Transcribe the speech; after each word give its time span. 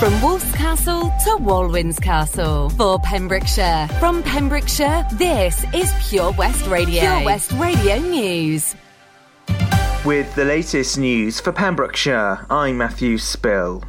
From 0.00 0.22
Wolf's 0.22 0.50
Castle 0.52 1.12
to 1.24 1.36
Walwyn's 1.42 1.98
Castle. 1.98 2.70
For 2.70 2.98
Pembrokeshire. 3.00 3.86
From 3.98 4.22
Pembrokeshire, 4.22 5.06
this 5.12 5.62
is 5.74 5.92
Pure 6.08 6.32
West 6.38 6.66
Radio. 6.68 7.02
Pure 7.02 7.24
West 7.26 7.52
Radio 7.52 7.98
News. 7.98 8.74
With 10.06 10.34
the 10.36 10.46
latest 10.46 10.96
news 10.96 11.38
for 11.38 11.52
Pembrokeshire, 11.52 12.46
I'm 12.48 12.78
Matthew 12.78 13.18
Spill. 13.18 13.84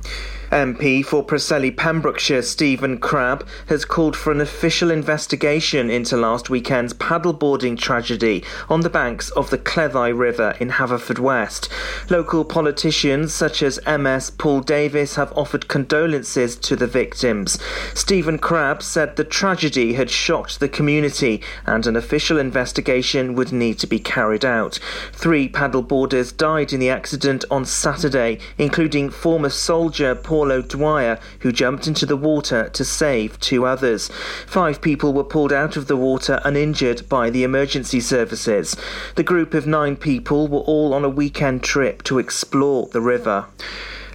MP 0.52 1.04
for 1.06 1.26
Preseli 1.26 1.72
Pembrokeshire 1.72 2.42
Stephen 2.42 2.98
Crabb 2.98 3.48
has 3.68 3.86
called 3.86 4.18
for 4.18 4.34
an 4.34 4.42
official 4.42 4.92
investigation 4.92 5.90
into 5.90 6.18
last 6.18 6.50
weekend's 6.50 6.94
paddleboarding 6.94 7.78
tragedy 7.78 8.44
on 8.68 8.82
the 8.82 8.90
banks 8.90 9.30
of 9.30 9.50
the 9.50 9.58
Cleddau 9.58 10.12
River 10.12 10.58
in 10.60 10.72
Haverfordwest. 10.72 11.70
Local 12.12 12.44
politicians 12.44 13.34
such 13.34 13.64
as 13.64 13.80
MS 13.88 14.32
Paul 14.32 14.60
Davies 14.60 15.16
have 15.16 15.32
offered 15.38 15.70
condolences 15.70 16.58
to 16.58 16.76
the 16.76 16.86
victims. 16.86 17.58
Stephen 17.94 18.38
Crabb 18.38 18.84
said 18.84 19.16
the 19.16 19.24
tragedy 19.24 19.94
had 19.94 20.10
shocked 20.10 20.60
the 20.60 20.68
community 20.68 21.42
and 21.66 21.88
an 21.88 21.96
official 21.96 22.38
investigation 22.38 23.36
would 23.36 23.54
need 23.54 23.80
to 23.80 23.88
be 23.88 24.00
carried 24.00 24.44
out. 24.44 24.80
Three 25.14 25.48
paddleboarders 25.48 26.36
died 26.36 26.74
in 26.74 26.82
the 26.82 26.90
accident 26.90 27.46
on 27.50 27.64
Saturday, 27.64 28.40
including 28.58 29.10
former 29.10 29.50
soldier 29.50 30.14
Paul 30.14 30.41
Paul 30.42 30.54
O'Dwyer, 30.54 31.20
who 31.42 31.52
jumped 31.52 31.86
into 31.86 32.08
the 32.08 32.18
water 32.18 32.68
to 32.70 32.84
save 32.84 33.40
two 33.40 33.64
others. 33.64 34.10
Five 34.48 34.82
people 34.82 35.14
were 35.14 35.24
pulled 35.24 35.54
out 35.54 35.78
of 35.78 35.86
the 35.86 35.96
water 35.96 36.42
uninjured 36.44 37.08
by 37.08 37.30
the 37.30 37.44
emergency 37.44 38.00
services. 38.00 38.76
The 39.18 39.22
group 39.22 39.54
of 39.54 39.68
nine 39.68 39.98
people 39.98 40.48
were 40.48 40.62
all 40.62 40.96
on 40.96 41.06
a 41.06 41.10
weekend 41.10 41.62
trip 41.62 42.02
to 42.06 42.18
explore 42.18 42.88
the 42.88 43.02
river. 43.02 43.46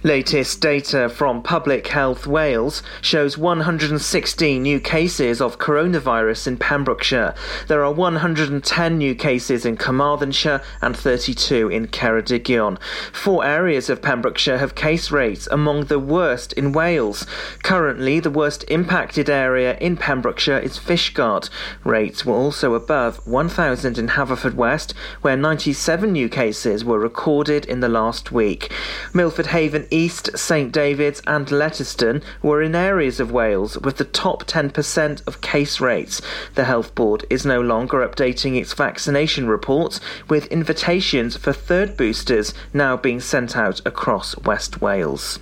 Latest 0.03 0.61
data 0.61 1.09
from 1.09 1.41
Public 1.41 1.87
Health 1.87 2.27
Wales 2.27 2.83
shows 3.01 3.35
116 3.35 4.61
new 4.61 4.79
cases 4.79 5.41
of 5.41 5.57
coronavirus 5.57 6.45
in 6.45 6.57
Pembrokeshire. 6.57 7.33
There 7.67 7.83
are 7.83 7.91
110 7.91 8.97
new 8.97 9.15
cases 9.15 9.65
in 9.65 9.75
Carmarthenshire 9.75 10.61
and 10.83 10.95
32 10.95 11.69
in 11.69 11.87
Ceredigion. 11.87 12.77
Four 13.11 13.43
areas 13.43 13.89
of 13.89 14.03
Pembrokeshire 14.03 14.59
have 14.59 14.75
case 14.75 15.09
rates 15.09 15.47
among 15.47 15.85
the 15.85 15.97
worst 15.97 16.53
in 16.53 16.73
Wales. 16.73 17.25
Currently, 17.63 18.19
the 18.19 18.29
worst 18.29 18.65
impacted 18.67 19.31
area 19.31 19.79
in 19.79 19.97
Pembrokeshire 19.97 20.59
is 20.59 20.77
Fishguard. 20.77 21.49
Rates 21.83 22.23
were 22.23 22.35
also 22.35 22.75
above 22.75 23.25
1,000 23.25 23.97
in 23.97 24.09
Haverfordwest, 24.09 24.93
where 25.21 25.35
97 25.35 26.11
new 26.11 26.29
cases 26.29 26.85
were 26.85 26.99
recorded 26.99 27.65
in 27.65 27.79
the 27.79 27.89
last 27.89 28.31
week. 28.31 28.71
Milford 29.11 29.47
Haven 29.47 29.86
East, 29.91 30.37
St 30.37 30.71
David's, 30.71 31.21
and 31.27 31.47
Letterston 31.47 32.23
were 32.41 32.61
in 32.61 32.75
areas 32.75 33.19
of 33.19 33.31
Wales 33.31 33.77
with 33.79 33.97
the 33.97 34.03
top 34.03 34.45
10% 34.45 35.25
of 35.27 35.41
case 35.41 35.79
rates. 35.79 36.21
The 36.55 36.65
Health 36.65 36.95
Board 36.95 37.25
is 37.29 37.45
no 37.45 37.61
longer 37.61 38.07
updating 38.07 38.59
its 38.59 38.73
vaccination 38.73 39.47
reports, 39.47 39.99
with 40.29 40.47
invitations 40.47 41.37
for 41.37 41.53
third 41.53 41.97
boosters 41.97 42.53
now 42.73 42.97
being 42.97 43.19
sent 43.19 43.55
out 43.55 43.81
across 43.85 44.37
West 44.39 44.81
Wales. 44.81 45.39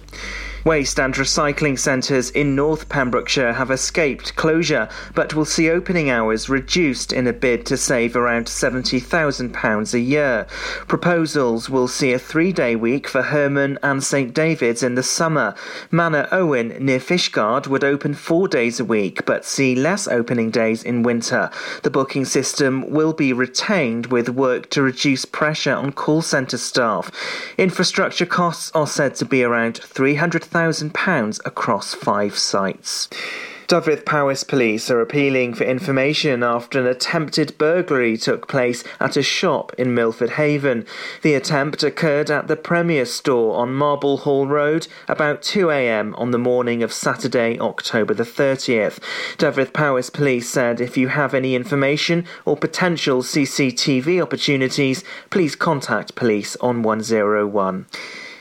Waste 0.66 1.00
and 1.00 1.14
recycling 1.14 1.78
centres 1.78 2.32
in 2.32 2.56
North 2.56 2.90
Pembrokeshire 2.90 3.54
have 3.54 3.70
escaped 3.70 4.36
closure, 4.36 4.90
but 5.14 5.36
will 5.36 5.46
see 5.46 5.70
opening 5.70 6.10
hours 6.10 6.50
reduced 6.50 7.14
in 7.14 7.28
a 7.28 7.34
bid 7.34 7.68
to 7.68 7.78
save 7.78 8.16
around 8.16 8.48
£70,000 8.48 9.94
a 9.94 10.00
year. 10.00 10.48
Proposals 10.88 11.70
will 11.70 11.88
see 11.88 12.14
a 12.14 12.18
three 12.18 12.52
day 12.52 12.76
week 12.76 13.08
for 13.08 13.22
Herman 13.22 13.78
and 13.84 14.04
St 14.04 14.34
David's 14.34 14.82
in 14.82 14.96
the 14.96 15.04
summer. 15.04 15.54
Manorowen 15.92 16.80
near 16.80 17.00
Fishguard 17.00 17.68
would 17.68 17.84
open 17.84 18.16
four 18.16 18.48
days 18.48 18.80
a 18.80 18.86
week, 18.86 19.24
but 19.28 19.46
see 19.46 19.76
less 19.76 20.08
opening 20.08 20.50
days 20.50 20.82
in 20.82 21.04
winter. 21.04 21.52
The 21.84 21.92
booking 21.92 22.26
system 22.26 22.90
will 22.90 23.14
be 23.14 23.34
retained 23.34 24.08
with 24.08 24.30
work 24.30 24.72
to 24.72 24.82
reduce 24.82 25.26
pressure 25.26 25.76
on 25.76 25.92
call 25.92 26.24
centre 26.24 26.58
staff. 26.58 27.12
Infrastructure 27.56 28.26
costs 28.26 28.72
are 28.74 28.88
said 28.88 29.14
to 29.18 29.26
be 29.26 29.44
around 29.44 29.78
300,000 29.78 30.55
£1,000 30.56 31.46
across 31.46 31.94
five 31.94 32.38
sites. 32.38 33.10
Dyfed-Powys 33.68 34.46
police 34.46 34.90
are 34.90 35.02
appealing 35.02 35.54
for 35.54 35.66
information 35.66 36.44
after 36.44 36.80
an 36.80 36.88
attempted 36.88 37.58
burglary 37.58 38.16
took 38.16 38.48
place 38.48 38.82
at 39.02 39.18
a 39.18 39.24
shop 39.24 39.74
in 39.78 39.94
Milford 39.94 40.30
Haven. 40.32 40.86
The 41.24 41.34
attempt 41.34 41.84
occurred 41.84 42.32
at 42.32 42.48
the 42.48 42.56
Premier 42.56 43.04
store 43.06 43.58
on 43.58 43.74
Marble 43.74 44.18
Hall 44.18 44.48
Road 44.48 44.88
about 45.10 45.42
2am 45.42 46.18
on 46.18 46.32
the 46.32 46.38
morning 46.38 46.84
of 46.84 46.94
Saturday, 46.94 47.60
October 47.60 48.14
the 48.14 48.24
30th. 48.24 49.00
Dyfed-Powys 49.38 50.10
police 50.10 50.50
said 50.50 50.80
if 50.80 50.96
you 50.96 51.10
have 51.10 51.34
any 51.34 51.54
information 51.54 52.24
or 52.46 52.56
potential 52.56 53.24
CCTV 53.24 54.22
opportunities, 54.22 55.04
please 55.30 55.56
contact 55.56 56.16
police 56.16 56.56
on 56.58 56.82
101. 56.82 57.88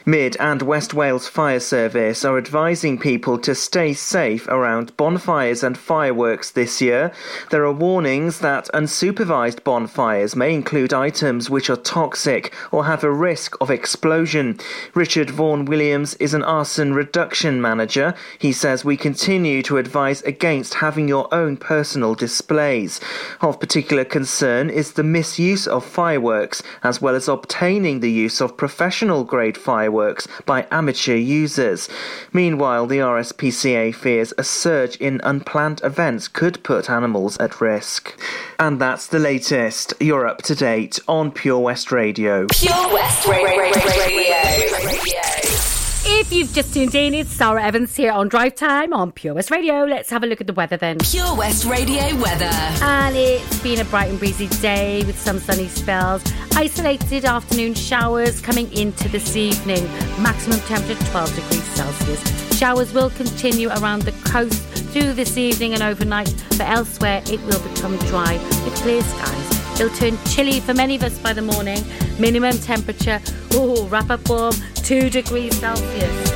Mid 0.07 0.37
and 0.39 0.61
West 0.61 0.93
Wales 0.93 1.29
Fire 1.29 1.59
Service 1.59 2.27
are 2.27 2.37
advising 2.37 2.99
people 2.99 3.39
to 3.39 3.55
stay 3.55 3.95
safe 3.95 4.47
around 4.49 4.95
bonfires 4.99 5.63
and 5.63 5.79
fireworks 5.79 6.51
this 6.51 6.83
year. 6.83 7.11
There 7.49 7.65
are 7.65 7.73
warnings 7.73 8.41
that 8.41 8.69
unsupervised 8.75 9.65
bonfires 9.65 10.37
may 10.37 10.53
include 10.53 10.93
items 10.93 11.49
which 11.49 11.71
are 11.71 11.77
toxic 11.77 12.53
or 12.71 12.85
have 12.85 13.03
a 13.03 13.11
risk 13.11 13.57
of 13.63 13.71
explosion. 13.71 14.59
Richard 14.95 15.31
Vaughan 15.31 15.65
Williams 15.65 16.13
is 16.17 16.35
an 16.35 16.43
arson 16.43 16.93
reduction 16.93 17.63
manager. 17.63 18.13
He 18.39 18.53
says 18.53 18.85
we 18.85 18.99
continue 18.99 19.63
to 19.63 19.79
advise 19.79 20.21
against 20.25 20.75
having 20.75 21.09
your 21.09 21.33
own 21.33 21.57
personal 21.57 22.15
displays. 22.15 23.01
Of 23.41 23.59
particular 23.59 24.05
concern 24.05 24.69
is 24.69 24.93
the 24.93 25.03
misuse 25.03 25.67
of 25.67 25.83
fireworks 25.83 26.63
as 26.83 27.01
well 27.01 27.15
as 27.15 27.27
obtaining 27.27 28.01
the 28.01 28.13
use 28.13 28.43
of 28.43 28.59
professional 28.59 29.25
grade 29.25 29.57
fireworks 29.57 29.94
fireworks 29.95 30.27
by 30.45 30.67
amateur 30.71 31.15
users. 31.15 31.89
Meanwhile, 32.33 32.87
the 32.87 32.99
RSPCA 32.99 33.95
fears 33.95 34.33
a 34.37 34.45
surge 34.45 34.97
in 34.97 35.21
unplanned 35.23 35.81
events 35.85 36.29
could 36.29 36.63
put 36.65 36.91
animals 36.91 37.37
at 37.39 37.61
risk. 37.61 38.19
And 38.59 38.81
that's 38.81 39.07
the 39.07 39.19
latest. 39.19 39.95
You're 40.01 40.27
up 40.27 40.43
to 40.43 40.55
date 40.55 40.99
on 41.07 41.31
Pure 41.31 41.61
West 41.61 41.93
Radio. 41.93 42.47
Pure 42.51 42.93
West 42.93 43.27
Radio. 43.27 43.57
Radio. 43.57 44.87
Radio. 44.87 45.74
If 46.07 46.31
you've 46.33 46.53
just 46.53 46.75
tuned 46.75 46.95
in, 46.95 47.15
it's 47.15 47.31
Sara 47.31 47.63
Evans 47.63 47.97
here 47.97 48.13
on 48.13 48.29
Drive 48.29 48.55
Time 48.55 48.93
on 48.93 49.11
Pure 49.11 49.35
West 49.35 49.51
Radio. 49.51 49.85
Let's 49.85 50.11
have 50.11 50.23
a 50.23 50.27
look 50.27 50.39
at 50.39 50.47
the 50.47 50.53
weather 50.53 50.77
then. 50.77 50.99
Pure 50.99 51.35
West 51.35 51.65
Radio 51.65 52.03
weather. 52.21 52.51
And 52.83 53.17
it's 53.17 53.59
been 53.63 53.81
a 53.81 53.87
bright 53.87 54.11
and 54.11 54.19
breezy 54.19 54.49
day 54.61 55.03
with 55.05 55.19
some 55.19 55.39
sunny 55.39 55.67
spells. 55.67 56.23
Isolated 56.57 57.25
afternoon 57.25 57.73
showers 57.73 58.43
coming 58.43 58.71
into 58.75 59.09
this 59.09 59.35
evening. 59.35 59.83
Maximum 60.23 60.61
temperature 60.61 61.03
12 61.07 61.35
degrees 61.37 61.65
Celsius. 61.75 62.59
Showers 62.59 62.93
will 62.93 63.09
continue 63.11 63.71
around 63.71 64.03
the 64.03 64.13
coast 64.31 64.63
through 64.93 65.15
this 65.15 65.39
evening 65.39 65.73
and 65.73 65.83
overnight, 65.83 66.35
but 66.51 66.69
elsewhere 66.69 67.23
it 67.27 67.41
will 67.47 67.61
become 67.71 67.97
dry 68.09 68.35
with 68.65 68.75
clear 68.77 69.03
skies. 69.03 69.81
It'll 69.81 69.97
turn 69.97 70.17
chilly 70.27 70.61
for 70.61 70.75
many 70.75 70.97
of 70.97 71.03
us 71.03 71.19
by 71.19 71.33
the 71.33 71.43
morning. 71.43 71.83
Minimum 72.21 72.59
temperature, 72.59 73.21
oh, 73.53 73.89
wrap 73.89 74.11
up 74.11 74.29
warm, 74.29 74.55
2 74.85 75.09
degrees 75.09 75.59
Celsius. 75.59 76.31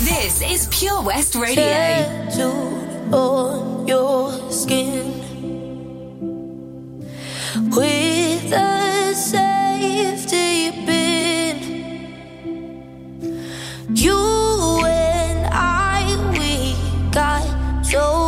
This 0.00 0.42
is 0.42 0.66
Pure 0.72 1.02
West 1.02 1.36
Radio. 1.36 1.54
Tattooed 1.62 3.14
on 3.14 3.86
your 3.86 4.50
skin 4.50 5.22
with 7.70 8.52
a 8.52 9.14
safety 9.14 10.72
pin. 10.84 11.56
You 13.94 14.84
and 14.84 15.46
I, 15.52 16.16
we 16.32 16.74
got 17.12 17.44
so 17.86 18.00
high, 18.00 18.23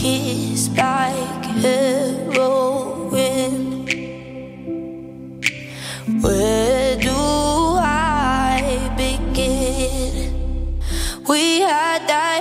kissed 0.00 0.74
like 0.78 1.44
heroin. 1.62 3.52
Where 6.22 6.96
do 6.96 7.20
I 7.84 8.90
begin? 8.96 10.80
We 11.28 11.60
had 11.60 12.08
that 12.08 12.40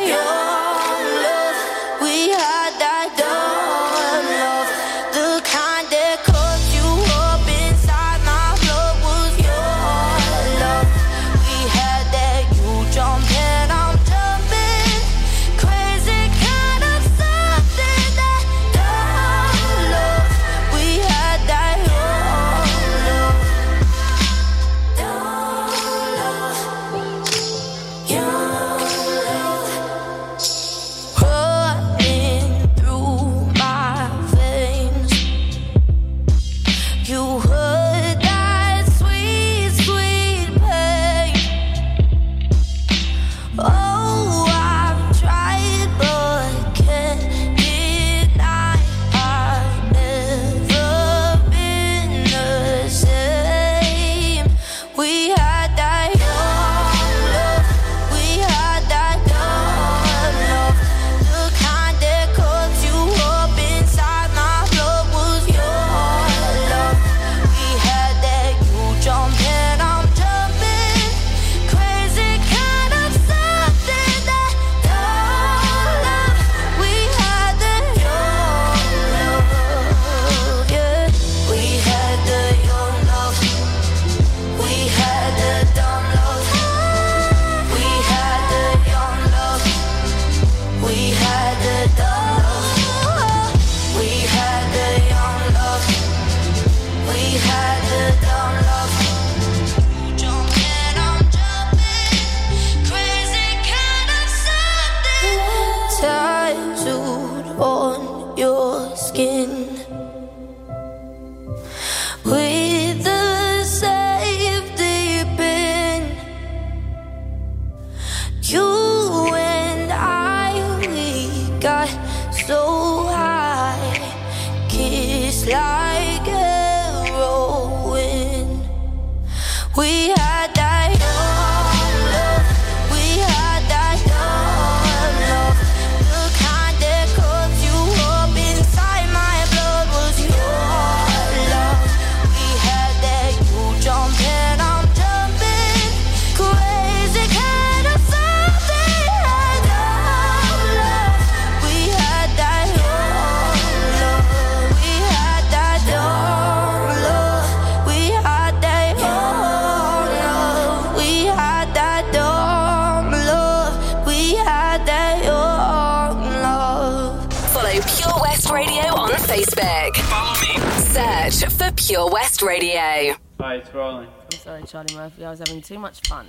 too 175.69 175.77
much 175.77 176.00
fun. 176.07 176.25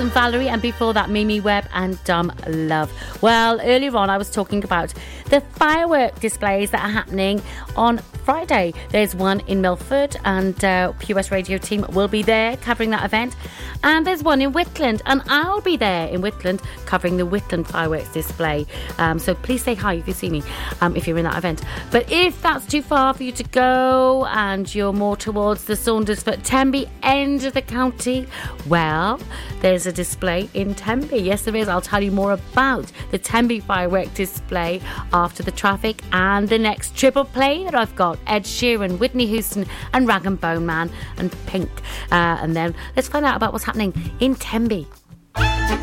and 0.00 0.12
Valerie, 0.12 0.48
and 0.48 0.62
before 0.62 0.94
that, 0.94 1.10
Mimi 1.10 1.40
Webb 1.40 1.66
and 1.72 2.02
Dumb 2.04 2.32
Love. 2.46 2.92
Well, 3.20 3.60
earlier 3.60 3.96
on, 3.96 4.10
I 4.10 4.18
was 4.18 4.30
talking 4.30 4.62
about 4.62 4.94
the 5.30 5.40
firework 5.40 6.20
displays 6.20 6.70
that 6.70 6.84
are 6.84 6.90
happening 6.90 7.42
on 7.74 7.98
Friday. 7.98 8.74
There's 8.90 9.14
one 9.16 9.40
in 9.40 9.60
Milford, 9.60 10.16
and 10.24 10.62
uh, 10.64 10.92
US 11.08 11.30
Radio 11.30 11.58
team 11.58 11.84
will 11.90 12.08
be 12.08 12.22
there 12.22 12.56
covering 12.58 12.90
that 12.90 13.04
event. 13.04 13.34
And 13.82 14.06
there's 14.06 14.22
one 14.22 14.40
in 14.40 14.52
Whitland, 14.52 15.00
and 15.06 15.22
I'll 15.28 15.60
be 15.60 15.76
there 15.76 16.08
in 16.08 16.20
Whitland 16.20 16.62
covering 16.86 17.16
the 17.16 17.26
Whitland 17.26 17.66
fireworks 17.66 18.12
display. 18.12 18.66
Um, 18.98 19.18
so 19.18 19.34
please 19.34 19.62
say 19.62 19.74
hi 19.74 19.94
if 19.94 20.08
you 20.08 20.14
see 20.14 20.30
me, 20.30 20.42
um, 20.80 20.96
if 20.96 21.06
you're 21.06 21.18
in 21.18 21.24
that 21.24 21.36
event. 21.36 21.62
But 21.90 22.10
if 22.10 22.40
that's 22.42 22.66
too 22.66 22.82
far 22.82 23.14
for 23.14 23.22
you 23.22 23.32
to 23.32 23.44
go 23.44 24.26
and 24.26 24.72
you're 24.74 24.92
more 24.92 25.16
towards 25.16 25.64
the 25.64 25.74
Saundersfoot 25.74 26.40
Tenby 26.42 26.88
end 27.02 27.44
of 27.44 27.54
the 27.54 27.62
county, 27.62 28.26
well, 28.66 29.20
there's 29.60 29.86
a 29.86 29.92
display 29.92 30.48
in 30.54 30.74
Tenby. 30.74 31.18
Yes, 31.18 31.42
there 31.42 31.54
is. 31.56 31.68
I'll 31.68 31.80
tell 31.80 32.02
you 32.02 32.10
more 32.10 32.32
about 32.32 32.90
the 33.10 33.18
Tenby 33.18 33.60
firework 33.60 34.12
display 34.14 34.80
after 35.12 35.42
the 35.42 35.52
traffic 35.52 36.02
and 36.12 36.48
the 36.48 36.58
next 36.58 36.96
triple 36.96 37.24
play 37.24 37.64
that 37.64 37.74
I've 37.74 37.94
got 37.96 38.18
Ed 38.26 38.44
Sheeran, 38.44 38.98
Whitney 38.98 39.26
Houston, 39.26 39.66
and 39.92 40.06
Rag 40.06 40.26
and 40.26 40.40
Bone 40.40 40.66
Man 40.66 40.90
and 41.16 41.34
Pink. 41.46 41.70
Uh, 42.10 42.38
and 42.40 42.56
then 42.56 42.74
let's 42.96 43.08
find 43.08 43.24
out 43.24 43.36
about 43.36 43.52
what's 43.52 43.64
happening 43.64 43.92
in 44.20 44.34
Tenby. 44.34 44.86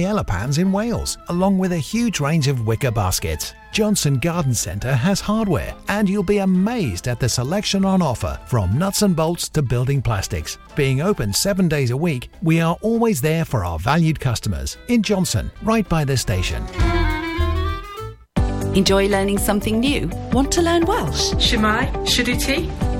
paella 0.00 0.26
pans 0.26 0.58
in 0.58 0.72
Wales, 0.72 1.18
along 1.28 1.58
with 1.58 1.72
a 1.72 1.78
huge 1.78 2.20
range 2.20 2.48
of 2.48 2.66
wicker 2.66 2.90
baskets. 2.90 3.54
Johnston 3.72 4.18
Garden 4.18 4.54
Centre 4.54 4.94
has 4.94 5.20
hardware, 5.20 5.74
and 5.88 6.08
you'll 6.08 6.22
be 6.22 6.38
amazed 6.38 7.06
at 7.06 7.20
the 7.20 7.28
selection 7.28 7.84
on 7.84 8.00
offer 8.02 8.38
from 8.46 8.78
nuts 8.78 9.02
and 9.02 9.14
bolts 9.14 9.48
to 9.50 9.62
building 9.62 10.00
plastics. 10.02 10.58
Being 10.74 11.02
open 11.02 11.32
seven 11.32 11.68
days 11.68 11.90
a 11.90 11.96
week, 11.96 12.30
we 12.42 12.60
are 12.60 12.76
always 12.82 13.20
there 13.20 13.44
for 13.44 13.64
our 13.64 13.78
valued 13.78 14.18
customers 14.18 14.78
in 14.88 15.02
Johnston, 15.02 15.50
right 15.62 15.88
by 15.88 16.04
the 16.04 16.16
station. 16.16 16.64
Enjoy 18.74 19.08
learning 19.08 19.38
something 19.38 19.80
new? 19.80 20.08
Want 20.32 20.50
to 20.52 20.62
learn 20.62 20.86
Welsh? 20.86 21.32
Shemai, 21.34 21.90
Shuduti. 22.06 22.99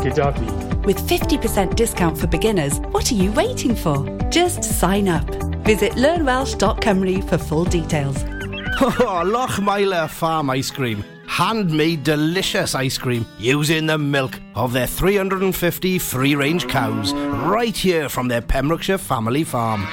gyda 0.00 0.32
fi. 0.38 0.76
With 0.86 0.98
50% 1.08 1.76
discount 1.76 2.18
for 2.18 2.26
beginners, 2.26 2.78
what 2.92 3.10
are 3.12 3.16
you 3.16 3.32
waiting 3.32 3.74
for? 3.74 4.04
Just 4.30 4.64
sign 4.64 5.08
up. 5.08 5.28
Visit 5.64 5.92
learnwelsh.com 5.92 7.22
for 7.28 7.38
full 7.38 7.64
details. 7.64 8.24
Oh, 8.82 9.22
Lochmeyler 9.26 10.08
Farm 10.08 10.48
Ice 10.50 10.70
Cream. 10.70 11.04
Handmade 11.26 12.02
delicious 12.02 12.74
ice 12.74 12.96
cream 12.96 13.26
using 13.38 13.84
the 13.84 13.98
milk 13.98 14.40
of 14.54 14.72
their 14.72 14.86
350 14.86 15.98
free 15.98 16.34
range 16.34 16.66
cows 16.66 17.12
right 17.12 17.76
here 17.76 18.08
from 18.08 18.26
their 18.28 18.40
Pembrokeshire 18.40 18.96
family 18.98 19.44
farm. 19.44 19.86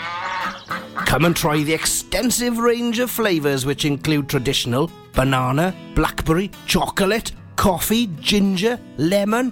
Come 1.05 1.25
and 1.25 1.35
try 1.35 1.63
the 1.63 1.73
extensive 1.73 2.57
range 2.59 2.99
of 2.99 3.11
flavours 3.11 3.65
which 3.65 3.83
include 3.83 4.29
traditional, 4.29 4.89
banana, 5.13 5.75
blackberry, 5.93 6.49
chocolate, 6.65 7.33
coffee, 7.57 8.07
ginger, 8.21 8.79
lemon, 8.97 9.51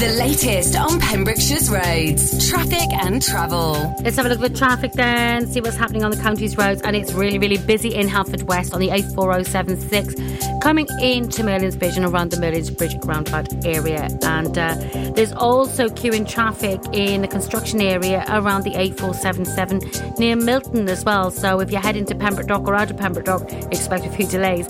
The 0.00 0.08
latest 0.12 0.76
on 0.76 0.98
Pembrokeshire's 0.98 1.68
roads, 1.68 2.48
traffic 2.48 2.90
and 2.90 3.20
travel. 3.20 3.94
Let's 4.02 4.16
have 4.16 4.24
a 4.24 4.30
look 4.30 4.40
at 4.40 4.50
the 4.50 4.58
traffic 4.58 4.92
then, 4.92 5.46
see 5.46 5.60
what's 5.60 5.76
happening 5.76 6.04
on 6.04 6.10
the 6.10 6.16
county's 6.16 6.56
roads. 6.56 6.80
And 6.80 6.96
it's 6.96 7.12
really, 7.12 7.38
really 7.38 7.58
busy 7.58 7.94
in 7.94 8.08
Haverfordwest 8.08 8.72
on 8.72 8.80
the 8.80 8.88
A4076, 8.88 10.62
coming 10.62 10.86
into 11.02 11.44
Merlin's 11.44 11.76
Bridge 11.76 11.98
and 11.98 12.06
around 12.06 12.30
the 12.30 12.40
Merlin's 12.40 12.70
Bridge 12.70 12.96
roundabout 13.04 13.66
area. 13.66 14.08
And 14.22 14.56
uh, 14.56 14.74
there's 15.14 15.32
also 15.32 15.90
queuing 15.90 16.26
traffic 16.26 16.80
in 16.94 17.20
the 17.20 17.28
construction 17.28 17.82
area 17.82 18.24
around 18.30 18.64
the 18.64 18.70
A477 18.70 20.18
near 20.18 20.34
Milton 20.34 20.88
as 20.88 21.04
well. 21.04 21.30
So 21.30 21.60
if 21.60 21.70
you're 21.70 21.82
heading 21.82 22.06
to 22.06 22.14
Pembroke 22.14 22.46
Dock 22.46 22.66
or 22.66 22.74
out 22.74 22.90
of 22.90 22.96
Pembroke 22.96 23.26
Dock, 23.26 23.52
expect 23.70 24.06
a 24.06 24.10
few 24.10 24.26
delays. 24.26 24.66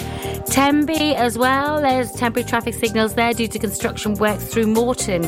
Tenby 0.46 1.14
as 1.14 1.38
well, 1.38 1.80
there's 1.80 2.10
temporary 2.10 2.49
traffic 2.49 2.75
signals 2.75 3.14
there 3.14 3.32
due 3.32 3.46
to 3.46 3.58
construction 3.60 4.14
works 4.14 4.52
through 4.52 4.66
Moreton. 4.66 5.20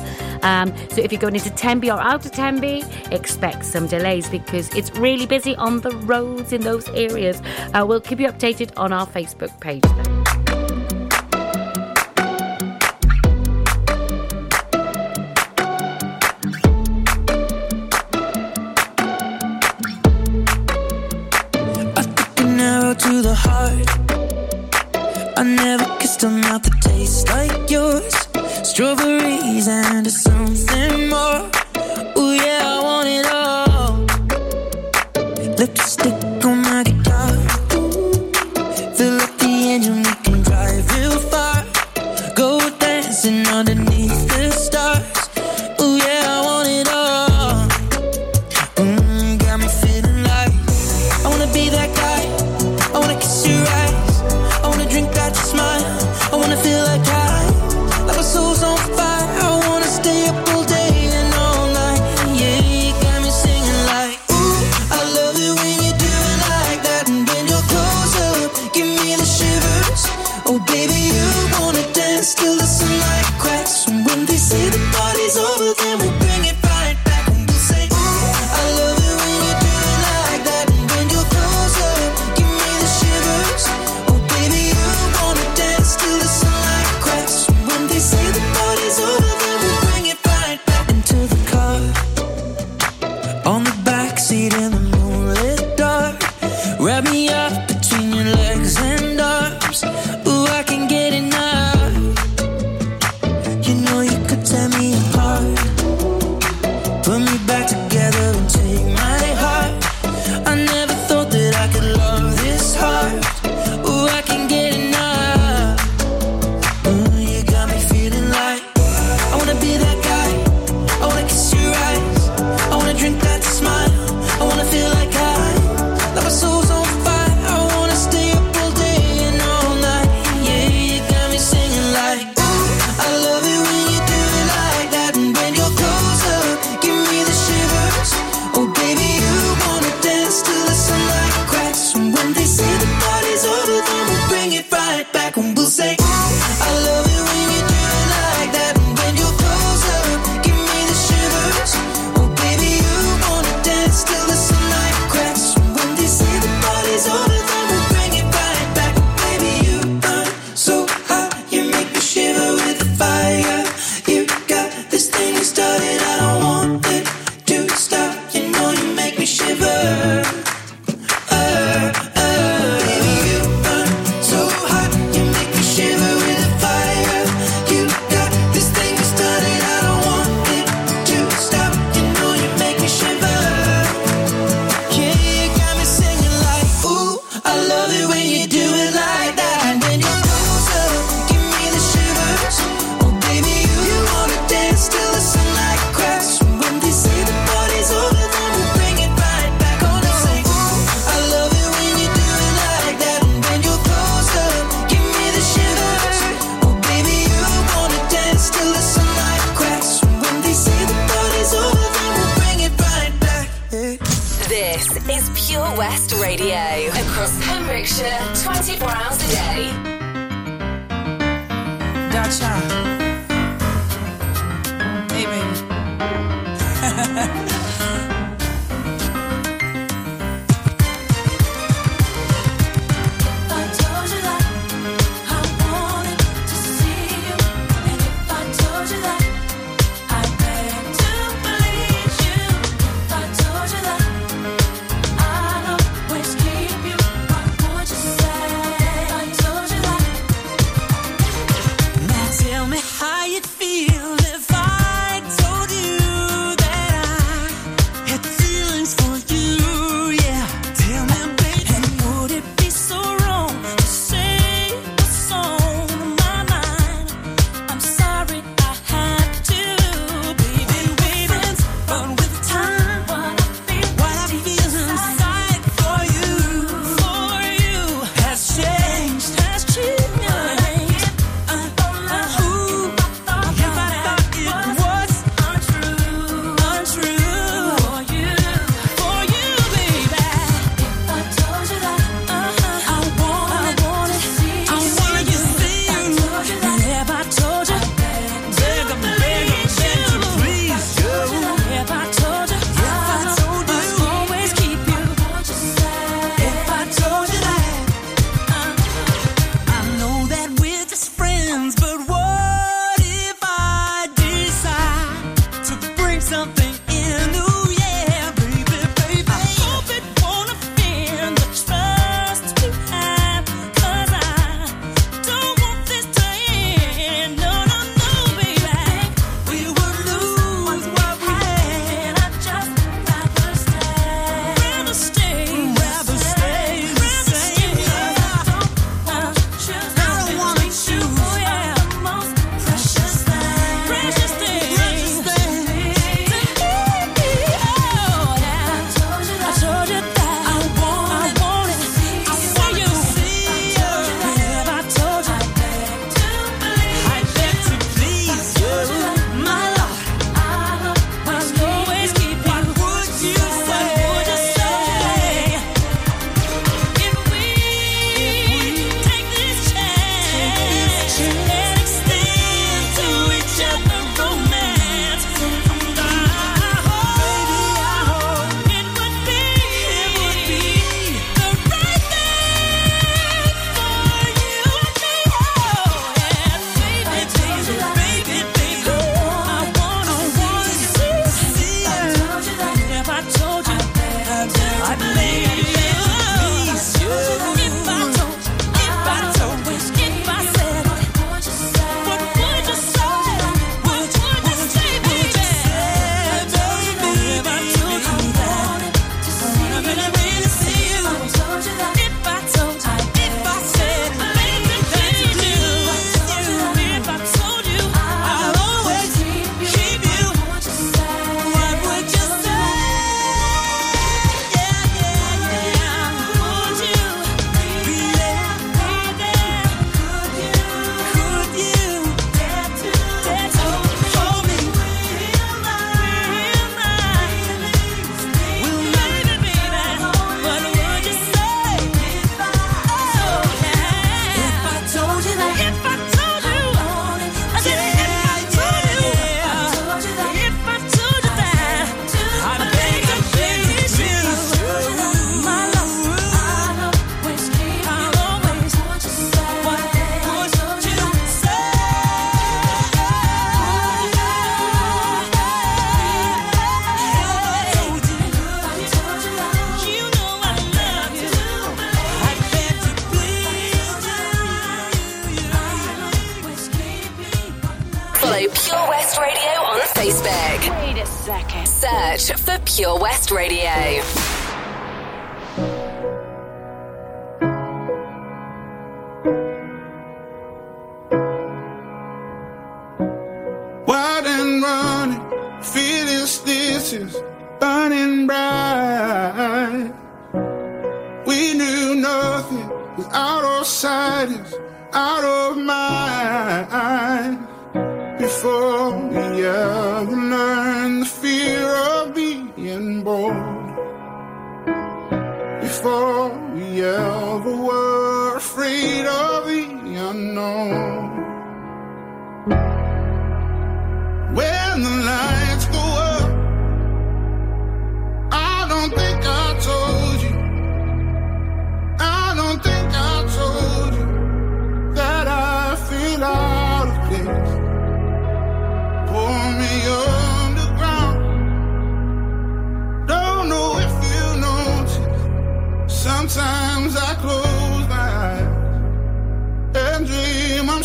Um, 0.42 0.74
so 0.90 1.00
if 1.00 1.12
you're 1.12 1.20
going 1.20 1.34
into 1.34 1.50
Tenby 1.50 1.90
or 1.90 2.00
out 2.00 2.24
of 2.26 2.32
Tenby, 2.32 2.84
expect 3.10 3.64
some 3.64 3.86
delays 3.86 4.28
because 4.28 4.74
it's 4.74 4.90
really 4.96 5.26
busy 5.26 5.56
on 5.56 5.80
the 5.80 5.90
roads 5.90 6.52
in 6.52 6.62
those 6.62 6.88
areas. 6.90 7.40
Uh, 7.74 7.84
we'll 7.86 8.00
keep 8.00 8.20
you 8.20 8.28
updated 8.28 8.72
on 8.76 8.92
our 8.92 9.06
Facebook 9.06 9.58
page. 9.60 9.82
To 22.92 23.22
the 23.22 23.34
heart. 23.34 23.88
I 25.38 25.42
never 25.44 25.84
kissed 25.98 26.22
a 26.24 26.28
mouth 26.28 26.62
that 26.62 26.82
tastes 26.82 27.26
like 27.30 27.70
yours. 27.70 28.21
Strawberries 28.64 29.68
and 29.68 30.10
something 30.10 31.08
more. 31.08 31.50
Ooh, 32.16 32.32
yeah, 32.32 32.71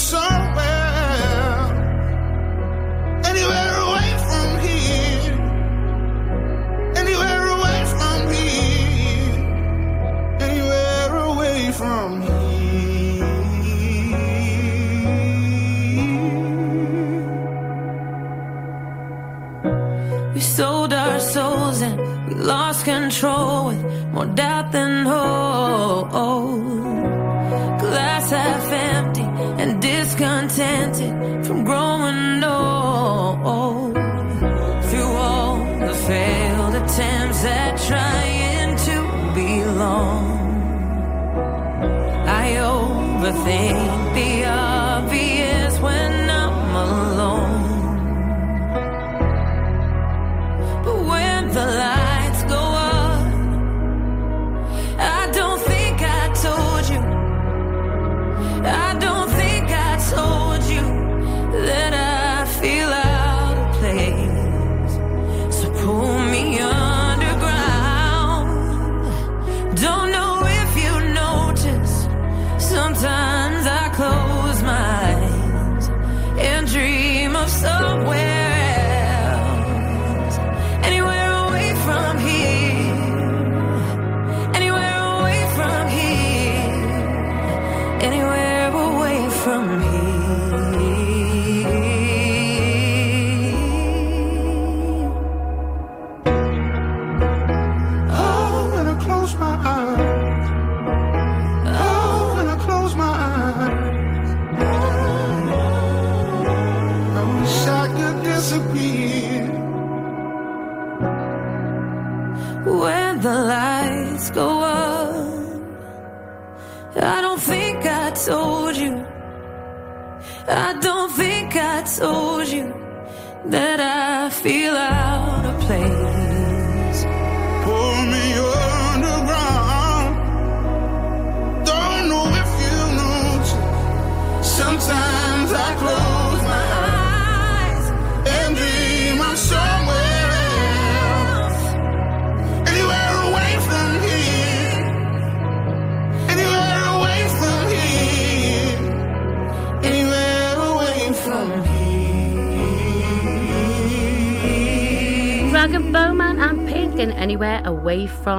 dream 0.09 0.36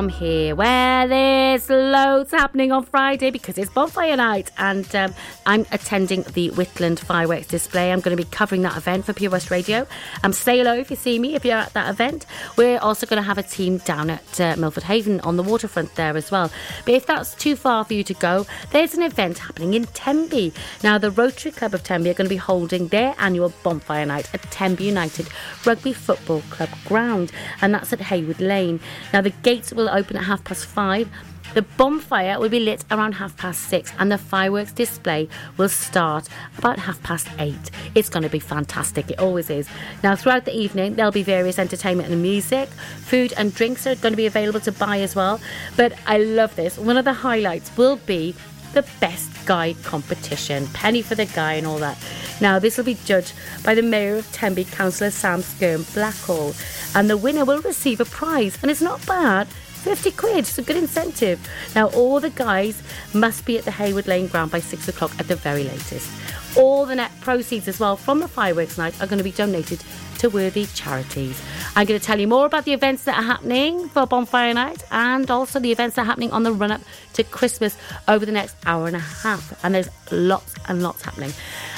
here 0.08 0.54
where 0.54 1.06
there's 1.06 1.68
loads 1.68 2.30
happening 2.30 2.72
on 2.72 2.84
Friday 2.84 3.30
because 3.30 3.58
it's 3.58 3.70
bonfire 3.70 4.16
night 4.16 4.50
and 4.58 4.94
um, 4.94 5.14
I'm 5.46 5.66
attending 5.72 6.22
the 6.34 6.50
Whitland 6.50 6.98
fireworks 6.98 7.46
display. 7.46 7.92
I'm 7.92 8.00
going 8.00 8.16
to 8.16 8.22
be 8.22 8.28
covering 8.28 8.62
that 8.62 8.76
event 8.76 9.04
for 9.04 9.12
Pure 9.12 9.30
West 9.30 9.50
Radio. 9.50 9.86
Um, 10.24 10.32
say 10.32 10.58
hello 10.58 10.74
if 10.74 10.90
you 10.90 10.96
see 10.96 11.18
me 11.18 11.34
if 11.34 11.44
you're 11.44 11.56
at 11.56 11.72
that 11.74 11.90
event. 11.90 12.26
We're 12.58 12.80
also 12.80 13.06
going 13.06 13.22
to 13.22 13.26
have 13.26 13.38
a 13.38 13.44
team 13.44 13.78
down 13.78 14.10
at 14.10 14.40
uh, 14.40 14.56
Milford 14.58 14.82
Haven 14.82 15.20
on 15.20 15.36
the 15.36 15.44
waterfront 15.44 15.94
there 15.94 16.16
as 16.16 16.32
well. 16.32 16.50
But 16.84 16.94
if 16.94 17.06
that's 17.06 17.36
too 17.36 17.54
far 17.54 17.84
for 17.84 17.94
you 17.94 18.02
to 18.02 18.14
go, 18.14 18.46
there's 18.72 18.94
an 18.94 19.02
event 19.04 19.38
happening 19.38 19.74
in 19.74 19.84
Tenby. 19.86 20.52
Now 20.82 20.98
the 20.98 21.12
Rotary 21.12 21.52
Club 21.52 21.72
of 21.72 21.84
Tenby 21.84 22.10
are 22.10 22.14
going 22.14 22.26
to 22.26 22.34
be 22.34 22.36
holding 22.36 22.88
their 22.88 23.14
annual 23.20 23.52
bonfire 23.62 24.04
night 24.04 24.28
at 24.34 24.42
Tenby 24.50 24.82
United 24.82 25.28
Rugby 25.64 25.92
Football 25.92 26.42
Club 26.50 26.70
ground 26.84 27.30
and 27.62 27.72
that's 27.72 27.92
at 27.92 28.00
Heywood 28.00 28.40
Lane. 28.40 28.80
Now 29.12 29.20
the 29.20 29.30
gates 29.30 29.72
will 29.72 29.88
open 29.88 30.16
at 30.16 30.24
half 30.24 30.42
past 30.42 30.66
five. 30.66 31.08
The 31.54 31.62
bonfire 31.62 32.38
will 32.38 32.48
be 32.48 32.61
lit 32.61 32.84
around 32.90 33.12
half 33.12 33.37
past 33.37 33.62
six, 33.62 33.92
and 33.98 34.12
the 34.12 34.18
fireworks 34.18 34.72
display 34.72 35.28
will 35.56 35.68
start 35.68 36.28
about 36.58 36.78
half 36.78 37.02
past 37.02 37.26
eight. 37.38 37.70
It's 37.94 38.08
going 38.08 38.22
to 38.22 38.28
be 38.28 38.38
fantastic, 38.38 39.11
it 39.11 39.18
always 39.18 39.50
is. 39.50 39.68
Now, 40.04 40.14
throughout 40.14 40.44
the 40.44 40.56
evening, 40.56 40.94
there'll 40.94 41.11
be 41.11 41.22
various 41.22 41.58
entertainment 41.58 42.11
and 42.11 42.22
music. 42.22 42.68
Food 42.68 43.32
and 43.37 43.54
drinks 43.54 43.87
are 43.87 43.96
going 43.96 44.12
to 44.12 44.16
be 44.16 44.26
available 44.26 44.61
to 44.61 44.72
buy 44.72 45.00
as 45.00 45.16
well. 45.16 45.40
But 45.76 45.94
I 46.06 46.18
love 46.18 46.54
this. 46.54 46.78
One 46.78 46.96
of 46.96 47.04
the 47.04 47.14
highlights 47.14 47.74
will 47.76 47.96
be 47.96 48.34
the 48.74 48.87
best 49.00 49.30
guy 49.46 49.74
competition, 49.82 50.66
penny 50.74 51.00
for 51.00 51.14
the 51.14 51.24
guy, 51.24 51.54
and 51.54 51.66
all 51.66 51.78
that. 51.78 51.98
Now, 52.40 52.58
this 52.58 52.76
will 52.76 52.84
be 52.84 52.98
judged 53.04 53.32
by 53.64 53.74
the 53.74 53.82
Mayor 53.82 54.16
of 54.16 54.30
Tenby, 54.32 54.64
Councillor 54.64 55.11
Sam 55.11 55.40
Skirm 55.40 55.80
Blackhall, 55.94 56.54
and 56.94 57.08
the 57.08 57.16
winner 57.16 57.44
will 57.44 57.62
receive 57.62 58.00
a 58.00 58.04
prize, 58.04 58.58
and 58.62 58.70
it's 58.70 58.82
not 58.82 59.04
bad. 59.06 59.48
50 59.78 60.10
quid, 60.12 60.38
it's 60.38 60.58
a 60.58 60.62
good 60.62 60.76
incentive. 60.76 61.40
Now, 61.74 61.88
all 61.88 62.20
the 62.20 62.30
guys 62.30 62.82
must 63.14 63.44
be 63.44 63.58
at 63.58 63.64
the 63.64 63.70
Heywood 63.70 64.06
Lane 64.06 64.26
ground 64.26 64.50
by 64.50 64.60
six 64.60 64.88
o'clock 64.88 65.12
at 65.18 65.28
the 65.28 65.36
very 65.36 65.64
latest. 65.64 66.10
All 66.56 66.87
the 66.87 66.94
net 66.94 67.12
proceeds 67.20 67.68
as 67.68 67.78
well 67.78 67.96
from 67.96 68.20
the 68.20 68.28
fireworks 68.28 68.78
night 68.78 69.00
are 69.00 69.06
going 69.06 69.18
to 69.18 69.24
be 69.24 69.32
donated 69.32 69.82
to 70.18 70.28
worthy 70.28 70.66
charities. 70.66 71.40
I'm 71.76 71.87
going 71.87 71.98
to 71.98 72.04
tell 72.04 72.18
you 72.18 72.26
more 72.26 72.46
about 72.46 72.64
the 72.64 72.72
events 72.72 73.04
that 73.04 73.16
are 73.16 73.22
happening 73.22 73.88
for 73.88 74.06
Bonfire 74.06 74.52
Night 74.52 74.82
and 74.90 75.30
also 75.30 75.61
the 75.61 75.70
events 75.70 75.96
that 75.96 76.02
are 76.02 76.06
happening 76.06 76.32
on 76.32 76.42
the 76.42 76.52
run 76.52 76.72
up 76.72 76.80
to 77.14 77.22
Christmas 77.22 77.76
over 78.08 78.26
the 78.26 78.32
next 78.32 78.56
hour 78.66 78.87
and 78.87 78.96
a 78.96 79.00
half. 79.00 79.64
And 79.64 79.74
there's 79.74 79.88
lots 80.11 80.54
and 80.66 80.82
lots 80.82 81.02
happening. 81.02 81.32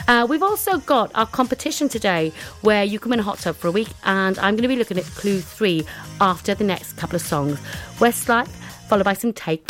Uh, 0.08 0.26
we've 0.28 0.42
also 0.42 0.78
got 0.78 1.10
our 1.14 1.26
competition 1.26 1.88
today 1.88 2.32
where 2.62 2.84
you 2.84 2.98
can 2.98 3.10
win 3.10 3.20
a 3.20 3.22
hot 3.22 3.38
tub 3.38 3.56
for 3.56 3.68
a 3.68 3.72
week. 3.72 3.88
And 4.04 4.38
I'm 4.38 4.54
going 4.54 4.62
to 4.62 4.68
be 4.68 4.76
looking 4.76 4.98
at 4.98 5.04
clue 5.04 5.40
three 5.40 5.84
after 6.20 6.54
the 6.54 6.64
next 6.64 6.94
couple 6.94 7.16
of 7.16 7.22
songs 7.22 7.58
Westlife, 7.98 8.48
followed 8.88 9.04
by 9.04 9.14
some 9.14 9.32
take. 9.32 9.62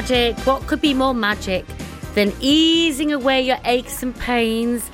Magic? 0.00 0.38
What 0.46 0.66
could 0.66 0.80
be 0.80 0.94
more 0.94 1.12
magic 1.12 1.66
than 2.14 2.32
easing 2.40 3.12
away 3.12 3.42
your 3.42 3.58
aches 3.66 4.02
and 4.02 4.16
pains 4.16 4.90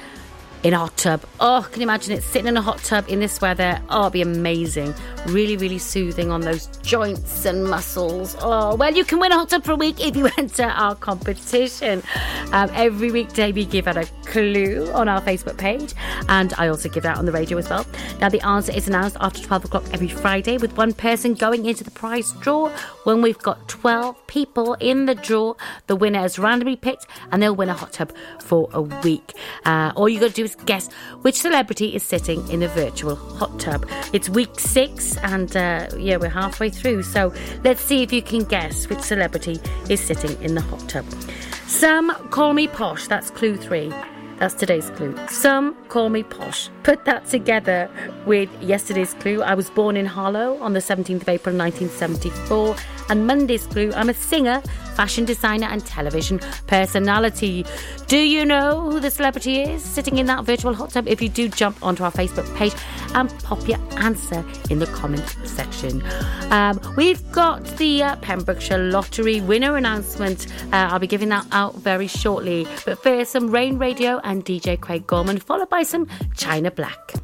in 0.65 0.75
a 0.75 0.79
hot 0.79 0.97
tub? 0.97 1.23
Oh, 1.39 1.65
can 1.71 1.81
you 1.81 1.85
imagine 1.85 2.13
it 2.13 2.25
sitting 2.25 2.49
in 2.49 2.57
a 2.57 2.61
hot 2.61 2.79
tub 2.79 3.05
in 3.09 3.21
this 3.21 3.41
weather? 3.41 3.81
Oh, 3.89 4.03
it'd 4.03 4.15
be 4.15 4.23
amazing. 4.23 4.95
Really, 5.27 5.57
really 5.57 5.79
soothing 5.79 6.33
on 6.33 6.41
those 6.41 6.67
joints 6.79 7.45
and 7.45 7.65
muscles. 7.65 8.37
Oh, 8.41 8.75
well, 8.75 8.93
you 8.93 9.05
can 9.05 9.21
win 9.21 9.31
a 9.31 9.37
hot 9.37 9.51
tub 9.51 9.63
for 9.63 9.73
a 9.73 9.77
week 9.77 10.05
if 10.05 10.17
you 10.17 10.29
enter 10.39 10.65
our 10.65 10.97
competition. 10.97 12.03
Um, 12.51 12.69
every 12.75 13.13
weekday, 13.13 13.53
we 13.53 13.65
give 13.65 13.87
out 13.87 13.97
a 13.97 14.07
clue 14.25 14.91
on 14.93 15.09
our 15.09 15.21
Facebook 15.21 15.57
page, 15.57 15.95
and 16.29 16.53
I 16.59 16.67
also 16.67 16.89
give 16.89 17.05
out 17.05 17.19
on 17.19 17.27
the 17.27 17.33
radio 17.33 17.59
as 17.59 17.71
well. 17.71 17.87
Now, 18.21 18.29
the 18.29 18.45
answer 18.45 18.73
is 18.73 18.89
announced 18.89 19.17
after 19.21 19.41
12 19.41 19.67
o'clock 19.67 19.85
every 19.93 20.09
Friday, 20.09 20.59
with 20.59 20.77
one 20.77 20.93
person 20.93 21.35
going 21.35 21.67
into 21.67 21.85
the 21.85 21.93
prize 21.93 22.33
draw. 22.41 22.71
When 23.05 23.23
we've 23.23 23.39
got 23.39 23.66
12 23.87 24.27
people 24.27 24.75
in 24.81 25.07
the 25.07 25.15
draw, 25.15 25.55
the 25.87 25.95
winner 25.95 26.25
is 26.25 26.41
randomly 26.41 26.75
picked, 26.75 27.07
and 27.31 27.41
they'll 27.41 27.55
win 27.55 27.69
a 27.69 27.73
hot 27.73 27.93
tub 27.93 28.13
for 28.41 28.69
a 28.73 28.83
week. 28.83 29.33
Uh, 29.65 29.93
all 29.95 30.09
you 30.09 30.19
got 30.19 30.31
to 30.31 30.35
do 30.35 30.43
is 30.43 30.57
guess 30.67 30.93
which 31.23 31.37
celebrity 31.37 31.95
is 31.95 32.03
sitting 32.03 32.45
in 32.51 32.65
a 32.65 32.67
virtual 32.67 33.15
hot 33.15 33.61
tub. 33.61 33.89
It's 34.13 34.29
week 34.29 34.59
six, 34.59 35.17
and 35.19 35.57
uh, 35.57 35.87
yeah, 35.97 36.17
we're 36.17 36.31
halfway 36.31 36.69
through. 36.69 37.05
So 37.05 37.33
let's 37.63 37.81
see 37.81 38.03
if 38.03 38.13
you 38.13 38.23
can 38.23 38.43
guess 38.43 38.89
which 38.89 38.99
celebrity 38.99 39.61
is 39.89 40.01
sitting 40.01 40.37
in 40.43 40.57
the 40.57 40.63
hot 40.63 40.89
tub. 40.89 41.05
Some 41.69 42.11
call 42.31 42.55
me 42.55 42.67
posh. 42.67 43.07
That's 43.07 43.31
clue 43.31 43.57
three. 43.57 43.95
That's 44.39 44.55
today's 44.55 44.91
clue. 44.91 45.17
Some 45.29 45.77
call 45.85 46.11
me 46.11 46.25
posh. 46.25 46.71
Put 46.83 47.05
that 47.05 47.27
together 47.27 47.89
with 48.27 48.51
yesterday's 48.61 49.15
clue. 49.15 49.43
I 49.43 49.55
was 49.55 49.71
born 49.71 49.97
in 49.97 50.07
Harlow 50.07 50.59
on 50.59 50.75
the 50.75 50.81
17th 50.81 51.23
of 51.23 51.29
April 51.29 51.57
1974. 51.57 52.77
And 53.09 53.27
Monday's 53.27 53.67
clue, 53.67 53.93
I'm 53.95 54.09
a 54.09 54.15
singer, 54.15 54.61
fashion 54.95 55.25
designer, 55.25 55.67
and 55.67 55.85
television 55.85 56.41
personality. 56.67 57.65
Do 58.07 58.19
you 58.19 58.45
know 58.45 58.81
who 58.81 59.01
the 59.01 59.11
celebrity 59.11 59.61
is 59.61 59.83
sitting 59.83 60.19
in 60.19 60.27
that 60.27 60.45
virtual 60.45 60.75
hot 60.75 60.91
tub? 60.91 61.07
If 61.07 61.21
you 61.21 61.29
do, 61.29 61.49
jump 61.49 61.83
onto 61.83 62.05
our 62.05 62.13
Facebook 62.13 62.53
page 62.57 62.75
and 63.15 63.31
pop 63.45 63.67
your 63.69 63.79
answer 63.99 64.45
in 64.71 64.79
the 64.79 64.87
comment 64.87 65.37
section. 65.45 66.03
Um, 66.51 66.81
we've 66.97 67.31
got 67.33 67.65
the 67.79 68.03
uh, 68.03 68.17
Pembrokeshire 68.17 68.79
Lottery 68.79 69.41
winner 69.41 69.77
announcement. 69.77 70.47
Uh, 70.73 70.89
I'll 70.91 70.99
be 70.99 71.07
giving 71.07 71.29
that 71.31 71.47
out 71.53 71.77
very 71.77 72.07
shortly. 72.07 72.67
But 72.85 73.03
first, 73.03 73.33
some 73.33 73.51
Rain 73.51 73.79
Radio 73.79 74.21
and 74.25 74.45
DJ 74.45 74.79
Craig 74.81 75.07
Gorman, 75.07 75.39
followed 75.39 75.69
by 75.69 75.83
some 75.83 76.07
China 76.37 76.71
Black. 76.71 77.15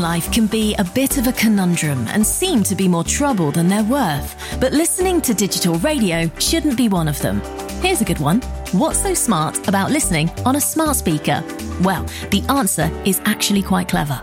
Life 0.00 0.32
can 0.32 0.46
be 0.46 0.74
a 0.76 0.84
bit 0.84 1.18
of 1.18 1.26
a 1.26 1.32
conundrum 1.32 2.06
and 2.08 2.26
seem 2.26 2.62
to 2.64 2.74
be 2.74 2.88
more 2.88 3.04
trouble 3.04 3.50
than 3.50 3.68
they're 3.68 3.84
worth. 3.84 4.34
But 4.60 4.72
listening 4.72 5.20
to 5.22 5.34
digital 5.34 5.74
radio 5.76 6.30
shouldn't 6.38 6.76
be 6.76 6.88
one 6.88 7.08
of 7.08 7.20
them. 7.20 7.40
Here's 7.82 8.00
a 8.00 8.04
good 8.04 8.18
one. 8.18 8.40
What's 8.72 9.02
so 9.02 9.14
smart 9.14 9.68
about 9.68 9.90
listening 9.90 10.30
on 10.46 10.56
a 10.56 10.60
smart 10.60 10.96
speaker? 10.96 11.44
Well, 11.82 12.04
the 12.30 12.44
answer 12.48 12.90
is 13.04 13.20
actually 13.24 13.62
quite 13.62 13.88
clever. 13.88 14.22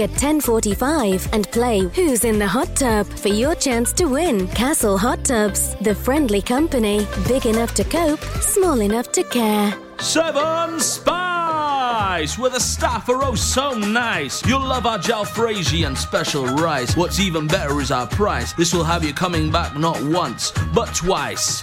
at 0.00 0.10
10:45 0.16 1.28
and 1.32 1.50
play 1.50 1.80
Who's 1.94 2.24
in 2.24 2.38
the 2.38 2.46
Hot 2.46 2.74
Tub 2.76 3.06
for 3.06 3.28
your 3.28 3.54
chance 3.54 3.92
to 3.94 4.06
win. 4.06 4.48
Castle 4.48 4.96
Hot 4.98 5.24
Tubs, 5.24 5.74
the 5.80 5.94
friendly 5.94 6.40
company, 6.40 7.06
big 7.28 7.46
enough 7.46 7.74
to 7.74 7.84
cope, 7.84 8.20
small 8.40 8.80
enough 8.80 9.12
to 9.12 9.22
care. 9.24 9.74
Seven 10.00 10.80
Spice, 10.80 12.38
where 12.38 12.50
the 12.50 12.60
staff 12.60 13.08
are 13.08 13.22
oh 13.22 13.34
so 13.34 13.72
nice. 13.72 14.44
You'll 14.46 14.66
love 14.66 14.86
our 14.86 14.98
jalfrezi 14.98 15.86
and 15.86 15.96
special 15.96 16.46
rice. 16.46 16.96
What's 16.96 17.20
even 17.20 17.46
better 17.46 17.80
is 17.80 17.90
our 17.90 18.06
price. 18.06 18.52
This 18.54 18.74
will 18.74 18.84
have 18.84 19.04
you 19.04 19.14
coming 19.14 19.50
back 19.50 19.76
not 19.76 20.02
once, 20.02 20.52
but 20.74 20.94
twice. 20.94 21.62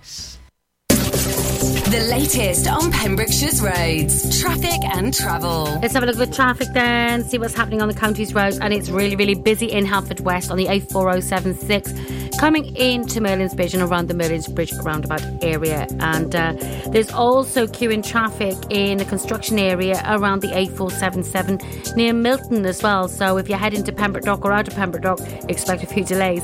The 1.91 2.07
latest 2.09 2.69
on 2.69 2.89
Pembrokeshire's 2.89 3.61
roads, 3.61 4.39
traffic 4.39 4.81
and 4.95 5.13
travel. 5.13 5.77
Let's 5.81 5.93
have 5.93 6.03
a 6.03 6.05
look 6.05 6.15
at 6.15 6.29
the 6.29 6.33
traffic 6.33 6.69
then, 6.73 7.25
see 7.25 7.37
what's 7.37 7.53
happening 7.53 7.81
on 7.81 7.89
the 7.89 7.93
county's 7.93 8.33
roads. 8.33 8.57
And 8.59 8.73
it's 8.73 8.89
really, 8.89 9.17
really 9.17 9.35
busy 9.35 9.69
in 9.69 9.85
Haverfordwest 9.85 10.49
on 10.51 10.55
the 10.55 10.67
A4076, 10.67 12.30
coming 12.39 12.75
into 12.75 13.21
Merlin's 13.21 13.53
Bridge 13.53 13.73
and 13.73 13.83
around 13.83 14.07
the 14.07 14.13
Merlin's 14.13 14.47
Bridge 14.47 14.73
roundabout 14.83 15.21
area. 15.43 15.87
And 15.99 16.35
uh, 16.35 16.53
there's 16.89 17.11
also 17.11 17.67
queuing 17.67 18.05
traffic 18.05 18.57
in 18.69 18.97
the 18.97 19.05
construction 19.05 19.59
area 19.59 20.01
around 20.07 20.41
the 20.41 20.49
A477 20.49 21.95
near 21.95 22.13
Milton 22.13 22.65
as 22.65 22.81
well. 22.81 23.07
So 23.07 23.37
if 23.37 23.49
you're 23.49 23.57
heading 23.57 23.83
to 23.83 23.91
Pembroke 23.91 24.25
Dock 24.25 24.45
or 24.45 24.51
out 24.51 24.67
of 24.67 24.75
Pembroke 24.75 25.03
Dock, 25.03 25.19
expect 25.49 25.83
a 25.83 25.87
few 25.87 26.03
delays. 26.03 26.43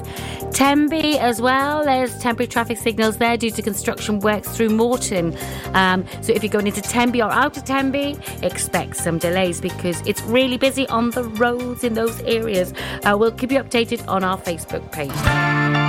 Tenby 0.52 1.20
as 1.20 1.42
well, 1.42 1.84
there's 1.84 2.18
temporary 2.20 2.48
traffic 2.48 2.78
signals 2.78 3.18
there 3.18 3.38
due 3.38 3.52
to 3.52 3.62
construction 3.62 4.20
works 4.20 4.56
through 4.56 4.70
Moreton. 4.70 5.38
Um, 5.74 6.06
so 6.22 6.34
if 6.34 6.44
you're 6.44 6.52
going 6.52 6.68
into 6.68 6.82
Tenby 6.82 7.22
or 7.22 7.32
out 7.32 7.58
of 7.58 7.66
Tenby, 7.66 8.18
expect 8.42 8.96
some 8.98 9.18
delays 9.18 9.62
because 9.62 10.02
it's 10.08 10.22
really 10.24 10.58
busy 10.58 10.88
on 10.88 11.12
the 11.12 11.24
roads 11.24 11.84
in 11.84 11.94
those 11.94 12.20
areas. 12.22 12.74
Uh, 13.04 13.16
we'll 13.18 13.32
keep 13.32 13.52
you 13.52 13.60
updated 13.60 14.08
on 14.08 14.24
our 14.24 14.38
Facebook 14.38 14.92
page. 14.92 15.87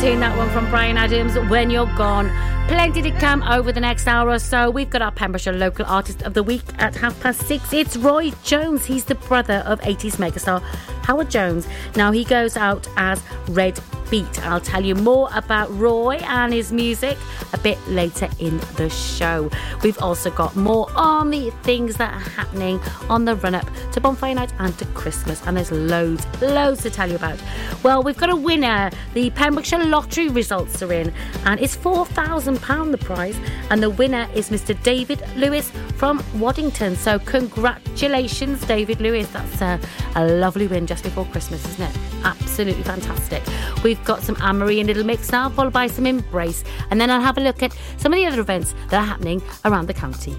Tune, 0.00 0.20
that 0.20 0.36
one 0.36 0.50
from 0.50 0.68
Bryan 0.70 0.96
Adams, 0.96 1.38
When 1.48 1.70
You're 1.70 1.86
Gone. 1.94 2.28
Plenty 2.66 3.02
to 3.02 3.10
come 3.12 3.42
over 3.42 3.72
the 3.72 3.80
next 3.80 4.06
hour 4.06 4.30
or 4.30 4.38
so. 4.38 4.70
We've 4.70 4.88
got 4.88 5.02
our 5.02 5.12
Pembrokeshire 5.12 5.52
Local 5.52 5.84
Artist 5.86 6.22
of 6.22 6.34
the 6.34 6.42
Week 6.42 6.62
at 6.78 6.94
half 6.96 7.18
past 7.20 7.42
six. 7.46 7.72
It's 7.72 7.96
Roy 7.96 8.30
Jones. 8.42 8.86
He's 8.86 9.04
the 9.04 9.14
brother 9.14 9.62
of 9.66 9.80
80s 9.80 10.16
megastar 10.16 10.62
Howard 11.04 11.30
Jones. 11.30 11.68
Now 11.94 12.10
he 12.10 12.24
goes 12.24 12.56
out 12.56 12.88
as 12.96 13.20
Red 13.48 13.78
Beat. 14.10 14.46
I'll 14.46 14.60
tell 14.60 14.84
you 14.84 14.94
more 14.94 15.28
about 15.34 15.70
Roy 15.78 16.16
and 16.16 16.52
his 16.52 16.72
music 16.72 17.18
a 17.52 17.58
bit 17.58 17.78
later 17.88 18.28
in 18.38 18.58
the 18.76 18.88
show. 18.88 19.50
We've 19.82 19.98
also 19.98 20.30
got 20.30 20.56
more 20.56 20.90
on 20.94 21.30
the 21.30 21.50
things 21.62 21.96
that 21.96 22.12
are 22.12 22.30
happening 22.30 22.80
on 23.08 23.24
the 23.24 23.36
run 23.36 23.54
up 23.54 23.68
to 23.92 24.00
Bonfire 24.00 24.34
Night 24.34 24.52
and 24.58 24.76
to 24.78 24.84
Christmas, 24.86 25.42
and 25.46 25.56
there's 25.56 25.70
loads, 25.70 26.26
loads 26.40 26.82
to 26.82 26.90
tell 26.90 27.08
you 27.08 27.16
about. 27.16 27.38
Well, 27.82 28.02
we've 28.02 28.16
got 28.16 28.30
a 28.30 28.36
winner. 28.36 28.90
The 29.14 29.30
Pembrokeshire 29.30 29.84
lottery 29.84 30.28
results 30.28 30.82
are 30.82 30.92
in, 30.92 31.12
and 31.44 31.60
it's 31.60 31.76
£4,000 31.76 32.53
the 32.56 32.98
prize, 33.00 33.38
and 33.70 33.82
the 33.82 33.90
winner 33.90 34.28
is 34.34 34.50
Mr. 34.50 34.80
David 34.82 35.22
Lewis 35.36 35.70
from 35.96 36.22
Waddington. 36.38 36.96
So, 36.96 37.18
congratulations, 37.18 38.64
David 38.66 39.00
Lewis. 39.00 39.28
That's 39.28 39.60
a, 39.60 39.80
a 40.14 40.26
lovely 40.26 40.66
win 40.66 40.86
just 40.86 41.04
before 41.04 41.24
Christmas, 41.26 41.64
isn't 41.66 41.90
it? 41.90 41.96
Absolutely 42.24 42.82
fantastic. 42.82 43.42
We've 43.82 44.02
got 44.04 44.22
some 44.22 44.36
Anne-Marie 44.40 44.80
and 44.80 44.86
Little 44.86 45.04
Mix 45.04 45.30
now, 45.32 45.48
followed 45.50 45.72
by 45.72 45.86
some 45.86 46.06
Embrace, 46.06 46.64
and 46.90 47.00
then 47.00 47.10
I'll 47.10 47.20
have 47.20 47.38
a 47.38 47.40
look 47.40 47.62
at 47.62 47.76
some 47.96 48.12
of 48.12 48.16
the 48.16 48.26
other 48.26 48.40
events 48.40 48.74
that 48.90 49.00
are 49.00 49.06
happening 49.06 49.42
around 49.64 49.86
the 49.86 49.94
county. 49.94 50.36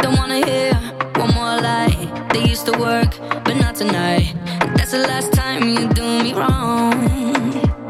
Don't 0.00 0.16
wanna 0.16 0.44
hear 0.44 0.74
one 1.16 1.34
more 1.34 1.60
lie. 1.60 2.28
They 2.32 2.44
used 2.48 2.66
to 2.66 2.78
work, 2.78 3.16
but 3.44 3.54
not 3.54 3.76
tonight. 3.76 4.34
The 4.94 5.00
last 5.08 5.32
time 5.32 5.68
you 5.68 5.88
do 5.88 6.22
me 6.22 6.34
wrong. 6.34 6.94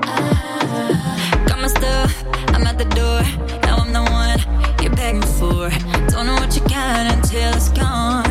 Ah, 0.04 1.44
got 1.46 1.60
my 1.60 1.66
stuff, 1.66 2.24
I'm 2.48 2.66
at 2.66 2.78
the 2.78 2.86
door. 2.96 3.20
Now 3.60 3.76
I'm 3.76 3.92
the 3.92 4.02
one 4.10 4.40
you're 4.82 4.96
begging 4.96 5.20
for. 5.20 5.68
Don't 6.08 6.24
know 6.24 6.36
what 6.36 6.56
you 6.56 6.62
got 6.62 7.12
until 7.12 7.52
it's 7.52 7.68
gone. 7.68 8.23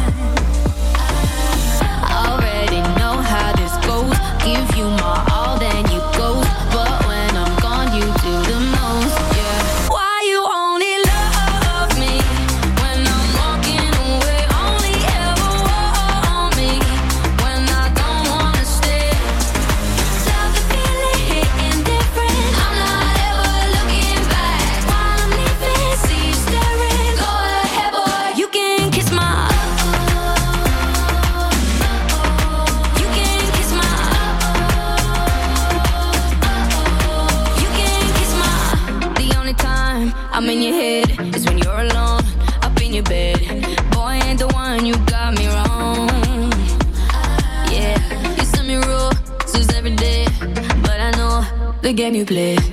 Game 52.03 52.15
you 52.15 52.72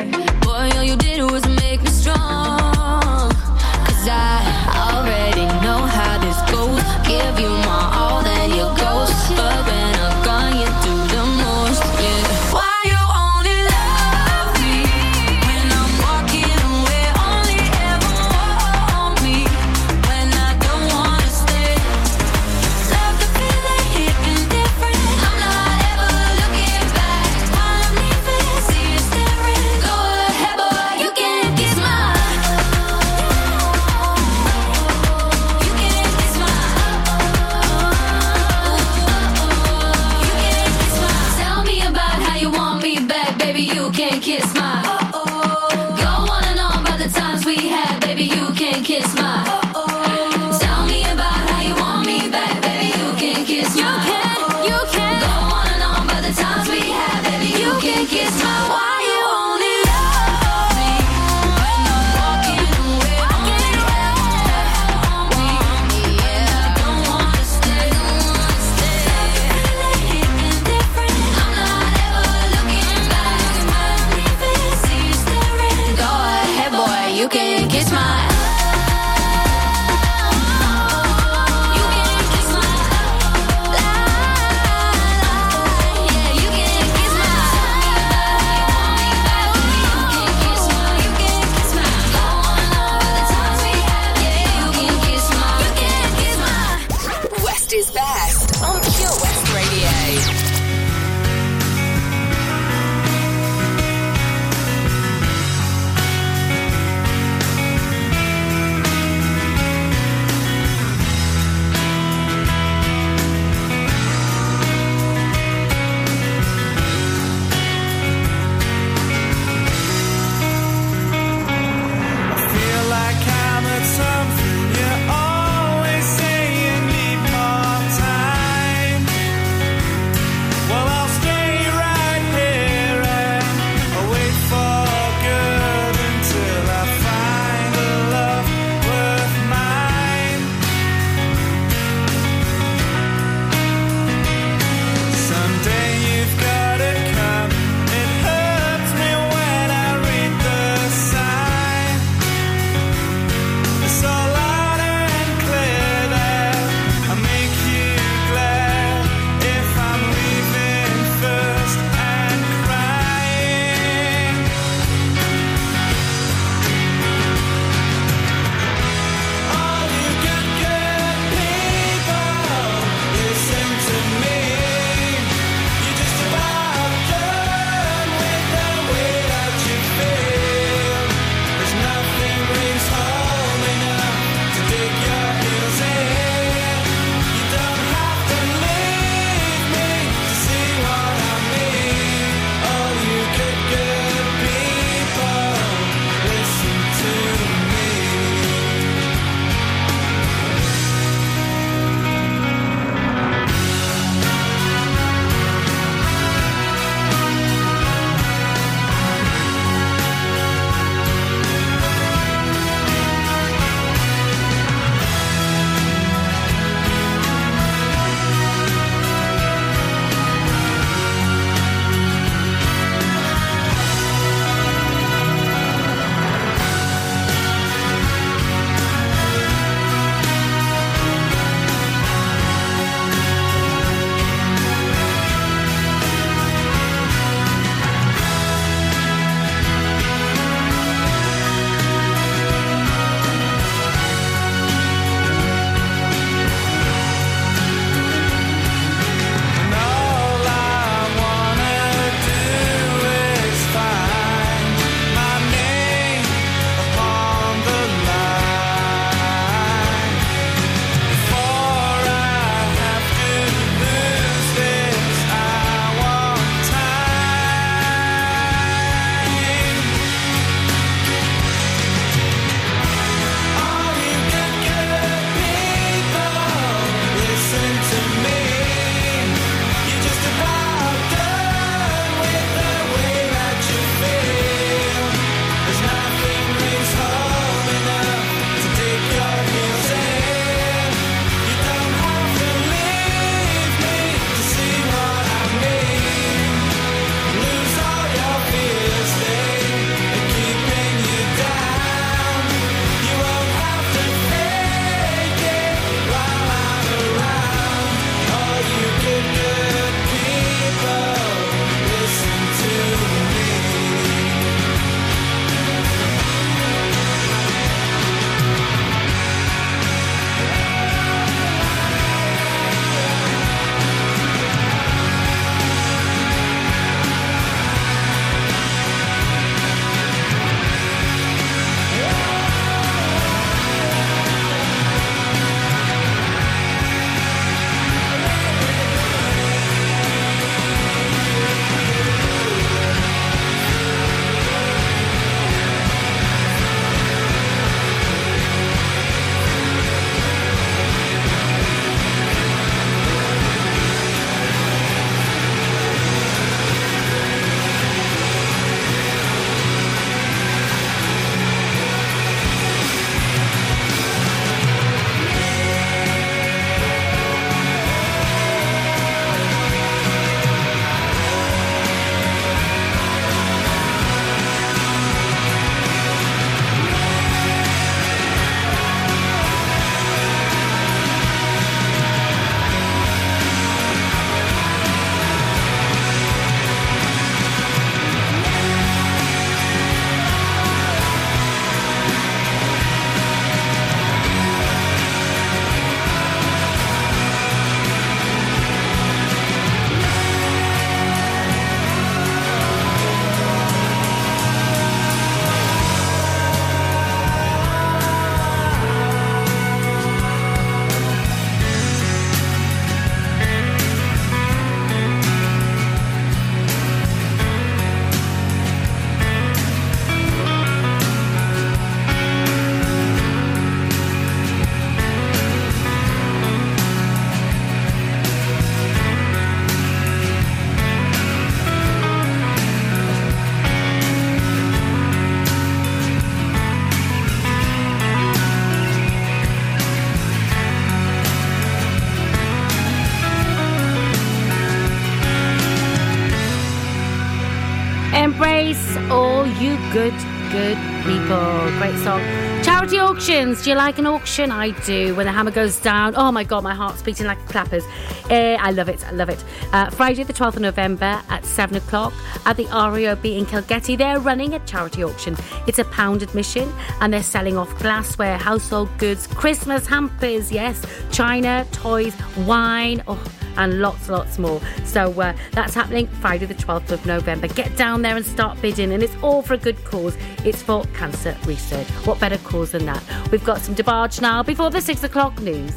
good, 450.01 450.15
good 450.51 450.79
people. 451.05 451.71
Great 451.79 451.99
song. 451.99 452.23
Charity 452.63 452.99
auctions. 452.99 453.63
Do 453.63 453.71
you 453.71 453.77
like 453.77 453.99
an 453.99 454.07
auction? 454.07 454.51
I 454.51 454.71
do. 454.87 455.15
When 455.15 455.27
the 455.27 455.33
hammer 455.33 455.51
goes 455.51 455.79
down, 455.79 456.15
oh 456.17 456.33
my 456.33 456.43
god, 456.43 456.65
my 456.65 456.75
heart's 456.75 457.03
beating 457.03 457.27
like 457.27 457.39
clappers. 457.49 457.85
Uh, 458.31 458.57
I 458.59 458.71
love 458.71 458.89
it. 458.89 459.07
I 459.07 459.11
love 459.11 459.29
it. 459.29 459.45
Uh, 459.75 459.91
Friday, 459.91 460.23
the 460.25 460.33
12th 460.33 460.57
of 460.57 460.63
November 460.63 461.21
at 461.29 461.45
7 461.45 461.77
o'clock 461.77 462.15
at 462.47 462.57
the 462.57 462.65
RAOB 462.65 463.37
in 463.37 463.45
Kilgetty. 463.45 463.99
They're 463.99 464.21
running 464.21 464.55
a 464.55 464.59
charity 464.61 465.05
auction. 465.05 465.37
It's 465.67 465.79
a 465.79 465.85
pound 465.85 466.23
admission 466.23 466.73
and 467.03 467.13
they're 467.13 467.23
selling 467.23 467.59
off 467.59 467.79
glassware, 467.79 468.39
household 468.39 468.89
goods, 468.97 469.27
Christmas 469.27 469.87
hampers, 469.87 470.51
yes, 470.51 470.83
china, 471.11 471.67
toys, 471.73 472.15
wine. 472.47 473.03
Oh, 473.07 473.23
and 473.61 473.81
lots, 473.81 474.09
lots 474.09 474.39
more. 474.39 474.61
So 474.85 475.13
uh, 475.21 475.37
that's 475.53 475.75
happening 475.75 476.07
Friday, 476.07 476.47
the 476.47 476.55
12th 476.55 476.91
of 476.91 477.05
November. 477.07 477.47
Get 477.47 477.77
down 477.77 478.03
there 478.03 478.17
and 478.17 478.25
start 478.25 478.61
bidding, 478.63 478.93
and 478.93 479.03
it's 479.03 479.15
all 479.23 479.43
for 479.43 479.55
a 479.55 479.59
good 479.59 479.83
cause. 479.85 480.17
It's 480.45 480.63
for 480.63 480.85
cancer 480.95 481.37
research. 481.45 481.87
What 482.07 482.19
better 482.19 482.39
cause 482.39 482.73
than 482.73 482.87
that? 482.87 483.03
We've 483.31 483.45
got 483.45 483.61
some 483.61 483.75
DeBarge 483.75 484.21
now 484.23 484.43
before 484.43 484.71
the 484.71 484.81
six 484.81 485.05
o'clock 485.05 485.39
news. 485.41 485.73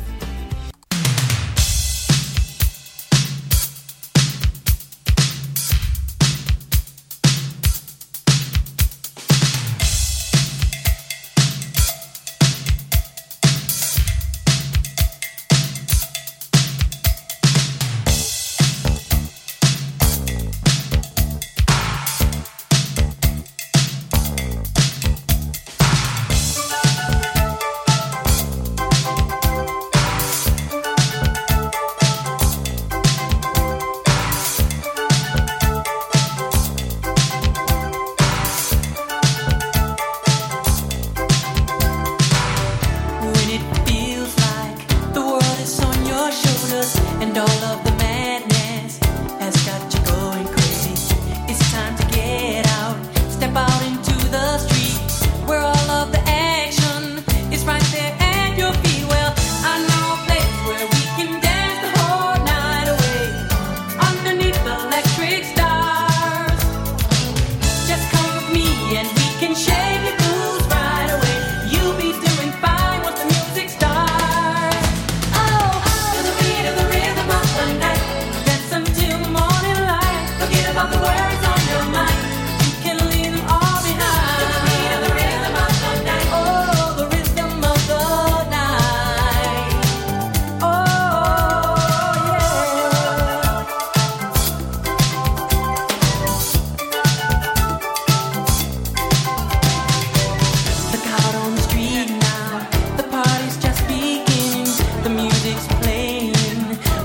music's 105.53 105.73
playing, 105.81 106.33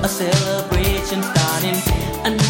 a 0.02 0.08
celebration 0.08 1.22
starting. 1.22 2.47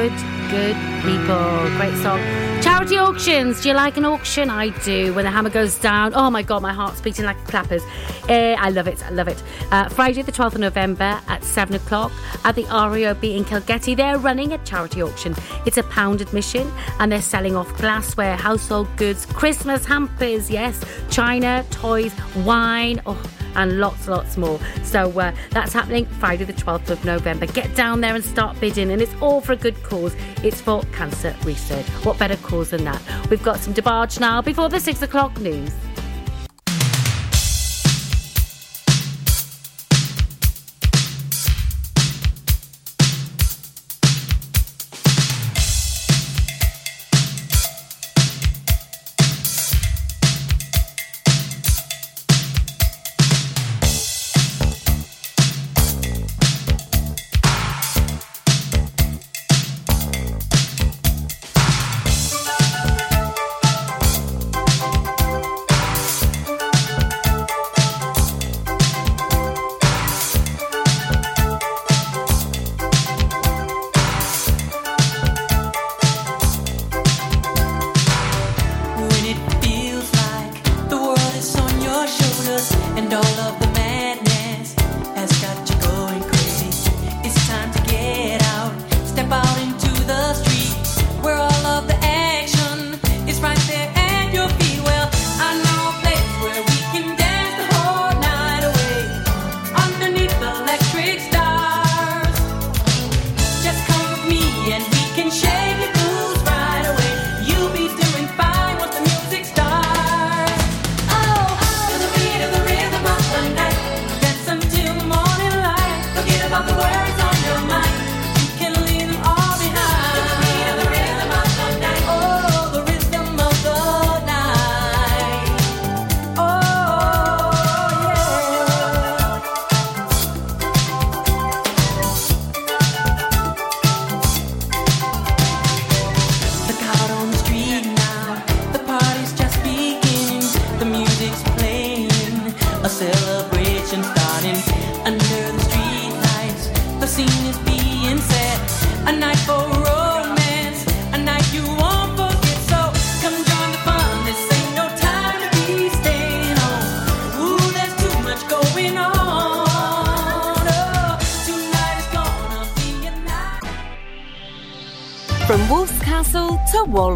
Good, 0.00 0.16
good 0.48 0.76
people. 1.02 1.68
Great 1.76 1.94
song. 2.02 2.20
Charity 2.62 2.96
auctions. 2.96 3.60
Do 3.60 3.68
you 3.68 3.74
like 3.74 3.98
an 3.98 4.06
auction? 4.06 4.48
I 4.48 4.70
do. 4.82 5.12
When 5.12 5.26
the 5.26 5.30
hammer 5.30 5.50
goes 5.50 5.78
down, 5.78 6.14
oh 6.14 6.30
my 6.30 6.42
god, 6.42 6.62
my 6.62 6.72
heart's 6.72 7.02
beating 7.02 7.26
like 7.26 7.36
clappers. 7.44 7.82
Uh, 8.26 8.56
I 8.58 8.70
love 8.70 8.88
it. 8.88 9.04
I 9.04 9.10
love 9.10 9.28
it. 9.28 9.42
Uh, 9.70 9.90
Friday, 9.90 10.22
the 10.22 10.32
12th 10.32 10.54
of 10.54 10.60
November 10.60 11.20
at 11.28 11.44
7 11.44 11.74
o'clock 11.76 12.12
at 12.44 12.54
the 12.54 12.62
RAOB 12.62 13.36
in 13.36 13.44
Kilgetty. 13.44 13.94
They're 13.94 14.16
running 14.16 14.54
a 14.54 14.58
charity 14.64 15.02
auction. 15.02 15.34
It's 15.66 15.76
a 15.76 15.82
pound 15.82 16.22
admission 16.22 16.72
and 16.98 17.12
they're 17.12 17.20
selling 17.20 17.54
off 17.54 17.70
glassware, 17.76 18.36
household 18.38 18.88
goods, 18.96 19.26
Christmas 19.26 19.84
hampers, 19.84 20.50
yes, 20.50 20.82
china, 21.10 21.62
toys, 21.70 22.14
wine. 22.36 23.02
Oh, 23.04 23.22
and 23.56 23.80
lots, 23.80 24.08
lots 24.08 24.36
more. 24.36 24.58
So 24.82 25.10
uh, 25.18 25.34
that's 25.50 25.72
happening 25.72 26.06
Friday, 26.06 26.44
the 26.44 26.52
12th 26.52 26.90
of 26.90 27.04
November. 27.04 27.46
Get 27.46 27.74
down 27.74 28.00
there 28.00 28.14
and 28.14 28.24
start 28.24 28.58
bidding, 28.60 28.90
and 28.90 29.02
it's 29.02 29.14
all 29.20 29.40
for 29.40 29.52
a 29.52 29.56
good 29.56 29.80
cause. 29.82 30.14
It's 30.42 30.60
for 30.60 30.82
cancer 30.92 31.34
research. 31.44 31.86
What 32.04 32.18
better 32.18 32.36
cause 32.36 32.70
than 32.70 32.84
that? 32.84 33.00
We've 33.30 33.42
got 33.42 33.58
some 33.58 33.74
DeBarge 33.74 34.20
now 34.20 34.42
before 34.42 34.68
the 34.68 34.80
six 34.80 35.02
o'clock 35.02 35.38
news. 35.40 35.72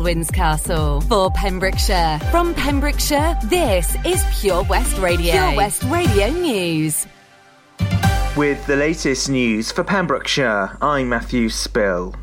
To 0.04 0.32
Castle 0.32 1.00
for 1.00 1.30
Pembrokeshire. 1.30 2.18
From 2.30 2.52
Pembrokeshire, 2.54 3.38
this 3.44 3.96
is 4.04 4.22
Pure 4.38 4.64
West 4.64 4.98
Radio. 4.98 5.32
Pure 5.32 5.56
West 5.56 5.82
Radio 5.84 6.28
News. 6.28 7.06
With 8.36 8.66
the 8.66 8.76
latest 8.76 9.30
news 9.30 9.72
for 9.72 9.82
Pembrokeshire, 9.82 10.76
I'm 10.82 11.08
Matthew 11.08 11.48
Spill. 11.48 12.14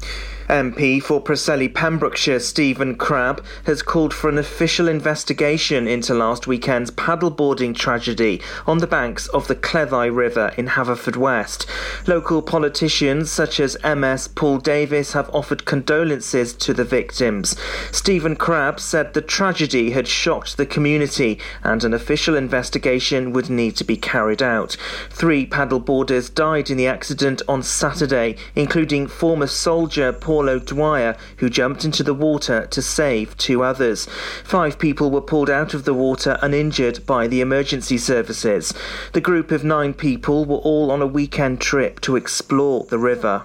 MP 0.52 1.02
for 1.02 1.24
Preseli 1.24 1.74
Pembrokeshire 1.74 2.42
Stephen 2.42 2.96
Crabb 2.96 3.42
has 3.64 3.82
called 3.82 4.14
for 4.14 4.30
an 4.30 4.38
official 4.38 4.90
investigation 4.90 5.88
into 5.88 6.14
last 6.14 6.46
weekend's 6.46 6.92
paddleboarding 6.92 7.74
tragedy 7.74 8.42
on 8.68 8.80
the 8.80 8.86
banks 8.88 9.28
of 9.28 9.48
the 9.48 9.56
Cleddau 9.56 10.14
River 10.14 10.52
in 10.58 10.68
Haverfordwest. 10.68 11.66
Local 12.06 12.42
politicians 12.42 13.32
such 13.32 13.62
as 13.62 13.78
MS 13.82 14.28
Paul 14.28 14.58
Davies 14.58 15.14
have 15.14 15.34
offered 15.34 15.64
condolences 15.64 16.54
to 16.56 16.74
the 16.74 16.84
victims. 16.84 17.56
Stephen 17.94 18.36
Crabb 18.36 18.82
said 18.82 19.14
the 19.14 19.22
tragedy 19.22 19.92
had 19.92 20.06
shocked 20.06 20.58
the 20.58 20.66
community 20.66 21.40
and 21.64 21.82
an 21.86 21.94
official 21.94 22.36
investigation 22.36 23.32
would 23.32 23.50
need 23.50 23.78
to 23.78 23.86
be 23.86 23.96
carried 23.96 24.44
out. 24.44 24.76
Three 25.10 25.48
paddleboarders 25.48 26.34
died 26.34 26.70
in 26.70 26.76
the 26.76 26.88
accident 26.88 27.42
on 27.48 27.64
Saturday, 27.64 28.36
including 28.54 29.08
former 29.08 29.48
soldier 29.48 30.12
Paul 30.42 30.50
O'Dwyer, 30.50 31.16
who 31.38 31.52
jumped 31.52 31.86
into 31.86 32.02
the 32.02 32.16
water 32.16 32.66
to 32.72 32.82
save 32.82 33.38
two 33.38 33.62
others. 33.62 34.08
Five 34.44 34.80
people 34.80 35.12
were 35.12 35.22
pulled 35.22 35.52
out 35.52 35.76
of 35.76 35.86
the 35.86 35.94
water 35.94 36.40
uninjured 36.42 37.06
by 37.06 37.28
the 37.28 37.42
emergency 37.42 38.00
services. 38.00 38.74
The 39.14 39.22
group 39.22 39.52
of 39.52 39.64
nine 39.64 39.94
people 39.94 40.46
were 40.46 40.58
all 40.58 40.90
on 40.90 41.00
a 41.00 41.06
weekend 41.06 41.62
trip 41.62 42.00
to 42.02 42.16
explore 42.16 42.86
the 42.86 42.98
river. 42.98 43.44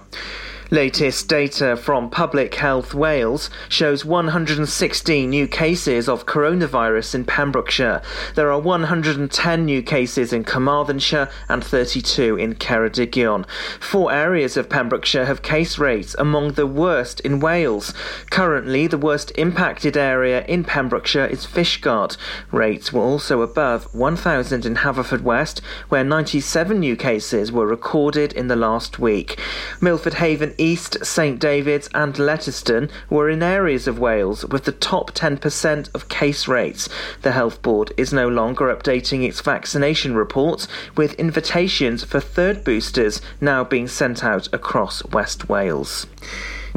Latest 0.69 1.29
data 1.29 1.77
from 1.77 2.09
Public 2.09 2.55
Health 2.55 2.93
Wales 2.93 3.49
shows 3.69 4.03
116 4.03 5.29
new 5.29 5.47
cases 5.47 6.09
of 6.09 6.25
coronavirus 6.25 7.15
in 7.15 7.23
Pembrokeshire. 7.23 8.01
There 8.35 8.51
are 8.51 8.59
110 8.59 9.63
new 9.63 9.81
cases 9.81 10.33
in 10.33 10.43
Carmarthenshire 10.43 11.29
and 11.47 11.63
32 11.63 12.35
in 12.35 12.55
Ceredigion. 12.55 13.47
Four 13.79 14.11
areas 14.11 14.57
of 14.57 14.67
Pembrokeshire 14.67 15.23
have 15.23 15.41
case 15.41 15.79
rates 15.79 16.17
among 16.19 16.53
the 16.53 16.67
worst 16.67 17.21
in 17.21 17.39
Wales. 17.39 17.93
Currently, 18.29 18.87
the 18.87 18.97
worst 18.97 19.31
impacted 19.37 19.95
area 19.95 20.43
in 20.47 20.65
Pembrokeshire 20.65 21.27
is 21.27 21.45
Fishguard. 21.45 22.17
Rates 22.51 22.91
were 22.91 23.03
also 23.03 23.41
above 23.41 23.85
1,000 23.95 24.65
in 24.65 24.75
Haverfordwest, 24.75 25.61
where 25.87 26.03
97 26.03 26.77
new 26.77 26.97
cases 26.97 27.53
were 27.53 27.65
recorded 27.65 28.33
in 28.33 28.49
the 28.49 28.57
last 28.57 28.99
week. 28.99 29.39
Milford 29.79 30.15
Haven 30.15 30.55
East, 30.57 31.05
St 31.05 31.39
David's, 31.39 31.89
and 31.93 32.13
Letterston 32.15 32.89
were 33.09 33.29
in 33.29 33.43
areas 33.43 33.87
of 33.87 33.99
Wales 33.99 34.45
with 34.45 34.65
the 34.65 34.71
top 34.71 35.11
10% 35.11 35.93
of 35.93 36.09
case 36.09 36.47
rates. 36.47 36.89
The 37.21 37.31
Health 37.31 37.61
Board 37.61 37.91
is 37.97 38.13
no 38.13 38.27
longer 38.27 38.73
updating 38.73 39.27
its 39.27 39.41
vaccination 39.41 40.15
reports, 40.15 40.67
with 40.95 41.13
invitations 41.13 42.03
for 42.03 42.19
third 42.19 42.63
boosters 42.63 43.21
now 43.39 43.63
being 43.63 43.87
sent 43.87 44.23
out 44.23 44.47
across 44.53 45.03
West 45.05 45.49
Wales. 45.49 46.07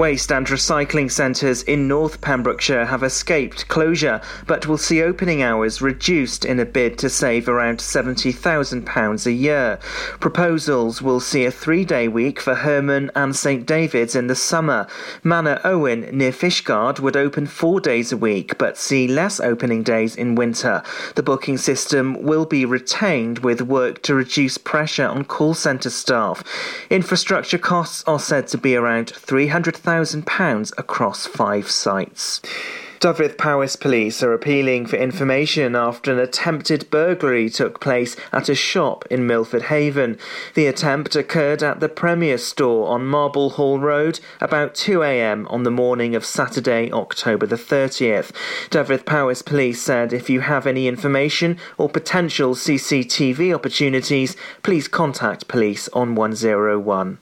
Waste 0.01 0.33
and 0.33 0.47
recycling 0.47 1.11
centres 1.11 1.63
in 1.65 1.87
North 1.87 2.23
Pembrokeshire 2.23 2.87
have 2.87 3.03
escaped 3.03 3.69
closure, 3.69 4.23
but 4.47 4.67
will 4.67 4.79
see 4.79 5.03
opening 5.03 5.43
hours 5.43 5.83
reduced 5.83 6.47
in 6.47 6.59
a 6.59 6.65
bid 6.65 6.97
to 7.01 7.11
save 7.11 7.51
around 7.51 7.81
£70,000 7.81 9.27
a 9.27 9.31
year. 9.31 9.79
Proposals 10.19 11.03
will 11.03 11.21
see 11.21 11.45
a 11.45 11.51
three 11.51 11.85
day 11.85 12.09
week 12.09 12.41
for 12.41 12.55
Hermon 12.55 13.11
and 13.15 13.37
St 13.37 13.67
David's 13.67 14.17
in 14.17 14.29
the 14.29 14.35
summer. 14.35 14.87
Manorowen 15.23 16.11
near 16.15 16.33
Fishguard 16.33 17.01
would 17.01 17.15
open 17.15 17.45
four 17.45 17.79
days 17.79 18.11
a 18.11 18.17
week, 18.17 18.57
but 18.57 18.79
see 18.79 19.07
less 19.07 19.39
opening 19.39 19.83
days 19.83 20.17
in 20.17 20.35
winter. 20.35 20.83
The 21.15 21.23
booking 21.23 21.59
system 21.59 22.23
will 22.23 22.47
be 22.47 22.65
retained 22.65 23.41
with 23.41 23.61
work 23.61 24.01
to 24.05 24.15
reduce 24.15 24.57
pressure 24.57 25.09
on 25.09 25.25
call 25.25 25.53
centre 25.53 25.91
staff. 25.91 26.43
Infrastructure 26.89 27.59
costs 27.59 28.03
are 28.07 28.19
said 28.19 28.49
to 28.49 28.57
be 28.57 28.75
around 28.75 29.09
£300,000 29.09 29.90
£1,000 29.91 30.73
across 30.79 31.27
five 31.27 31.69
sites. 31.69 32.41
Dyfed 33.01 33.39
Powys 33.39 33.77
Police 33.77 34.23
are 34.23 34.35
appealing 34.35 34.85
for 34.85 34.97
information 34.97 35.75
after 35.75 36.13
an 36.13 36.19
attempted 36.19 36.91
burglary 36.91 37.49
took 37.49 37.81
place 37.81 38.15
at 38.31 38.51
a 38.51 38.55
shop 38.55 39.07
in 39.11 39.27
Milford 39.27 39.63
Haven. 39.63 40.19
The 40.55 40.67
attempt 40.67 41.17
occurred 41.17 41.63
at 41.63 41.81
the 41.81 41.89
Premier 41.89 42.37
store 42.37 42.89
on 42.89 43.07
Marble 43.07 43.51
Hall 43.51 43.79
Road 43.79 44.21
about 44.39 44.75
2am 44.75 45.51
on 45.51 45.63
the 45.63 45.71
morning 45.71 46.15
of 46.15 46.27
Saturday, 46.27 46.93
October 46.93 47.47
the 47.47 47.57
30th. 47.57 48.33
Dyfed 48.69 49.07
Powys 49.07 49.41
Police 49.41 49.83
said 49.83 50.13
if 50.13 50.29
you 50.29 50.41
have 50.41 50.67
any 50.67 50.87
information 50.87 51.57
or 51.79 51.89
potential 51.89 52.55
CCTV 52.55 53.55
opportunities, 53.55 54.37
please 54.63 54.89
contact 54.89 55.49
police 55.49 55.89
on 55.95 56.15
101. 56.15 57.19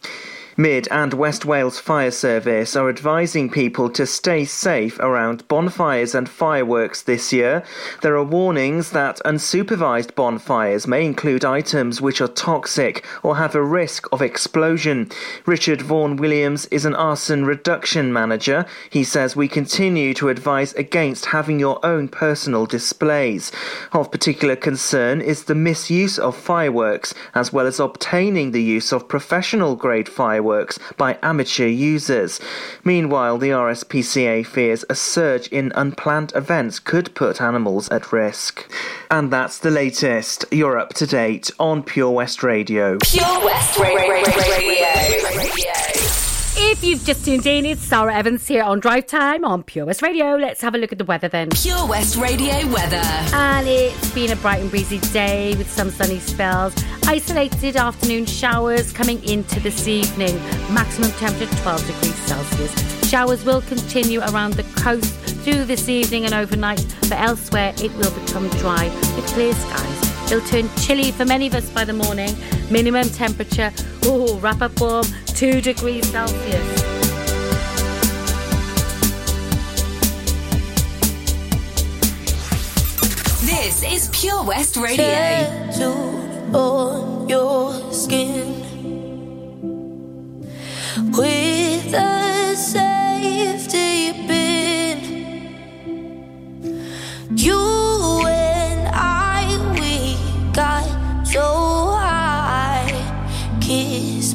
Mid 0.61 0.89
and 0.91 1.15
West 1.15 1.45
Wales 1.45 1.79
Fire 1.79 2.11
Service 2.11 2.75
are 2.75 2.89
advising 2.89 3.49
people 3.49 3.89
to 3.91 4.05
stay 4.05 4.45
safe 4.45 4.99
around 4.99 5.47
bonfires 5.47 6.17
and 6.17 6.29
fireworks 6.29 7.01
this 7.01 7.33
year. 7.33 7.63
There 8.03 8.17
are 8.17 8.25
warnings 8.25 8.91
that 8.91 9.21
unsupervised 9.25 10.17
bonfires 10.17 10.89
may 10.89 11.07
include 11.07 11.45
items 11.45 12.01
which 12.01 12.21
are 12.21 12.27
toxic 12.27 13.07
or 13.23 13.37
have 13.37 13.55
a 13.55 13.63
risk 13.63 14.09
of 14.11 14.21
explosion. 14.21 15.13
Richard 15.47 15.81
Vaughan 15.81 16.17
Williams 16.17 16.67
is 16.73 16.85
an 16.85 16.97
arson 16.97 17.45
reduction 17.45 18.13
manager. 18.13 18.67
He 18.91 19.05
says 19.05 19.37
we 19.37 19.47
continue 19.47 20.13
to 20.15 20.29
advise 20.29 20.73
against 20.73 21.27
having 21.27 21.61
your 21.61 21.79
own 21.87 22.09
personal 22.09 22.67
displays. 22.67 23.53
Of 23.93 24.11
particular 24.11 24.57
concern 24.57 25.21
is 25.21 25.45
the 25.45 25.55
misuse 25.55 26.19
of 26.19 26.37
fireworks 26.37 27.15
as 27.37 27.53
well 27.53 27.69
as 27.69 27.79
obtaining 27.79 28.51
the 28.51 28.63
use 28.63 28.93
of 28.93 29.07
professional 29.07 29.77
grade 29.77 30.09
fireworks 30.09 30.48
by 30.97 31.19
amateur 31.23 31.67
users. 31.67 32.41
Meanwhile, 32.85 33.39
the 33.39 33.51
RSPCA 33.51 34.45
fears 34.47 34.85
a 34.89 34.95
surge 34.95 35.49
in 35.49 35.73
unplanned 35.75 36.33
events 36.35 36.79
could 36.79 37.15
put 37.15 37.41
animals 37.41 37.89
at 37.91 38.13
risk. 38.13 38.71
And 39.11 39.33
that's 39.33 39.59
the 39.59 39.71
latest. 39.71 40.45
You're 40.51 40.79
up 40.79 40.95
to 40.95 41.07
date 41.07 41.51
on 41.59 41.83
Pure 41.83 42.11
West 42.11 42.43
Radio. 42.43 42.99
Pure 43.03 43.45
West 43.45 43.79
Radio. 43.79 44.19
If 46.61 46.83
you've 46.83 47.05
just 47.05 47.25
tuned 47.25 47.47
in, 47.47 47.65
it's 47.65 47.83
Sara 47.83 48.13
Evans 48.13 48.45
here 48.47 48.65
on 48.65 48.81
Drive 48.81 49.07
Time 49.07 49.45
on 49.45 49.63
Pure 49.63 49.87
West 49.87 50.03
Radio. 50.03 50.35
Let's 50.35 50.61
have 50.61 50.75
a 50.75 50.79
look 50.79 50.91
at 50.91 50.99
the 50.99 51.05
weather 51.05 51.29
then. 51.29 51.51
Pure 51.51 51.87
West 51.87 52.17
Radio 52.17 52.67
weather. 52.73 53.01
And 53.33 53.69
it's 53.69 54.11
been 54.13 54.33
a 54.33 54.37
bright 54.37 54.61
and 54.61 54.69
breezy 54.69 54.99
day 55.13 55.55
with 55.57 55.71
some 55.71 55.91
sunny 55.91 56.19
spells. 56.19 56.75
Isolated 57.07 57.77
afternoon 57.77 58.27
showers 58.27 58.93
coming 58.93 59.23
into 59.23 59.61
this 59.61 59.87
evening. 59.87 60.37
Maximum 60.75 61.13
temperature 61.13 61.55
12 61.63 61.87
degrees 61.87 62.15
Celsius. 62.27 63.09
Showers 63.09 63.45
will 63.45 63.63
continue 63.63 64.21
around 64.21 64.55
the 64.55 64.65
coast 64.83 65.15
through 65.45 65.65
this 65.65 65.89
evening 65.89 66.25
and 66.25 66.35
overnight, 66.35 66.85
but 67.03 67.21
elsewhere 67.21 67.73
it 67.79 67.95
will 67.95 68.11
become 68.11 68.49
dry 68.59 68.85
with 69.15 69.27
clear 69.29 69.55
skies. 69.55 70.08
It'll 70.31 70.43
turn 70.43 70.69
chilly 70.77 71.11
for 71.11 71.25
many 71.25 71.47
of 71.47 71.55
us 71.55 71.71
by 71.71 71.87
the 71.87 71.95
morning. 71.95 72.37
Minimum 72.71 73.09
temperature, 73.09 73.73
oh, 74.05 74.39
wrap 74.41 74.61
up 74.61 74.79
warm, 74.79 75.07
2 75.29 75.63
degrees 75.63 76.07
Celsius. 76.11 76.89
This 83.41 83.83
is 83.83 84.11
Pure 84.13 84.45
West 84.45 84.77
Radio. 84.77 85.07
Tattooed 85.07 86.55
on 86.55 87.27
your 87.27 87.91
skin 87.91 88.55
with 91.13 91.95
a 91.95 92.55
safety 92.55 94.13
pin. 94.27 94.99
You 97.35 97.78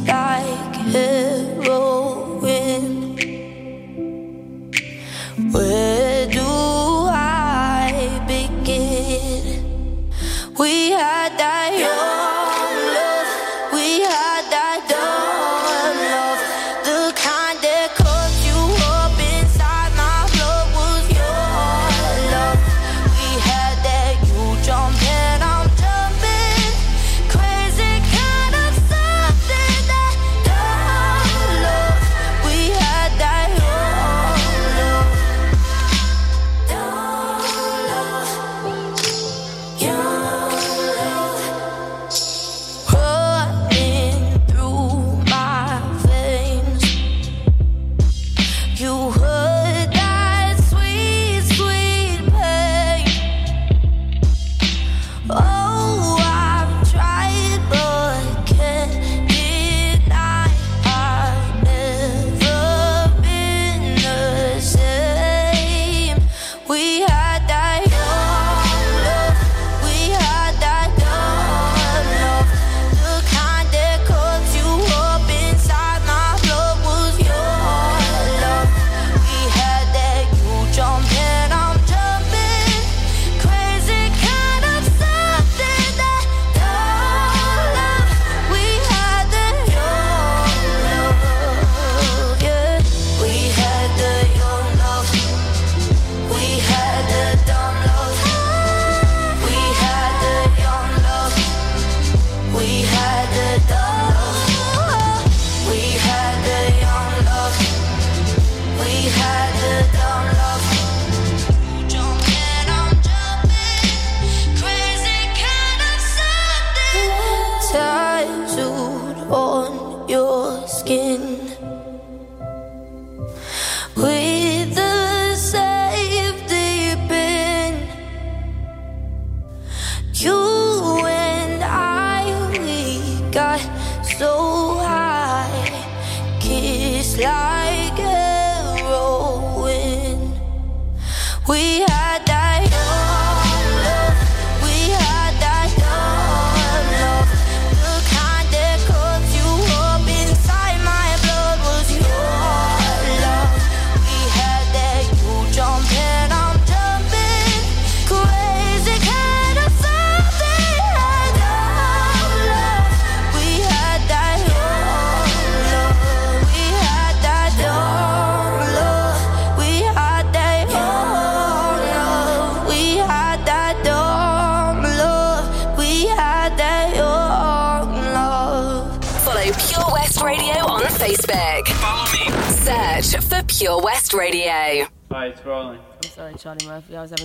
like 0.07 0.75
heroin. 0.93 1.93
Where 5.51 6.27
do 6.27 6.41
I 6.41 8.21
begin? 8.27 9.71
We 10.57 10.91
had 10.91 11.37
that 11.37 11.71
young 11.79 12.32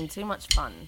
Too 0.08 0.24
much 0.24 0.46
fun. 0.54 0.87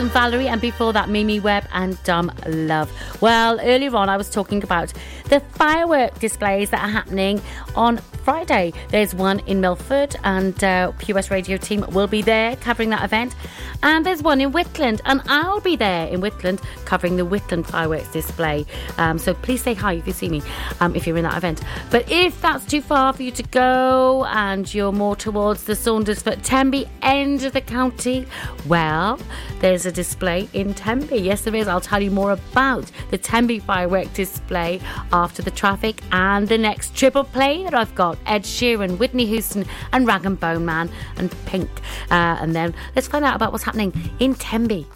And 0.00 0.10
Valerie, 0.12 0.48
and 0.48 0.62
before 0.62 0.94
that, 0.94 1.10
Mimi 1.10 1.40
Webb 1.40 1.68
and 1.72 2.02
Dumb 2.04 2.32
Love. 2.46 2.90
Well, 3.20 3.60
earlier 3.60 3.94
on, 3.94 4.08
I 4.08 4.16
was 4.16 4.30
talking 4.30 4.64
about 4.64 4.94
the 5.28 5.40
firework 5.40 6.18
displays 6.18 6.70
that 6.70 6.82
are 6.82 6.90
happening 6.90 7.42
on 7.76 7.98
Friday. 8.24 8.72
There's 8.88 9.14
one 9.14 9.40
in 9.40 9.60
Milford, 9.60 10.16
and 10.24 10.64
uh, 10.64 10.92
POS 10.92 11.30
Radio 11.30 11.58
team 11.58 11.84
will 11.90 12.06
be 12.06 12.22
there 12.22 12.56
covering 12.56 12.88
that 12.90 13.04
event. 13.04 13.34
And 13.82 14.06
there's 14.06 14.22
one 14.22 14.40
in 14.40 14.52
Whitland, 14.52 15.00
and 15.04 15.20
I'll 15.26 15.60
be 15.60 15.76
there 15.76 16.06
in 16.06 16.20
Whitland 16.22 16.62
covering 16.86 17.16
the 17.16 17.26
Whitland 17.26 17.66
fireworks 17.66 18.10
display. 18.10 18.64
Um, 18.96 19.18
so 19.18 19.34
please 19.34 19.62
say 19.62 19.74
hi 19.74 19.94
if 19.94 20.06
you 20.06 20.12
see 20.12 20.28
me, 20.28 20.42
um, 20.80 20.96
if 20.96 21.06
you're 21.06 21.16
in 21.16 21.24
that 21.24 21.36
event. 21.36 21.62
But 21.90 22.10
if 22.10 22.40
that's 22.40 22.64
too 22.64 22.80
far 22.80 23.12
for 23.12 23.22
you 23.22 23.32
to 23.32 23.42
go 23.42 24.24
and 24.26 24.72
you're 24.72 24.92
more 24.92 25.16
towards 25.16 25.64
the 25.64 25.74
Saundersfoot 25.74 26.40
Tenby 26.42 26.88
end 27.02 27.44
of 27.44 27.52
the 27.52 27.60
county, 27.60 28.26
well, 28.66 29.18
there's 29.60 29.86
a 29.86 29.92
display 29.92 30.48
in 30.52 30.74
Tenby. 30.74 31.18
Yes, 31.18 31.42
there 31.42 31.54
is. 31.54 31.68
I'll 31.68 31.80
tell 31.80 32.02
you 32.02 32.10
more 32.10 32.32
about 32.32 32.90
the 33.10 33.18
Tenby 33.18 33.58
firework 33.58 34.12
display 34.14 34.80
after 35.12 35.42
the 35.42 35.50
traffic 35.50 36.02
and 36.12 36.48
the 36.48 36.58
next 36.58 36.94
triple 36.94 37.24
play 37.24 37.62
that 37.64 37.74
I've 37.74 37.94
got 37.94 38.18
Ed 38.26 38.42
Sheeran, 38.42 38.98
Whitney 38.98 39.26
Houston, 39.26 39.64
and 39.92 40.06
Rag 40.06 40.26
and 40.26 40.38
Bone 40.38 40.64
Man 40.64 40.90
and 41.16 41.30
Pink. 41.46 41.70
Uh, 42.10 42.38
and 42.40 42.54
then 42.54 42.74
let's 42.96 43.08
find 43.08 43.24
out 43.24 43.36
about 43.36 43.52
what's 43.52 43.64
happening 43.64 43.92
in 44.18 44.34
Tenby. 44.34 44.86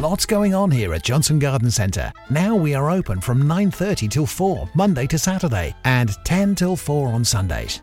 Lots 0.00 0.26
going 0.26 0.54
on 0.54 0.70
here 0.70 0.94
at 0.94 1.02
Johnston 1.02 1.38
Garden 1.38 1.70
Centre. 1.70 2.12
Now 2.30 2.54
we 2.54 2.74
are 2.74 2.90
open 2.90 3.20
from 3.20 3.42
9:30 3.42 4.08
till 4.08 4.26
4 4.26 4.68
Monday 4.74 5.06
to 5.06 5.18
Saturday 5.18 5.74
and 5.84 6.10
10 6.24 6.54
till 6.54 6.76
4 6.76 7.08
on 7.08 7.24
Sundays. 7.24 7.82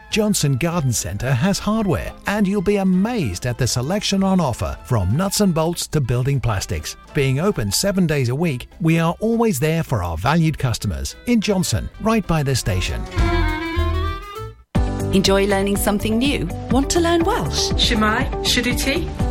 Johnston 0.11 0.57
Garden 0.57 0.91
Centre 0.91 1.31
has 1.33 1.57
hardware, 1.57 2.11
and 2.27 2.45
you'll 2.45 2.61
be 2.61 2.75
amazed 2.75 3.45
at 3.45 3.57
the 3.57 3.65
selection 3.65 4.23
on 4.23 4.41
offer 4.41 4.77
from 4.83 5.15
nuts 5.15 5.39
and 5.39 5.53
bolts 5.53 5.87
to 5.87 6.01
building 6.01 6.41
plastics. 6.41 6.97
Being 7.13 7.39
open 7.39 7.71
seven 7.71 8.07
days 8.07 8.27
a 8.27 8.35
week, 8.35 8.67
we 8.81 8.99
are 8.99 9.15
always 9.21 9.57
there 9.57 9.83
for 9.83 10.03
our 10.03 10.17
valued 10.17 10.57
customers 10.57 11.15
in 11.27 11.39
Johnston, 11.39 11.89
right 12.01 12.27
by 12.27 12.43
the 12.43 12.55
station. 12.55 13.01
Enjoy 15.15 15.45
learning 15.47 15.77
something 15.77 16.17
new? 16.17 16.45
Want 16.71 16.89
to 16.89 16.99
learn 16.99 17.23
Welsh? 17.23 17.71
Shemai, 17.71 18.29
Shuduti. 18.43 19.30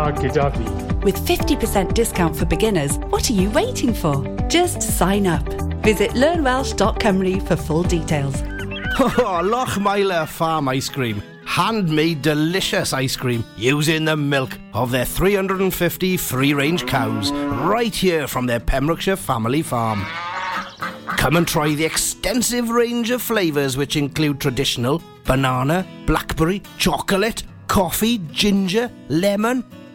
gyda 0.11 0.51
fi. 0.55 0.95
With 1.05 1.17
50% 1.25 1.93
discount 1.93 2.35
for 2.35 2.45
beginners, 2.45 2.97
what 3.09 3.29
are 3.29 3.33
you 3.33 3.49
waiting 3.51 3.93
for? 3.93 4.15
Just 4.47 4.81
sign 4.81 5.25
up. 5.27 5.45
Visit 5.83 6.11
learnwelsh.com 6.11 7.39
for 7.45 7.55
full 7.55 7.83
details. 7.83 8.41
Oh, 8.99 9.41
Lochmeyler 9.41 10.27
Farm 10.27 10.67
Ice 10.67 10.89
Cream. 10.89 11.23
Handmade 11.45 12.21
delicious 12.21 12.93
ice 12.93 13.15
cream 13.15 13.43
using 13.57 14.05
the 14.05 14.15
milk 14.15 14.57
of 14.73 14.91
their 14.91 15.05
350 15.05 16.17
free 16.17 16.53
range 16.53 16.85
cows 16.85 17.31
right 17.31 17.95
here 17.95 18.27
from 18.27 18.45
their 18.45 18.59
Pembrokeshire 18.59 19.15
family 19.15 19.61
farm. 19.61 20.05
Come 21.17 21.35
and 21.37 21.47
try 21.47 21.73
the 21.73 21.85
extensive 21.85 22.69
range 22.69 23.11
of 23.11 23.21
flavours 23.21 23.75
which 23.77 23.95
include 23.95 24.39
traditional 24.39 25.01
banana, 25.25 25.85
blackberry, 26.05 26.61
chocolate, 26.77 27.43
coffee, 27.67 28.19
ginger, 28.31 28.91
lemon, 29.09 29.63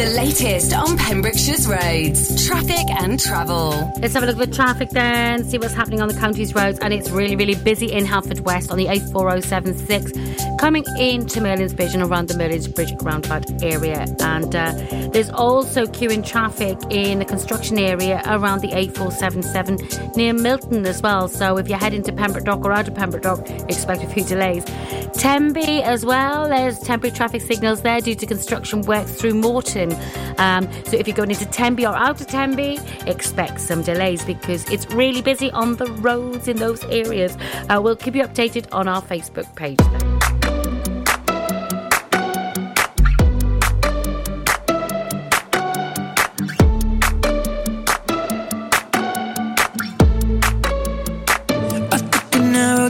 The 0.00 0.06
latest 0.16 0.72
on 0.72 0.96
Pembrokeshire's 0.96 1.68
roads, 1.68 2.46
traffic 2.46 2.88
and 2.88 3.20
travel. 3.20 3.92
Let's 4.00 4.14
have 4.14 4.22
a 4.22 4.26
look 4.26 4.38
at 4.38 4.48
the 4.48 4.56
traffic 4.56 4.88
then, 4.88 5.44
see 5.44 5.58
what's 5.58 5.74
happening 5.74 6.00
on 6.00 6.08
the 6.08 6.14
county's 6.14 6.54
roads. 6.54 6.78
And 6.78 6.94
it's 6.94 7.10
really, 7.10 7.36
really 7.36 7.54
busy 7.54 7.92
in 7.92 8.06
Haverfordwest 8.06 8.70
on 8.70 8.78
the 8.78 8.86
A4076, 8.86 10.58
coming 10.58 10.86
into 10.98 11.42
Merlin's 11.42 11.74
Bridge 11.74 11.92
and 11.92 12.02
around 12.02 12.28
the 12.28 12.38
Merlin's 12.38 12.66
Bridge 12.66 12.94
roundabout 13.02 13.62
area. 13.62 14.06
And 14.20 14.56
uh, 14.56 14.72
there's 15.12 15.28
also 15.28 15.84
queuing 15.84 16.26
traffic 16.26 16.78
in 16.88 17.18
the 17.18 17.26
construction 17.26 17.78
area 17.78 18.22
around 18.24 18.62
the 18.62 18.68
A477 18.68 20.16
near 20.16 20.32
Milton 20.32 20.86
as 20.86 21.02
well. 21.02 21.28
So 21.28 21.58
if 21.58 21.68
you're 21.68 21.76
heading 21.76 22.02
to 22.04 22.12
Pembroke 22.12 22.44
Dock 22.44 22.64
or 22.64 22.72
out 22.72 22.88
of 22.88 22.94
Pembroke 22.94 23.24
Dock, 23.24 23.50
expect 23.68 24.02
a 24.02 24.06
few 24.06 24.24
delays. 24.24 24.64
Tenby 25.12 25.82
as 25.82 26.06
well, 26.06 26.48
there's 26.48 26.78
temporary 26.78 27.14
traffic 27.14 27.42
signals 27.42 27.82
there 27.82 28.00
due 28.00 28.14
to 28.14 28.24
construction 28.24 28.80
works 28.82 29.12
through 29.12 29.34
Moreton. 29.34 29.89
Um, 30.38 30.68
so 30.84 30.96
if 30.96 31.06
you're 31.06 31.16
going 31.16 31.30
into 31.30 31.46
Tenby 31.46 31.86
or 31.86 31.94
out 31.94 32.20
of 32.20 32.26
Tenby, 32.26 32.78
expect 33.06 33.60
some 33.60 33.82
delays 33.82 34.24
because 34.24 34.68
it's 34.70 34.86
really 34.92 35.22
busy 35.22 35.50
on 35.52 35.76
the 35.76 35.86
roads 35.86 36.48
in 36.48 36.56
those 36.56 36.84
areas. 36.84 37.36
Uh, 37.68 37.80
we'll 37.82 37.96
keep 37.96 38.14
you 38.14 38.22
updated 38.22 38.66
on 38.72 38.88
our 38.88 39.02
Facebook 39.02 39.54
page. 39.56 39.78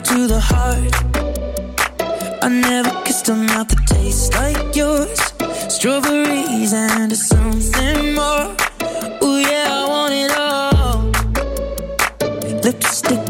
to 0.04 0.26
the 0.26 0.40
heart. 0.40 0.94
I 2.42 2.48
never 2.48 2.90
kissed 3.04 3.28
a 3.28 3.34
mouth 3.34 3.68
that 3.68 3.86
tastes 3.86 4.32
like 4.34 4.74
yours. 4.74 5.39
Strawberries 5.70 6.72
and 6.72 7.16
something 7.16 8.14
more. 8.14 8.56
Ooh, 9.22 9.38
yeah, 9.38 9.68
I 9.70 9.84
want 9.88 10.12
it 10.12 10.32
all. 10.36 11.12
Lipstick 12.64 13.29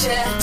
Pembrokeshire 0.00 0.39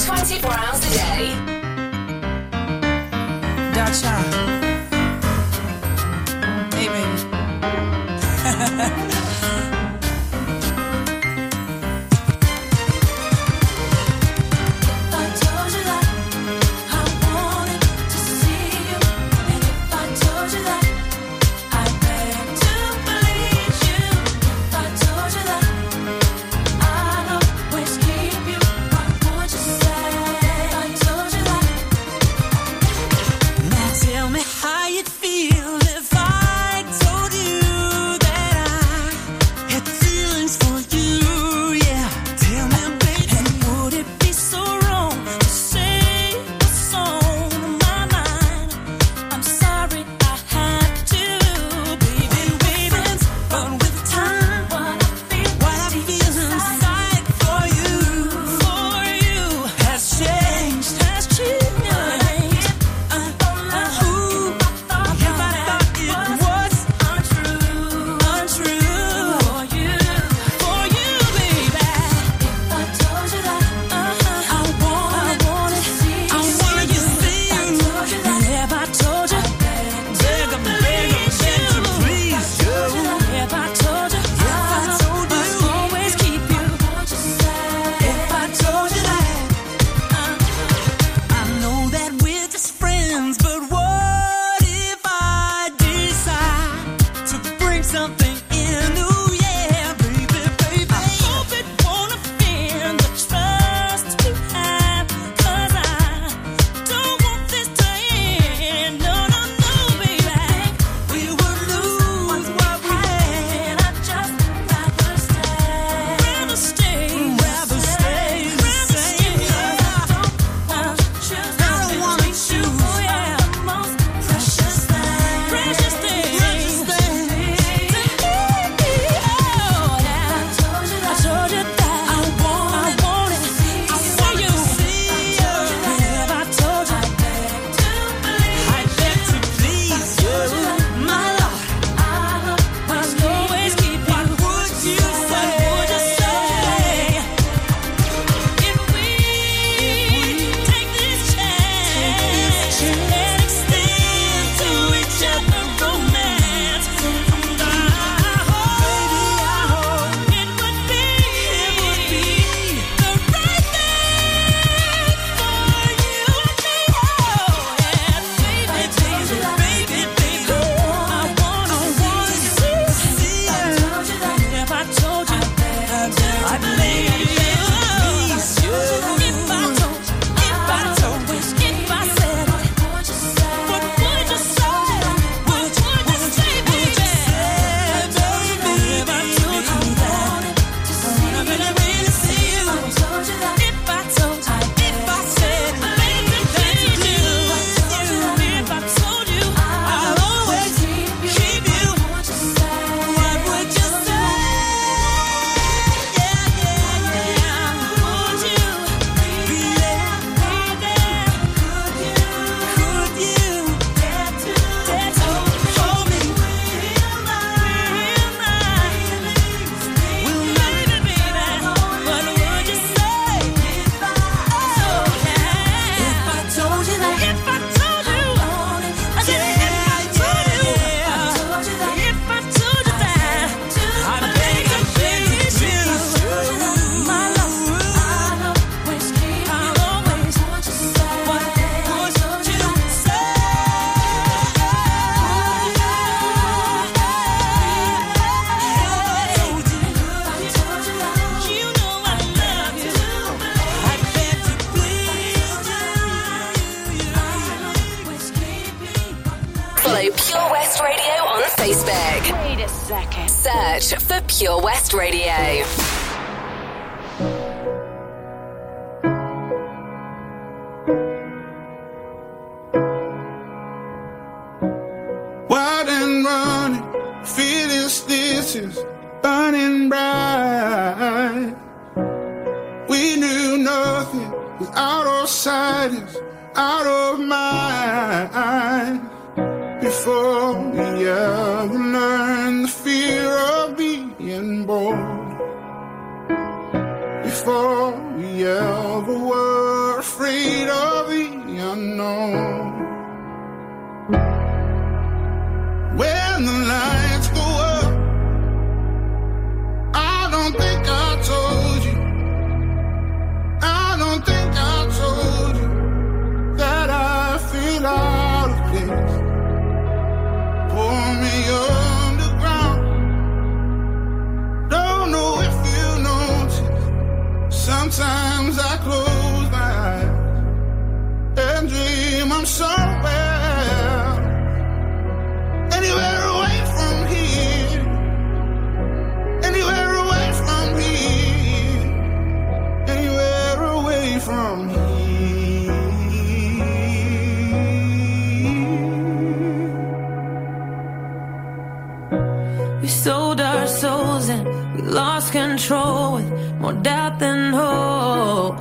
lost 355.28 355.34
control 355.34 356.14
with 356.16 356.56
more 356.60 356.74
doubt 356.74 357.20
than 357.20 357.54
hope. 357.54 358.58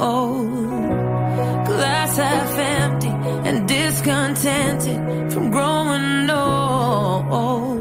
Glass 1.66 2.16
half 2.16 2.58
empty 2.58 3.08
and 3.48 3.68
discontented 3.68 5.32
from 5.32 5.50
growing 5.50 6.30
old. 6.30 7.80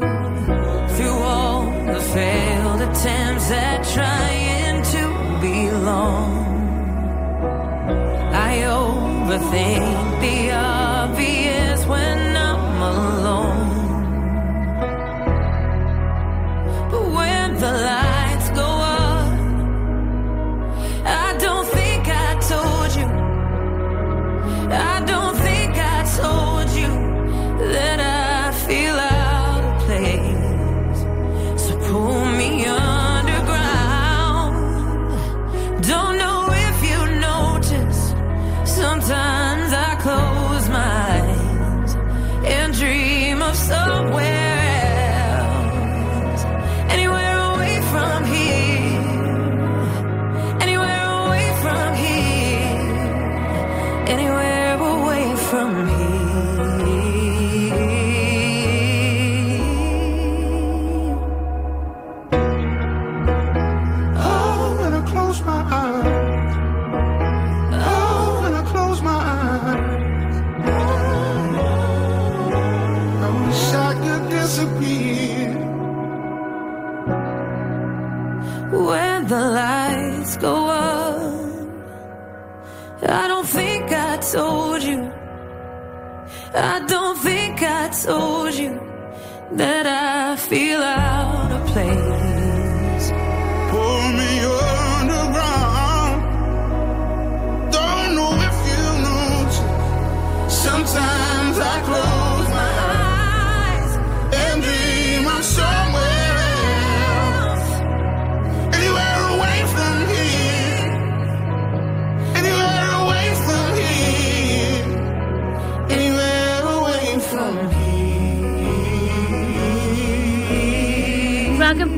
Through 0.96 1.18
all 1.34 1.64
the 1.92 2.00
failed 2.14 2.80
attempts 2.82 3.50
at 3.50 3.84
trying 3.94 4.82
to 4.94 5.02
belong, 5.40 6.30
I 8.32 8.52
overthink 8.78 9.95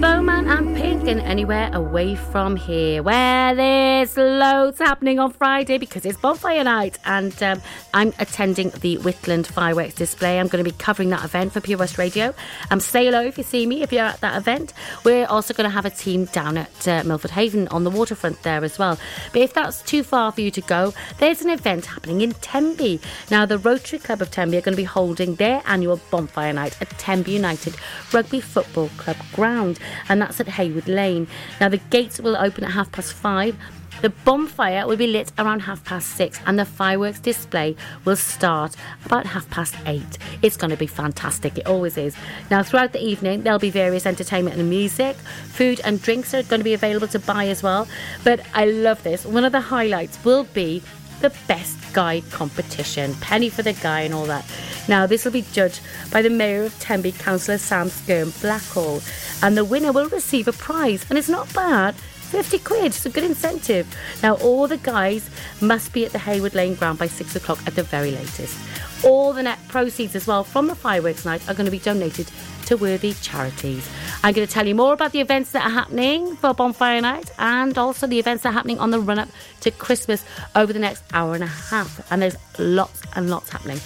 Bowman 0.00 0.46
and 0.48 0.76
and 0.76 1.18
anywhere 1.20 1.67
away 1.78 2.16
from 2.16 2.56
here 2.56 3.04
where 3.04 3.54
there's 3.54 4.16
loads 4.16 4.80
happening 4.80 5.20
on 5.20 5.30
Friday 5.30 5.78
because 5.78 6.04
it's 6.04 6.18
bonfire 6.18 6.64
night 6.64 6.98
and 7.04 7.40
um, 7.40 7.62
I'm 7.94 8.12
attending 8.18 8.70
the 8.80 8.96
Whitland 8.96 9.46
fireworks 9.46 9.94
display. 9.94 10.40
I'm 10.40 10.48
going 10.48 10.64
to 10.64 10.68
be 10.68 10.76
covering 10.76 11.10
that 11.10 11.24
event 11.24 11.52
for 11.52 11.60
Pure 11.60 11.78
West 11.78 11.96
Radio. 11.96 12.34
Um, 12.72 12.80
say 12.80 13.04
hello 13.04 13.22
if 13.22 13.38
you 13.38 13.44
see 13.44 13.64
me 13.64 13.82
if 13.82 13.92
you're 13.92 14.02
at 14.02 14.20
that 14.22 14.36
event. 14.36 14.72
We're 15.04 15.26
also 15.26 15.54
going 15.54 15.70
to 15.70 15.74
have 15.74 15.84
a 15.84 15.90
team 15.90 16.24
down 16.26 16.56
at 16.56 16.88
uh, 16.88 17.04
Milford 17.04 17.30
Haven 17.30 17.68
on 17.68 17.84
the 17.84 17.90
waterfront 17.90 18.42
there 18.42 18.64
as 18.64 18.76
well. 18.76 18.98
But 19.32 19.42
if 19.42 19.54
that's 19.54 19.80
too 19.82 20.02
far 20.02 20.32
for 20.32 20.40
you 20.40 20.50
to 20.50 20.60
go, 20.62 20.92
there's 21.18 21.42
an 21.42 21.50
event 21.50 21.86
happening 21.86 22.22
in 22.22 22.32
Tenby. 22.32 23.00
Now, 23.30 23.46
the 23.46 23.58
Rotary 23.58 24.00
Club 24.00 24.20
of 24.20 24.32
Tenby 24.32 24.56
are 24.56 24.62
going 24.62 24.74
to 24.74 24.82
be 24.82 24.82
holding 24.82 25.36
their 25.36 25.62
annual 25.64 26.00
bonfire 26.10 26.52
night 26.52 26.76
at 26.80 26.90
Tenby 26.98 27.30
United 27.30 27.76
Rugby 28.12 28.40
Football 28.40 28.88
Club 28.96 29.16
ground, 29.32 29.78
and 30.08 30.20
that's 30.20 30.40
at 30.40 30.48
Heywood 30.48 30.88
Lane. 30.88 31.28
Now, 31.60 31.67
the 31.68 31.78
gates 31.78 32.20
will 32.20 32.36
open 32.36 32.64
at 32.64 32.72
half 32.72 32.90
past 32.92 33.12
five. 33.12 33.56
The 34.00 34.10
bonfire 34.10 34.86
will 34.86 34.96
be 34.96 35.08
lit 35.08 35.32
around 35.38 35.60
half 35.60 35.84
past 35.84 36.10
six, 36.10 36.38
and 36.46 36.56
the 36.56 36.64
fireworks 36.64 37.18
display 37.18 37.74
will 38.04 38.14
start 38.14 38.76
about 39.04 39.26
half 39.26 39.50
past 39.50 39.74
eight. 39.86 40.18
It's 40.40 40.56
going 40.56 40.70
to 40.70 40.76
be 40.76 40.86
fantastic, 40.86 41.58
it 41.58 41.66
always 41.66 41.96
is. 41.98 42.14
Now, 42.48 42.62
throughout 42.62 42.92
the 42.92 43.04
evening, 43.04 43.42
there'll 43.42 43.58
be 43.58 43.70
various 43.70 44.06
entertainment 44.06 44.56
and 44.56 44.70
music. 44.70 45.16
Food 45.16 45.80
and 45.84 46.00
drinks 46.00 46.32
are 46.32 46.44
going 46.44 46.60
to 46.60 46.64
be 46.64 46.74
available 46.74 47.08
to 47.08 47.18
buy 47.18 47.48
as 47.48 47.60
well. 47.64 47.88
But 48.22 48.40
I 48.54 48.66
love 48.66 49.02
this. 49.02 49.24
One 49.24 49.44
of 49.44 49.50
the 49.50 49.60
highlights 49.60 50.24
will 50.24 50.44
be 50.44 50.80
the 51.20 51.32
best 51.46 51.76
guide 51.92 52.28
competition, 52.30 53.14
penny 53.14 53.48
for 53.48 53.62
the 53.62 53.72
guy, 53.72 54.00
and 54.00 54.14
all 54.14 54.26
that. 54.26 54.44
Now, 54.88 55.06
this 55.06 55.24
will 55.24 55.32
be 55.32 55.42
judged 55.52 55.80
by 56.10 56.22
the 56.22 56.30
Mayor 56.30 56.64
of 56.64 56.78
Tenby, 56.80 57.12
Councillor 57.12 57.58
Sam 57.58 57.88
Skirm 57.88 58.30
Blackhall, 58.40 59.02
and 59.42 59.56
the 59.56 59.64
winner 59.64 59.92
will 59.92 60.08
receive 60.08 60.48
a 60.48 60.52
prize, 60.52 61.04
and 61.08 61.18
it's 61.18 61.28
not 61.28 61.52
bad. 61.54 61.94
50 61.94 62.58
quid, 62.58 62.84
it's 62.86 63.06
a 63.06 63.10
good 63.10 63.24
incentive. 63.24 63.86
Now, 64.22 64.34
all 64.36 64.68
the 64.68 64.76
guys 64.76 65.30
must 65.62 65.92
be 65.92 66.04
at 66.04 66.12
the 66.12 66.18
Heywood 66.18 66.54
Lane 66.54 66.74
ground 66.74 66.98
by 66.98 67.06
six 67.06 67.34
o'clock 67.34 67.58
at 67.66 67.74
the 67.74 67.82
very 67.82 68.10
latest. 68.10 68.58
All 69.04 69.32
the 69.32 69.42
net 69.42 69.58
proceeds 69.68 70.16
as 70.16 70.26
well 70.26 70.44
from 70.44 70.66
the 70.66 70.74
fireworks 70.74 71.24
night 71.24 71.48
are 71.48 71.54
going 71.54 71.66
to 71.66 71.70
be 71.70 71.78
donated 71.78 72.30
to 72.66 72.76
worthy 72.76 73.14
charities. 73.14 73.88
I'm 74.22 74.34
going 74.34 74.46
to 74.46 74.52
tell 74.52 74.66
you 74.66 74.74
more 74.74 74.92
about 74.92 75.12
the 75.12 75.20
events 75.20 75.52
that 75.52 75.64
are 75.64 75.70
happening 75.70 76.36
for 76.36 76.52
Bonfire 76.52 77.00
Night 77.00 77.30
and 77.38 77.78
also 77.78 78.06
the 78.06 78.18
events 78.18 78.42
that 78.42 78.50
are 78.50 78.52
happening 78.52 78.78
on 78.78 78.90
the 78.90 78.98
run 78.98 79.18
up 79.18 79.28
to 79.60 79.70
Christmas 79.70 80.24
over 80.54 80.72
the 80.72 80.78
next 80.78 81.04
hour 81.12 81.34
and 81.34 81.44
a 81.44 81.46
half. 81.46 82.10
And 82.12 82.20
there's 82.20 82.36
lots 82.58 83.02
and 83.14 83.30
lots 83.30 83.50
happening. 83.50 83.80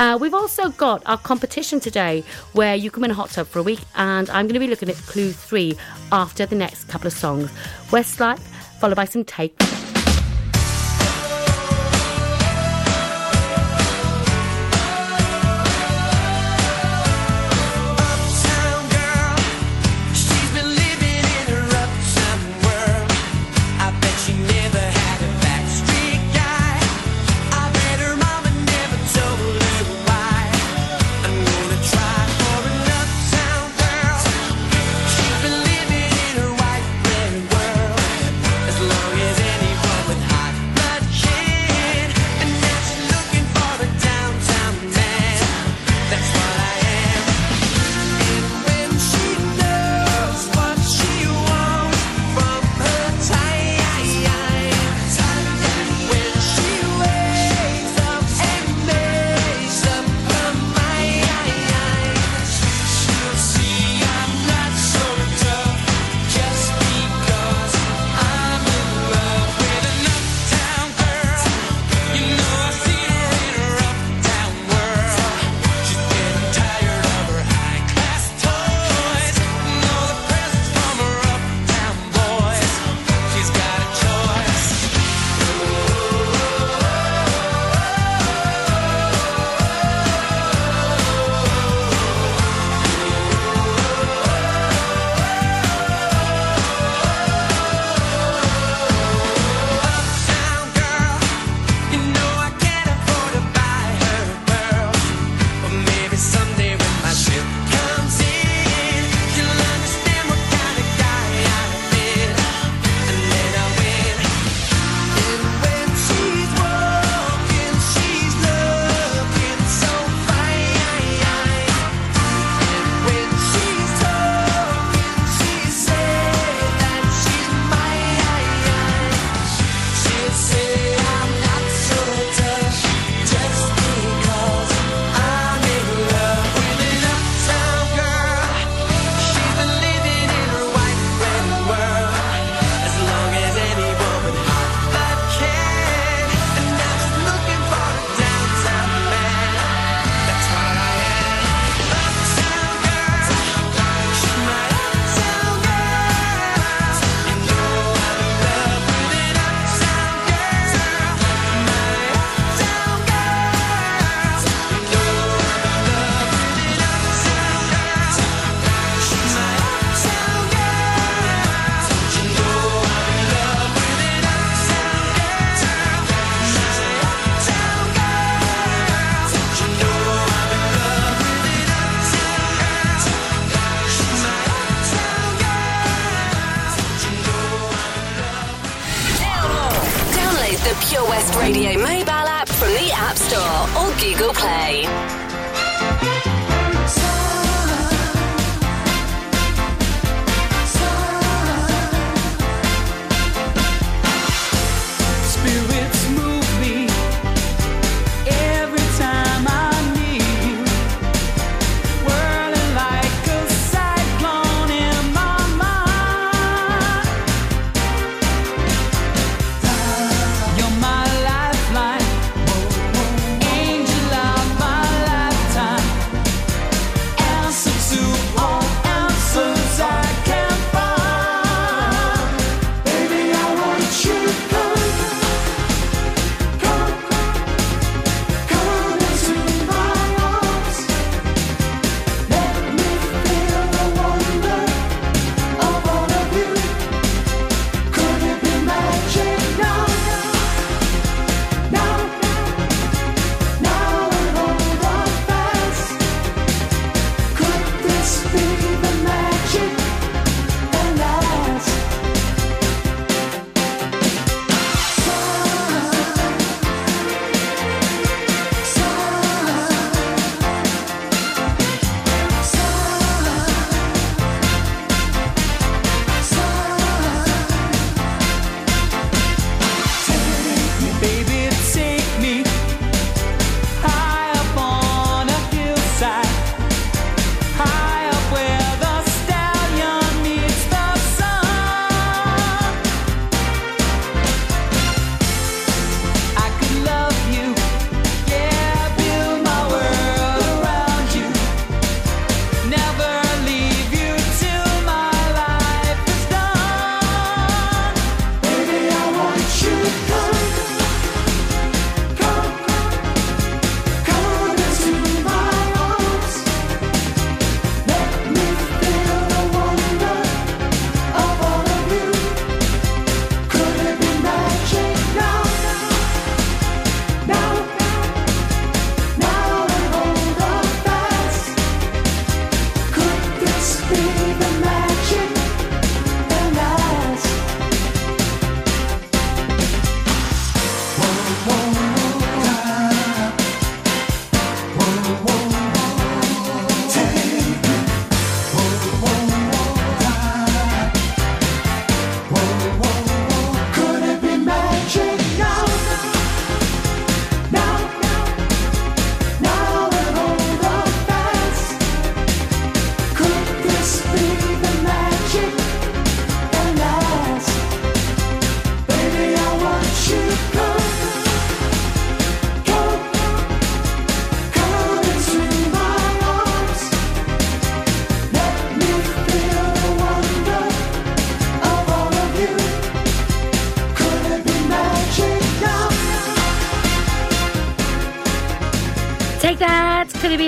Uh, 0.00 0.18
we've 0.20 0.34
also 0.34 0.70
got 0.70 1.02
our 1.06 1.18
competition 1.18 1.78
today 1.78 2.24
where 2.54 2.74
you 2.74 2.90
can 2.90 3.02
win 3.02 3.10
a 3.10 3.14
hot 3.14 3.30
tub 3.30 3.46
for 3.46 3.60
a 3.60 3.62
week, 3.62 3.80
and 3.94 4.28
I'm 4.30 4.46
going 4.46 4.54
to 4.54 4.60
be 4.60 4.66
looking 4.66 4.88
at 4.88 4.96
clue 4.96 5.30
three 5.30 5.76
after 6.10 6.46
the 6.46 6.56
next 6.56 6.84
couple 6.88 7.06
of 7.06 7.12
songs 7.12 7.50
Westlife, 7.90 8.40
followed 8.80 8.96
by 8.96 9.04
some 9.04 9.24
take. 9.24 9.54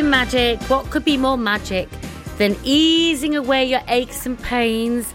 Magic? 0.06 0.60
What 0.70 0.90
could 0.90 1.04
be 1.04 1.16
more 1.16 1.36
magic 1.36 1.88
than 2.38 2.56
easing 2.64 3.36
away 3.36 3.64
your 3.64 3.82
aches 3.88 4.26
and 4.26 4.38
pains 4.38 5.12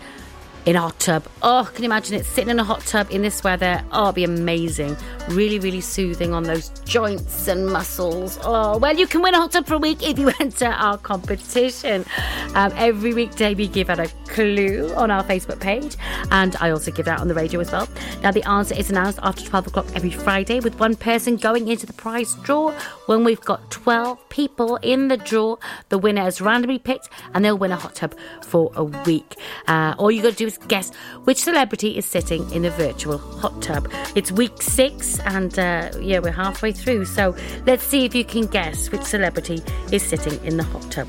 in 0.65 0.75
a 0.75 0.81
hot 0.81 0.99
tub? 0.99 1.25
Oh, 1.41 1.69
can 1.73 1.83
you 1.83 1.87
imagine 1.87 2.15
it 2.15 2.25
sitting 2.25 2.49
in 2.49 2.59
a 2.59 2.63
hot 2.63 2.81
tub 2.81 3.07
in 3.09 3.21
this 3.21 3.43
weather? 3.43 3.83
Oh, 3.91 4.05
it'd 4.05 4.15
be 4.15 4.23
amazing. 4.23 4.95
Really, 5.29 5.59
really 5.59 5.81
soothing 5.81 6.33
on 6.33 6.43
those 6.43 6.69
joints 6.85 7.47
and 7.47 7.67
muscles. 7.67 8.37
Oh, 8.43 8.77
well, 8.77 8.95
you 8.95 9.07
can 9.07 9.21
win 9.21 9.33
a 9.33 9.37
hot 9.37 9.51
tub 9.51 9.65
for 9.65 9.75
a 9.75 9.79
week 9.79 10.03
if 10.07 10.19
you 10.19 10.31
enter 10.39 10.67
our 10.67 10.97
competition. 10.97 12.05
Um, 12.53 12.71
every 12.75 13.13
weekday, 13.13 13.55
we 13.55 13.67
give 13.67 13.89
out 13.89 13.99
a 13.99 14.07
clue 14.27 14.93
on 14.95 15.09
our 15.09 15.23
Facebook 15.23 15.59
page, 15.59 15.95
and 16.31 16.55
I 16.59 16.69
also 16.69 16.91
give 16.91 17.07
out 17.07 17.19
on 17.19 17.27
the 17.27 17.33
radio 17.33 17.59
as 17.59 17.71
well. 17.71 17.87
Now, 18.21 18.31
the 18.31 18.47
answer 18.47 18.75
is 18.75 18.89
announced 18.89 19.19
after 19.23 19.43
12 19.43 19.67
o'clock 19.67 19.87
every 19.95 20.11
Friday, 20.11 20.59
with 20.59 20.79
one 20.79 20.95
person 20.95 21.37
going 21.37 21.67
into 21.67 21.85
the 21.85 21.93
prize 21.93 22.35
draw. 22.43 22.71
When 23.07 23.23
we've 23.23 23.41
got 23.41 23.70
12 23.83 24.29
people 24.29 24.75
in 24.83 25.07
the 25.07 25.17
draw, 25.17 25.57
the 25.89 25.97
winner 25.97 26.27
is 26.27 26.39
randomly 26.39 26.77
picked, 26.77 27.09
and 27.33 27.43
they'll 27.43 27.57
win 27.57 27.71
a 27.71 27.75
hot 27.75 27.95
tub 27.95 28.15
for 28.43 28.71
a 28.75 28.83
week. 28.83 29.35
Uh, 29.67 29.95
all 29.97 30.11
you 30.11 30.21
got 30.21 30.31
to 30.31 30.35
do 30.35 30.45
is 30.45 30.59
guess 30.67 30.93
which 31.23 31.39
celebrity 31.39 31.97
is 31.97 32.05
sitting 32.05 32.49
in 32.51 32.63
a 32.65 32.69
virtual 32.69 33.17
hot 33.17 33.59
tub. 33.61 33.89
It's 34.15 34.31
week 34.31 34.61
six, 34.61 35.19
and 35.21 35.57
uh, 35.57 35.89
yeah, 35.99 36.19
we're 36.19 36.31
halfway 36.31 36.73
through. 36.73 37.05
So 37.05 37.35
let's 37.65 37.83
see 37.83 38.05
if 38.05 38.13
you 38.13 38.23
can 38.23 38.45
guess 38.45 38.91
which 38.91 39.03
celebrity 39.03 39.61
is 39.91 40.03
sitting 40.03 40.43
in 40.45 40.57
the 40.57 40.63
hot 40.63 40.91
tub. 40.91 41.07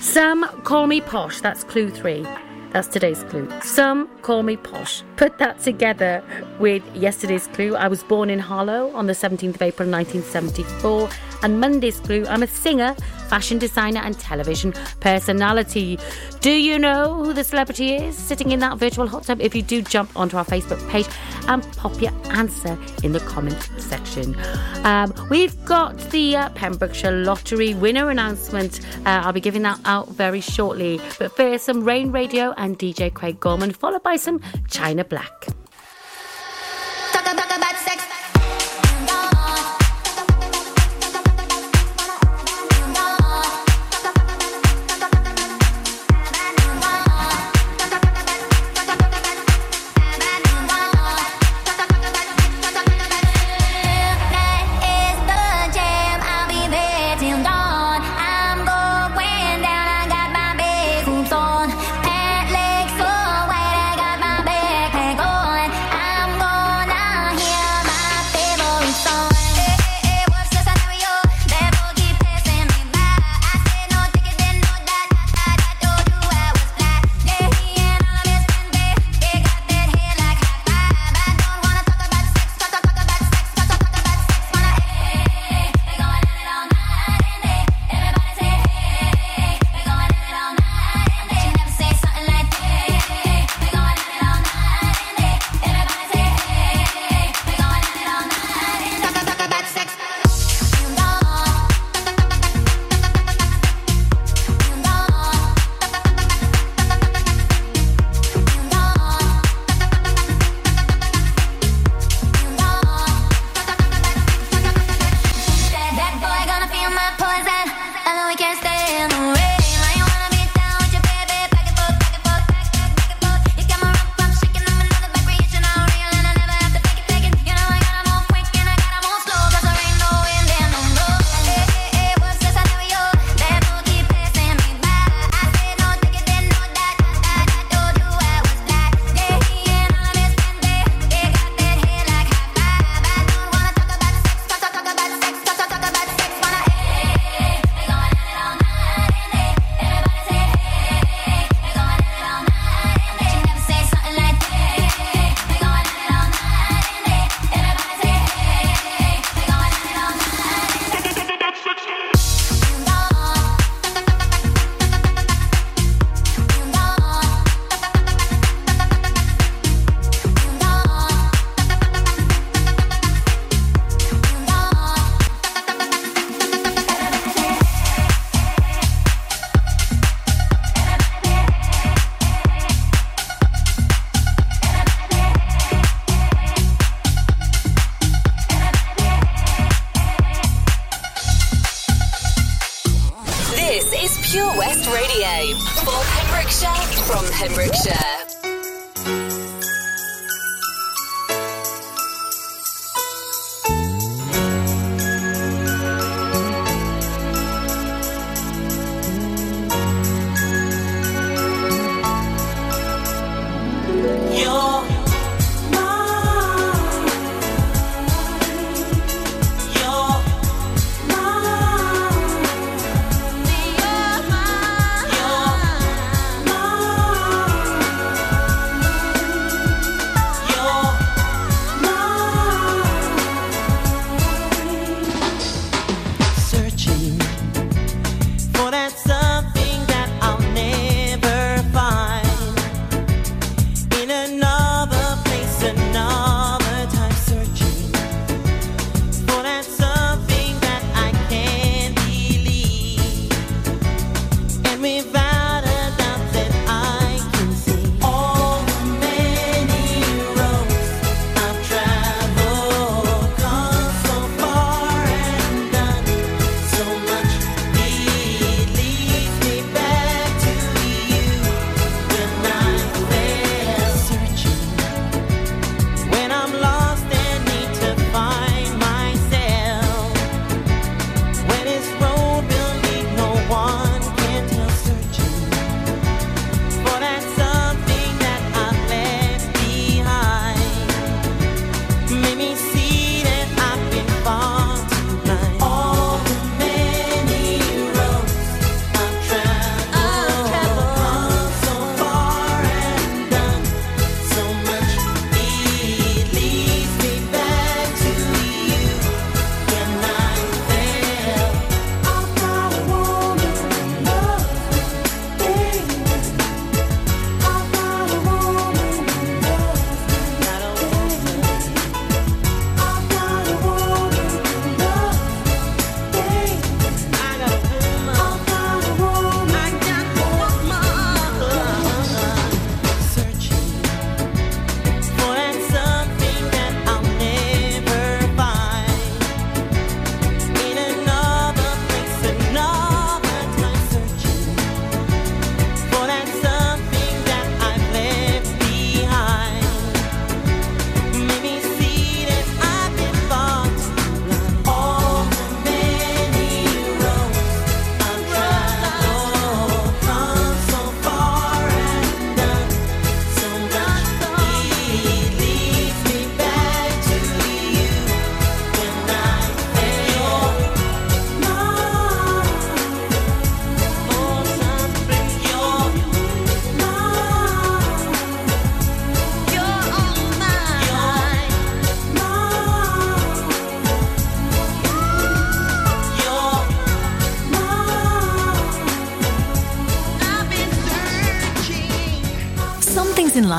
Some 0.00 0.44
call 0.64 0.86
me 0.86 1.00
posh. 1.00 1.40
That's 1.40 1.64
clue 1.64 1.88
three. 1.90 2.26
That's 2.72 2.88
today's 2.88 3.22
clue. 3.24 3.50
Some 3.60 4.08
call 4.22 4.42
me 4.42 4.56
posh. 4.56 5.02
Put 5.16 5.36
that 5.38 5.60
together 5.60 6.24
with 6.58 6.82
yesterday's 6.96 7.46
clue. 7.48 7.76
I 7.76 7.86
was 7.86 8.02
born 8.02 8.30
in 8.30 8.38
Harlow 8.38 8.90
on 8.94 9.06
the 9.06 9.12
17th 9.12 9.56
of 9.56 9.62
April 9.62 9.88
1974. 9.90 11.10
And 11.42 11.60
Monday's 11.60 12.00
clue, 12.00 12.24
I'm 12.28 12.42
a 12.42 12.46
singer, 12.46 12.96
fashion 13.32 13.56
designer, 13.56 14.00
and 14.04 14.18
television 14.18 14.74
personality. 15.00 15.98
Do 16.42 16.50
you 16.50 16.78
know 16.78 17.14
who 17.14 17.32
the 17.32 17.42
celebrity 17.42 17.94
is 17.94 18.14
sitting 18.14 18.50
in 18.52 18.60
that 18.60 18.76
virtual 18.76 19.06
hot 19.06 19.22
tub? 19.24 19.40
If 19.40 19.54
you 19.54 19.62
do, 19.62 19.80
jump 19.80 20.10
onto 20.14 20.36
our 20.36 20.44
Facebook 20.44 20.86
page 20.90 21.06
and 21.48 21.62
pop 21.78 21.98
your 22.02 22.12
answer 22.28 22.78
in 23.02 23.12
the 23.12 23.20
comment 23.20 23.70
section. 23.78 24.36
Um, 24.84 25.14
we've 25.30 25.56
got 25.64 25.96
the 26.10 26.36
uh, 26.36 26.50
Pembrokeshire 26.50 27.24
Lottery 27.24 27.72
winner 27.72 28.10
announcement. 28.10 28.80
Uh, 29.06 29.22
I'll 29.24 29.32
be 29.32 29.40
giving 29.40 29.62
that 29.62 29.80
out 29.86 30.10
very 30.10 30.42
shortly. 30.42 31.00
But 31.18 31.34
first, 31.34 31.64
some 31.64 31.84
Rain 31.84 32.12
Radio 32.12 32.52
and 32.58 32.78
DJ 32.78 33.10
Craig 33.14 33.40
Gorman, 33.40 33.72
followed 33.72 34.02
by 34.02 34.16
some 34.16 34.42
China 34.68 35.04
Black. 35.04 35.46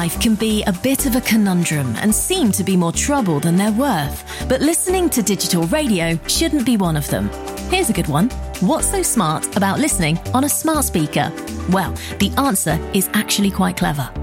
Life 0.04 0.20
can 0.20 0.36
be 0.36 0.62
a 0.64 0.74
bit 0.84 1.06
of 1.06 1.16
a 1.16 1.22
conundrum 1.22 1.96
and 2.02 2.14
seem 2.14 2.52
to 2.52 2.62
be 2.62 2.76
more 2.76 2.92
trouble 2.92 3.40
than 3.40 3.56
they're 3.56 3.72
worth. 3.72 4.20
But 4.50 4.60
listening 4.60 5.10
to 5.12 5.24
digital 5.24 5.66
radio 5.68 6.20
shouldn't 6.28 6.66
be 6.66 6.76
one 6.76 6.98
of 6.98 7.08
them. 7.08 7.30
Here's 7.70 7.90
a 7.90 7.94
good 7.94 8.10
one. 8.10 8.30
What's 8.60 8.90
so 8.90 9.02
smart 9.02 9.56
about 9.56 9.80
listening 9.80 10.18
on 10.34 10.44
a 10.44 10.50
smart 10.50 10.84
speaker? 10.84 11.32
Well, 11.70 11.94
the 12.20 12.34
answer 12.38 12.78
is 12.94 13.10
actually 13.14 13.52
quite 13.52 13.78
clever. 13.78 14.23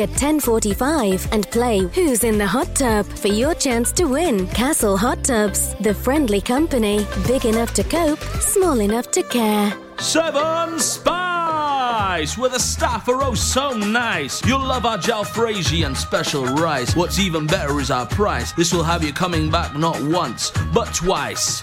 at 0.00 0.10
10:45 0.10 1.28
and 1.32 1.50
play 1.50 1.78
Who's 1.94 2.24
in 2.24 2.38
the 2.38 2.46
Hot 2.46 2.74
Tub 2.74 3.06
for 3.06 3.28
your 3.28 3.54
chance 3.54 3.92
to 3.92 4.04
win. 4.04 4.46
Castle 4.48 4.96
Hot 4.96 5.22
Tubs, 5.24 5.74
the 5.80 5.94
friendly 5.94 6.40
company, 6.40 7.06
big 7.26 7.44
enough 7.44 7.72
to 7.74 7.84
cope, 7.84 8.20
small 8.40 8.80
enough 8.80 9.10
to 9.12 9.22
care. 9.22 9.72
Seven 9.98 10.78
Spice, 10.80 12.36
where 12.36 12.50
the 12.50 12.58
staff 12.58 13.08
are 13.08 13.22
oh 13.22 13.34
so 13.34 13.70
nice. 13.70 14.44
You'll 14.46 14.66
love 14.66 14.84
our 14.86 14.98
jalfrezi 14.98 15.86
and 15.86 15.96
special 15.96 16.44
rice. 16.44 16.96
What's 16.96 17.18
even 17.18 17.46
better 17.46 17.80
is 17.80 17.90
our 17.90 18.06
price. 18.06 18.52
This 18.52 18.72
will 18.72 18.84
have 18.84 19.02
you 19.04 19.12
coming 19.12 19.50
back 19.50 19.76
not 19.76 20.00
once, 20.02 20.50
but 20.72 20.92
twice. 20.94 21.62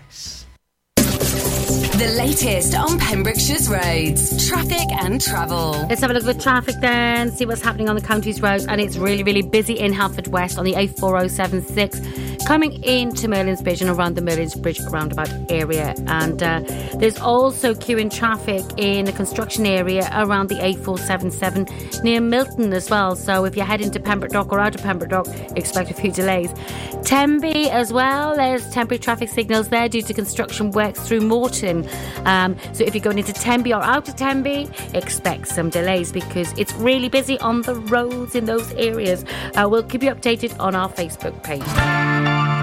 The 2.01 2.07
latest 2.13 2.73
on 2.73 2.97
Pembrokeshire's 2.97 3.69
roads, 3.69 4.47
traffic 4.47 4.91
and 4.91 5.21
travel. 5.21 5.85
Let's 5.87 6.01
have 6.01 6.09
a 6.09 6.15
look 6.15 6.23
at 6.23 6.35
the 6.35 6.41
traffic 6.41 6.73
then, 6.81 7.31
see 7.31 7.45
what's 7.45 7.61
happening 7.61 7.89
on 7.89 7.95
the 7.95 8.01
county's 8.01 8.41
roads. 8.41 8.65
And 8.65 8.81
it's 8.81 8.97
really, 8.97 9.21
really 9.21 9.43
busy 9.43 9.77
in 9.77 9.93
Haverfordwest 9.93 10.57
on 10.57 10.65
the 10.65 10.73
A4076, 10.73 12.30
coming 12.45 12.83
into 12.83 13.27
Merlin's 13.27 13.61
Bridge 13.61 13.81
and 13.81 13.89
around 13.89 14.15
the 14.15 14.21
Merlin's 14.21 14.55
Bridge 14.55 14.79
roundabout 14.89 15.29
area. 15.49 15.93
And 16.07 16.41
uh, 16.41 16.61
there's 16.95 17.17
also 17.19 17.73
queuing 17.73 18.11
traffic 18.11 18.63
in 18.77 19.05
the 19.05 19.11
construction 19.11 19.65
area 19.65 20.09
around 20.13 20.49
the 20.49 20.55
A477 20.55 22.03
near 22.03 22.21
Milton 22.21 22.73
as 22.73 22.89
well. 22.89 23.15
So 23.15 23.45
if 23.45 23.55
you're 23.55 23.65
heading 23.65 23.91
to 23.91 23.99
Pembroke 23.99 24.31
Dock 24.31 24.51
or 24.51 24.59
out 24.59 24.75
of 24.75 24.81
Pembroke 24.81 25.09
Dock, 25.09 25.27
expect 25.55 25.91
a 25.91 25.93
few 25.93 26.11
delays. 26.11 26.51
Tenby 27.03 27.69
as 27.69 27.91
well, 27.91 28.35
there's 28.35 28.69
temporary 28.69 28.99
traffic 28.99 29.29
signals 29.29 29.69
there 29.69 29.89
due 29.89 30.01
to 30.03 30.13
construction 30.13 30.71
works 30.71 31.07
through 31.07 31.21
Moreton. 31.21 31.87
Um, 32.25 32.55
so 32.73 32.83
if 32.83 32.93
you're 32.93 33.03
going 33.03 33.17
into 33.17 33.33
Tenby 33.33 33.73
or 33.73 33.81
out 33.81 34.07
of 34.07 34.15
Tenby, 34.15 34.69
expect 34.93 35.47
some 35.47 35.69
delays 35.69 36.11
because 36.11 36.53
it's 36.57 36.73
really 36.73 37.09
busy 37.09 37.39
on 37.39 37.63
the 37.63 37.75
roads 37.75 38.35
in 38.35 38.45
those 38.45 38.71
areas. 38.73 39.25
Uh, 39.55 39.67
we'll 39.69 39.83
keep 39.83 40.03
you 40.03 40.11
updated 40.11 40.57
on 40.59 40.75
our 40.75 40.89
Facebook 40.89 41.41
page. 41.43 42.30
I've 42.31 42.60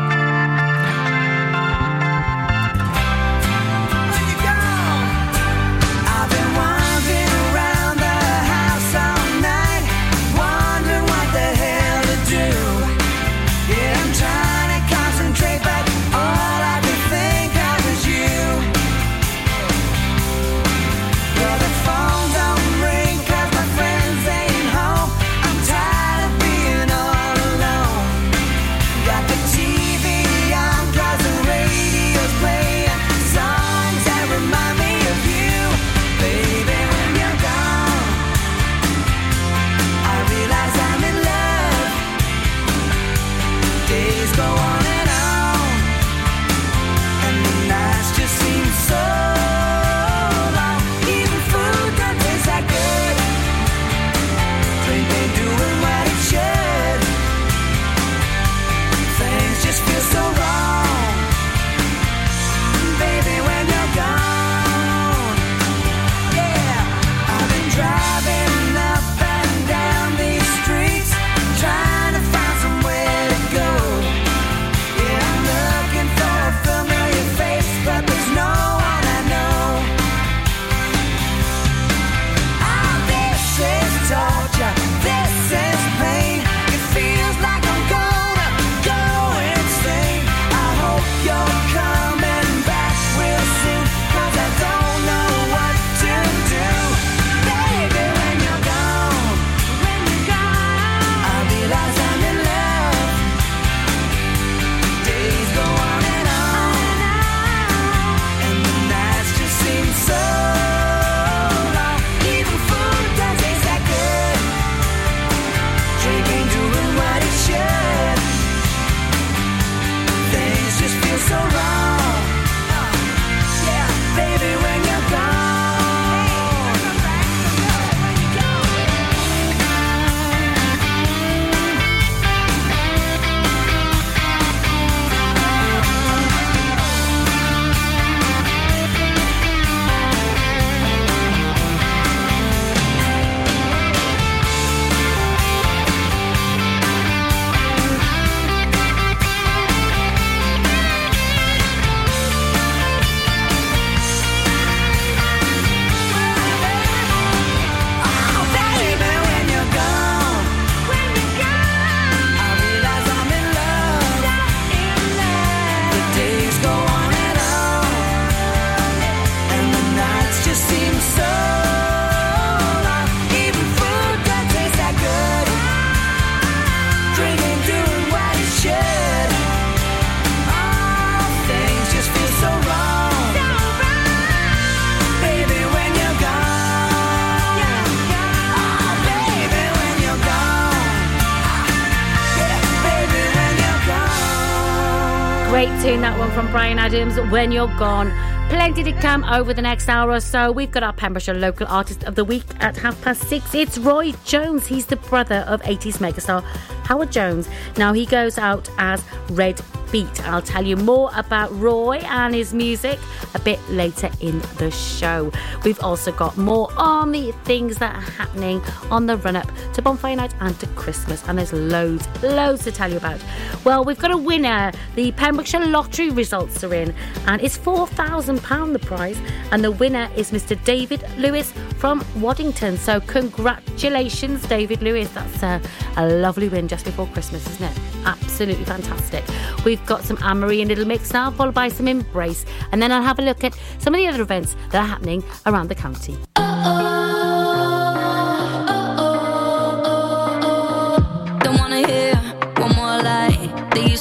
Adams, 196.88 197.20
When 197.30 197.52
You're 197.52 197.68
Gone. 197.78 198.10
Plenty 198.48 198.82
to 198.82 198.92
come 198.92 199.22
over 199.24 199.52
the 199.52 199.60
next 199.60 199.90
hour 199.90 200.10
or 200.10 200.20
so. 200.20 200.50
We've 200.50 200.70
got 200.70 200.82
our 200.82 200.94
Pembrokeshire 200.94 201.34
Local 201.34 201.66
Artist 201.66 202.02
of 202.04 202.14
the 202.14 202.24
Week 202.24 202.44
at 202.60 202.78
half 202.78 202.98
past 203.02 203.28
six. 203.28 203.54
It's 203.54 203.76
Roy 203.76 204.12
Jones. 204.24 204.66
He's 204.66 204.86
the 204.86 204.96
brother 204.96 205.44
of 205.46 205.60
80s 205.64 205.98
megastar 205.98 206.42
Howard 206.86 207.12
Jones. 207.12 207.46
Now 207.76 207.92
he 207.92 208.06
goes 208.06 208.38
out 208.38 208.70
as 208.78 209.04
Red 209.28 209.60
beat. 209.90 210.26
I'll 210.26 210.42
tell 210.42 210.64
you 210.64 210.76
more 210.76 211.10
about 211.14 211.56
Roy 211.58 211.98
and 211.98 212.34
his 212.34 212.52
music 212.54 212.98
a 213.34 213.38
bit 213.38 213.60
later 213.68 214.10
in 214.20 214.40
the 214.58 214.70
show. 214.70 215.30
We've 215.64 215.82
also 215.82 216.12
got 216.12 216.36
more 216.36 216.68
army 216.76 217.32
things 217.44 217.78
that 217.78 217.94
are 217.94 218.00
happening 218.00 218.62
on 218.90 219.06
the 219.06 219.16
run 219.16 219.36
up 219.36 219.50
to 219.74 219.82
Bonfire 219.82 220.16
Night 220.16 220.34
and 220.40 220.58
to 220.60 220.66
Christmas, 220.68 221.26
and 221.28 221.38
there's 221.38 221.52
loads, 221.52 222.06
loads 222.22 222.64
to 222.64 222.72
tell 222.72 222.90
you 222.90 222.96
about. 222.96 223.20
Well, 223.64 223.84
we've 223.84 223.98
got 223.98 224.10
a 224.10 224.16
winner. 224.16 224.72
The 224.94 225.12
Pembrokeshire 225.12 225.66
lottery 225.66 226.10
results 226.10 226.62
are 226.64 226.74
in, 226.74 226.94
and 227.26 227.42
it's 227.42 227.58
£4,000 227.58 228.72
the 228.72 228.78
prize, 228.78 229.18
and 229.52 229.62
the 229.64 229.72
winner 229.72 230.08
is 230.16 230.30
Mr. 230.30 230.62
David 230.64 231.04
Lewis 231.16 231.52
from 231.78 232.04
Waddington. 232.16 232.76
So, 232.76 233.00
congratulations, 233.00 234.46
David 234.46 234.82
Lewis. 234.82 235.10
That's 235.12 235.42
a, 235.42 235.60
a 235.96 236.08
lovely 236.08 236.48
win 236.48 236.68
just 236.68 236.84
before 236.84 237.06
Christmas, 237.08 237.46
isn't 237.48 237.70
it? 237.70 237.78
Absolutely 238.04 238.64
fantastic. 238.64 239.24
We've 239.64 239.77
We've 239.78 239.86
got 239.86 240.04
some 240.04 240.18
Anne-Marie 240.22 240.60
and 240.60 240.68
Little 240.68 240.86
Mix 240.86 241.12
now, 241.12 241.30
followed 241.30 241.54
by 241.54 241.68
some 241.68 241.88
Embrace. 241.88 242.44
And 242.72 242.82
then 242.82 242.92
I'll 242.92 243.02
have 243.02 243.18
a 243.18 243.22
look 243.22 243.44
at 243.44 243.56
some 243.78 243.94
of 243.94 243.98
the 243.98 244.06
other 244.06 244.22
events 244.22 244.54
that 244.70 244.82
are 244.82 244.86
happening 244.86 245.24
around 245.46 245.68
the 245.68 245.74
county. 245.74 246.16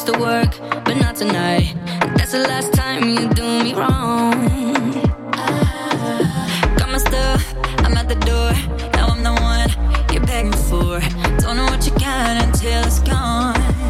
to 0.07 0.19
work, 0.19 0.57
but 0.85 0.95
not 0.95 1.17
tonight. 1.17 1.75
That's 2.15 2.31
the 2.31 2.39
last 2.39 2.71
time 2.73 3.09
you 3.09 3.27
do 3.33 3.43
me 3.61 3.73
wrong. 3.73 4.31
Got 6.77 6.89
my 6.89 6.97
stuff, 6.97 7.53
I'm 7.79 7.97
at 7.97 8.07
the 8.07 8.15
door. 8.15 8.53
Now 8.93 9.07
I'm 9.07 9.21
the 9.21 9.33
one 9.33 10.13
you're 10.13 10.25
begging 10.25 10.53
for. 10.53 11.01
Don't 11.41 11.57
know 11.57 11.65
what 11.65 11.85
you 11.85 11.91
got 11.99 12.41
until 12.41 12.85
it's 12.85 12.99
gone. 13.01 13.86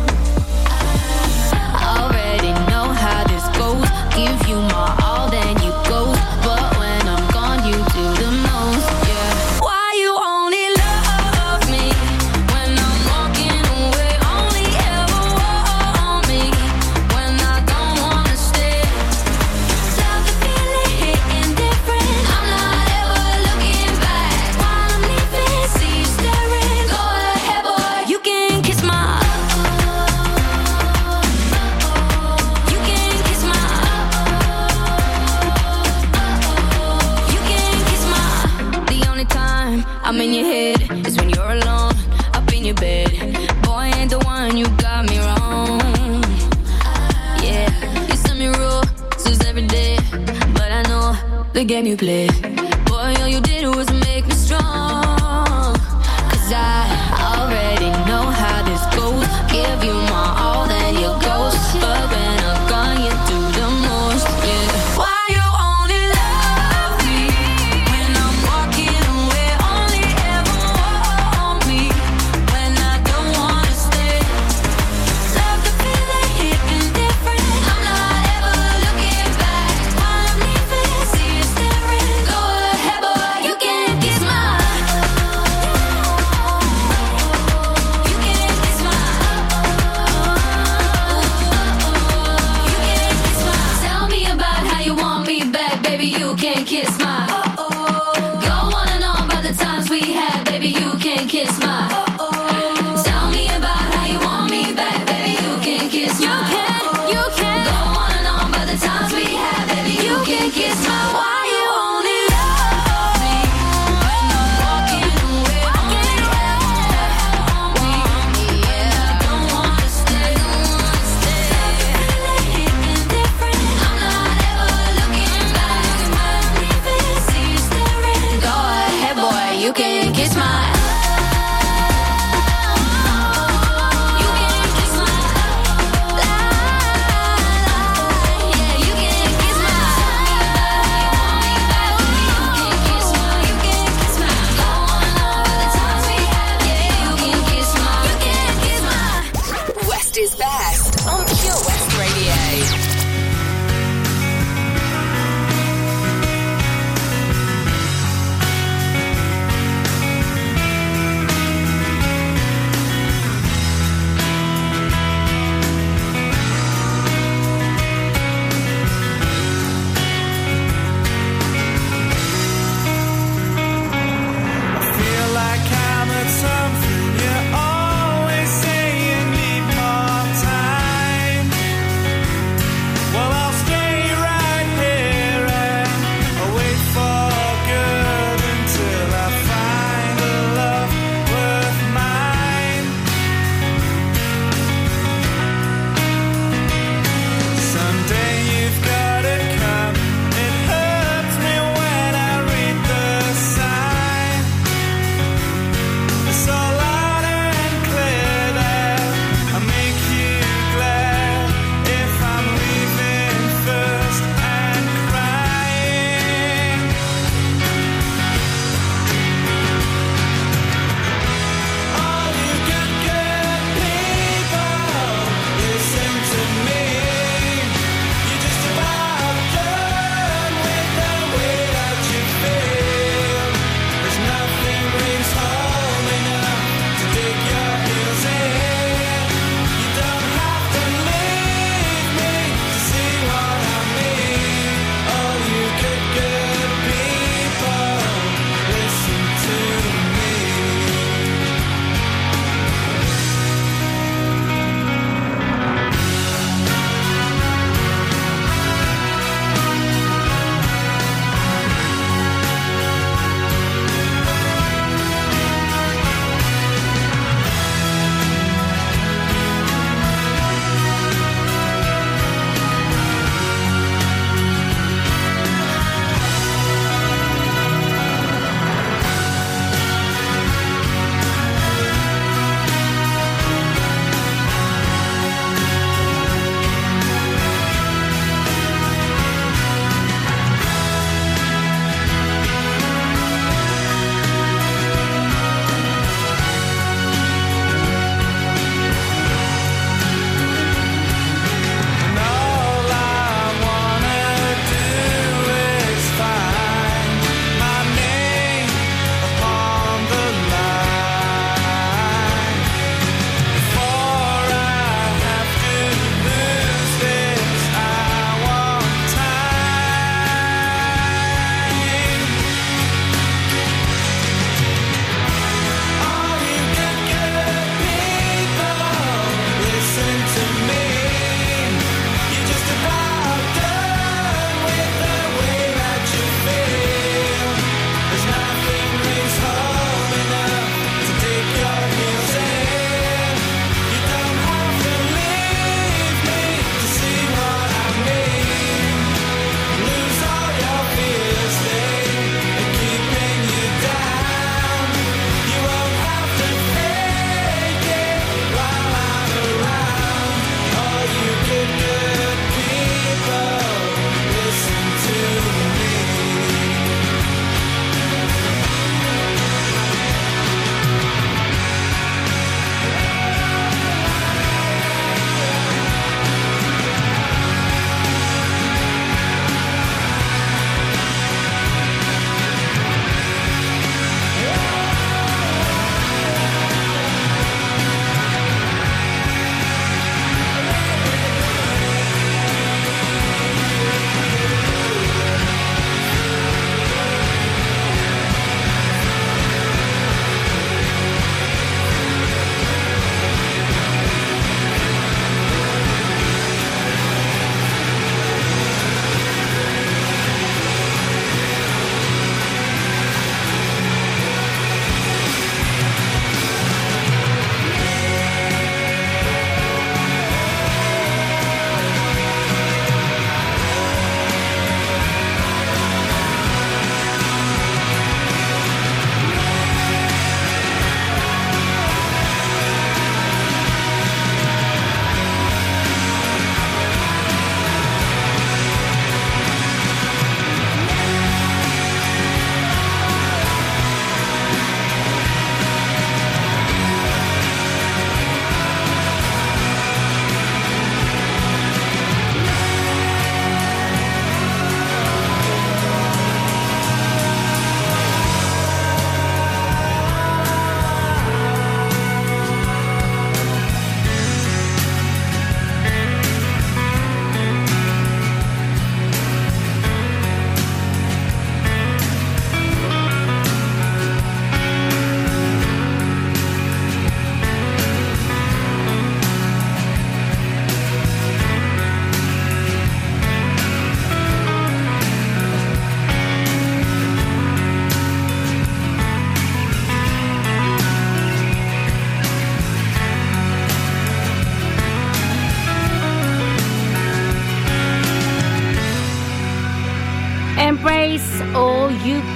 and 51.78 51.88
you 51.88 51.96
play 51.96 52.47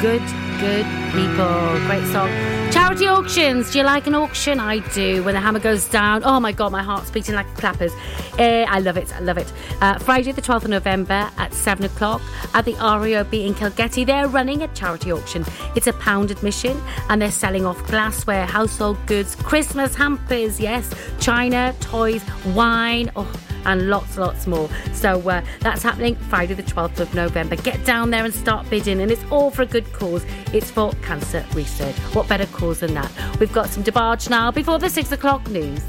good, 0.02 0.22
good 0.60 0.86
people. 1.14 1.80
Great 1.86 2.06
song. 2.07 2.28
Charity 2.72 3.06
auctions. 3.07 3.72
Do 3.72 3.78
you 3.78 3.84
like 3.84 4.07
an 4.07 4.15
auction? 4.15 4.60
I 4.60 4.80
do. 4.95 5.23
When 5.23 5.36
the 5.36 5.40
hammer 5.40 5.60
goes 5.60 5.88
down, 5.88 6.23
oh 6.23 6.40
my 6.40 6.52
god, 6.52 6.72
my 6.72 6.82
heart's 6.82 7.11
beating 7.11 7.36
like 7.36 7.45
clappers. 7.56 7.91
Eh, 8.40 8.65
I 8.68 8.80
love 8.80 8.98
it. 8.98 9.14
I 9.15 9.19
love 9.19 9.38
it. 9.38 9.53
Uh, 9.80 9.99
Friday, 9.99 10.32
the 10.32 10.41
12th 10.41 10.64
of 10.64 10.69
November 10.69 11.30
at 11.38 11.53
7 11.53 11.86
o'clock 11.86 12.19
at 12.56 12.65
the 12.65 12.73
RAOB 12.73 13.45
in 13.45 13.53
Kilgetty. 13.53 14.03
They're 14.03 14.28
running 14.28 14.64
a 14.64 14.68
charity 14.69 15.11
auction. 15.11 15.45
It's 15.76 15.86
a 15.86 15.94
pound 15.94 16.32
admission 16.32 16.82
and 17.10 17.22
they're 17.22 17.30
selling 17.30 17.68
off 17.68 17.86
glassware, 17.86 18.48
household 18.48 18.98
goods, 19.06 19.36
Christmas 19.36 19.94
hampers, 19.94 20.60
yes, 20.60 20.91
china, 21.19 21.76
toys, 21.80 22.23
wine. 22.56 23.11
Oh, 23.15 23.32
and 23.66 23.90
lots, 23.90 24.18
lots 24.18 24.48
more. 24.48 24.70
So 24.94 25.18
uh, 25.30 25.44
that's 25.60 25.84
happening 25.84 26.16
Friday, 26.16 26.54
the 26.54 26.64
12th 26.64 27.00
of 27.00 27.14
November. 27.14 27.56
Get 27.56 27.84
down 27.86 28.12
there 28.12 28.26
and 28.26 28.34
start 28.34 28.70
bidding, 28.70 29.02
and 29.02 29.12
it's 29.12 29.24
all 29.32 29.52
for 29.52 29.64
a 29.64 29.66
good 29.66 29.92
cause. 29.94 30.26
It's 30.54 30.72
for 30.72 30.92
cancer 31.02 31.46
research. 31.54 31.96
What 32.14 32.28
better 32.28 32.46
cause 32.48 32.80
than 32.80 32.94
that? 32.94 33.12
We've 33.40 33.54
got 33.54 33.70
some 33.70 33.84
DeBarge 33.84 34.30
now 34.30 34.52
before 34.52 34.80
the 34.80 34.90
six 34.90 35.12
o'clock 35.12 35.48
news. 35.50 35.82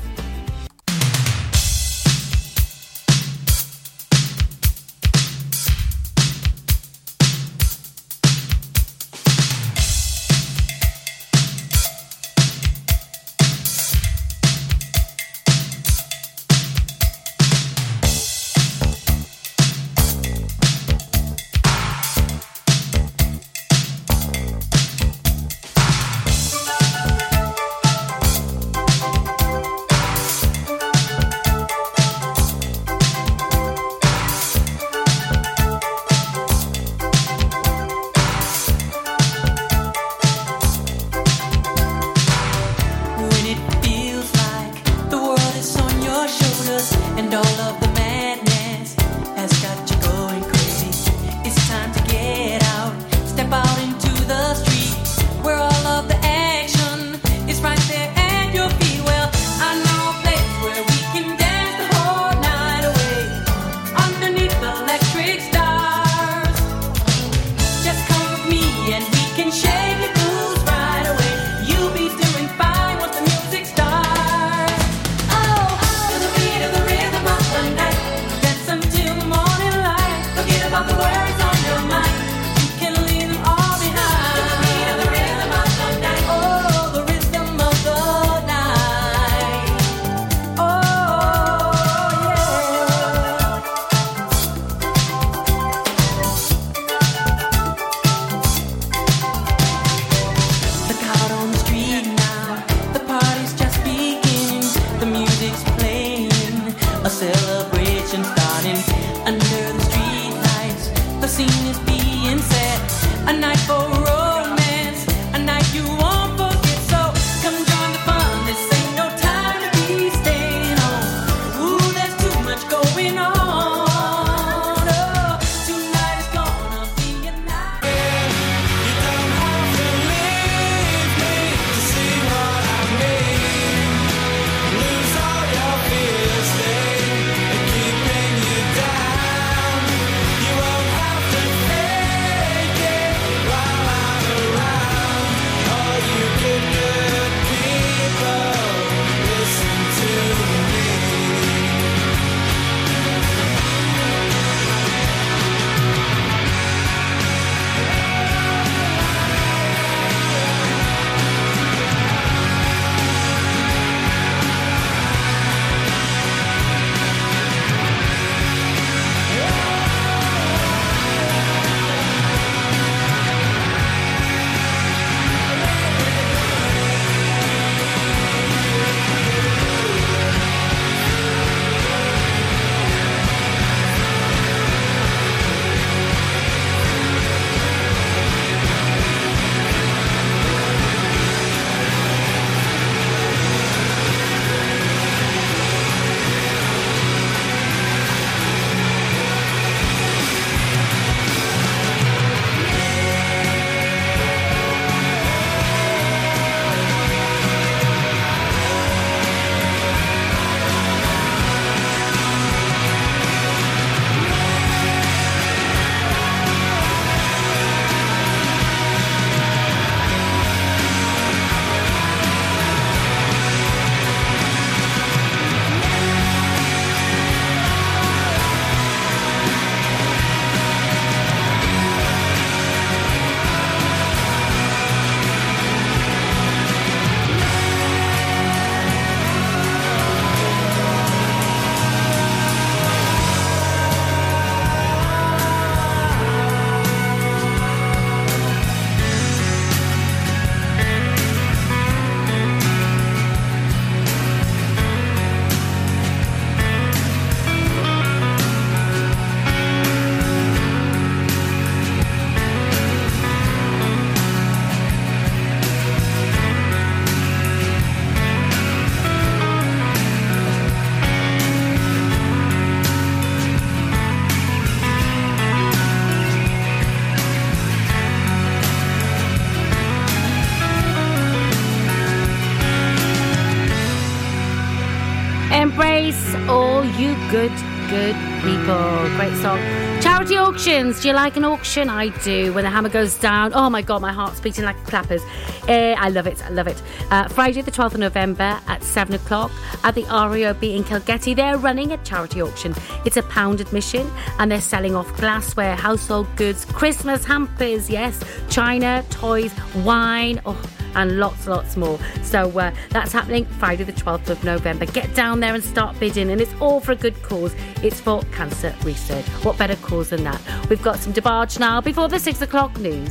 Good, 287.32 287.50
good 287.88 288.14
people. 288.42 289.09
Great 289.16 289.34
song. 289.40 289.59
Charity 290.02 290.36
auctions. 290.36 291.00
Do 291.00 291.09
you 291.09 291.14
like 291.14 291.34
an 291.38 291.44
auction? 291.44 291.88
I 291.88 292.09
do. 292.22 292.52
When 292.52 292.64
the 292.64 292.68
hammer 292.68 292.90
goes 292.90 293.18
down, 293.18 293.52
oh 293.54 293.70
my 293.70 293.80
god, 293.80 294.02
my 294.02 294.12
heart's 294.12 294.38
beating 294.38 294.66
like 294.66 294.76
clappers. 294.84 295.22
Eh, 295.66 295.94
I 295.98 296.10
love 296.10 296.26
it. 296.26 296.44
I 296.44 296.50
love 296.50 296.66
it. 296.66 296.82
Uh, 297.10 297.28
Friday, 297.28 297.62
the 297.62 297.70
12th 297.70 297.94
of 297.94 298.00
November 298.00 298.60
at 298.66 298.82
7 298.82 299.14
o'clock 299.14 299.50
at 299.82 299.94
the 299.94 300.02
RAOB 300.02 300.76
in 300.76 300.84
Kilgetty. 300.84 301.34
They're 301.34 301.56
running 301.56 301.92
a 301.92 301.96
charity 302.04 302.42
auction. 302.42 302.74
It's 303.06 303.16
a 303.16 303.22
pound 303.22 303.62
admission 303.62 304.10
and 304.38 304.52
they're 304.52 304.60
selling 304.60 304.94
off 304.94 305.16
glassware, 305.16 305.74
household 305.74 306.26
goods, 306.36 306.66
Christmas 306.66 307.24
hampers, 307.24 307.88
yes, 307.88 308.22
china, 308.50 309.02
toys, 309.09 309.54
wine. 309.76 310.38
Oh, 310.44 310.60
and 310.94 311.19
lots, 311.19 311.47
lots 311.47 311.77
more. 311.77 311.98
So 312.23 312.48
uh, 312.59 312.74
that's 312.90 313.12
happening 313.12 313.44
Friday, 313.44 313.85
the 313.85 313.93
12th 313.93 314.28
of 314.28 314.44
November. 314.44 314.86
Get 314.86 315.14
down 315.14 315.40
there 315.40 315.55
and 315.55 315.62
start 315.62 315.98
bidding, 315.98 316.31
and 316.31 316.40
it's 316.40 316.55
all 316.60 316.81
for 316.81 316.93
a 316.93 316.97
good 316.97 317.20
cause. 317.23 317.55
It's 317.82 318.01
for 318.01 318.23
cancer 318.32 318.74
research. 318.85 319.24
What 319.44 319.59
better 319.59 319.77
cause 319.77 320.10
than 320.10 320.24
that? 320.24 320.40
We've 320.69 320.82
got 320.82 320.98
some 320.98 321.12
DeBarge 321.12 321.59
now 321.59 321.81
before 321.81 322.09
the 322.09 322.19
six 322.19 322.43
o'clock 322.43 322.78
news. 322.78 323.10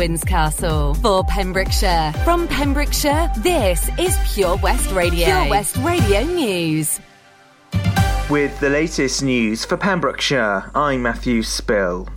To 0.00 0.24
Castle 0.26 0.94
for 0.94 1.22
Pembrokeshire. 1.24 2.14
From 2.24 2.48
Pembrokeshire, 2.48 3.30
this 3.40 3.90
is 3.98 4.16
Pure 4.32 4.56
West 4.56 4.90
Radio. 4.92 5.26
Pure 5.26 5.50
West 5.50 5.76
Radio 5.76 6.22
News. 6.24 6.98
With 8.30 8.58
the 8.60 8.70
latest 8.70 9.22
news 9.22 9.66
for 9.66 9.76
Pembrokeshire, 9.76 10.70
I'm 10.74 11.02
Matthew 11.02 11.42
Spill. 11.42 12.08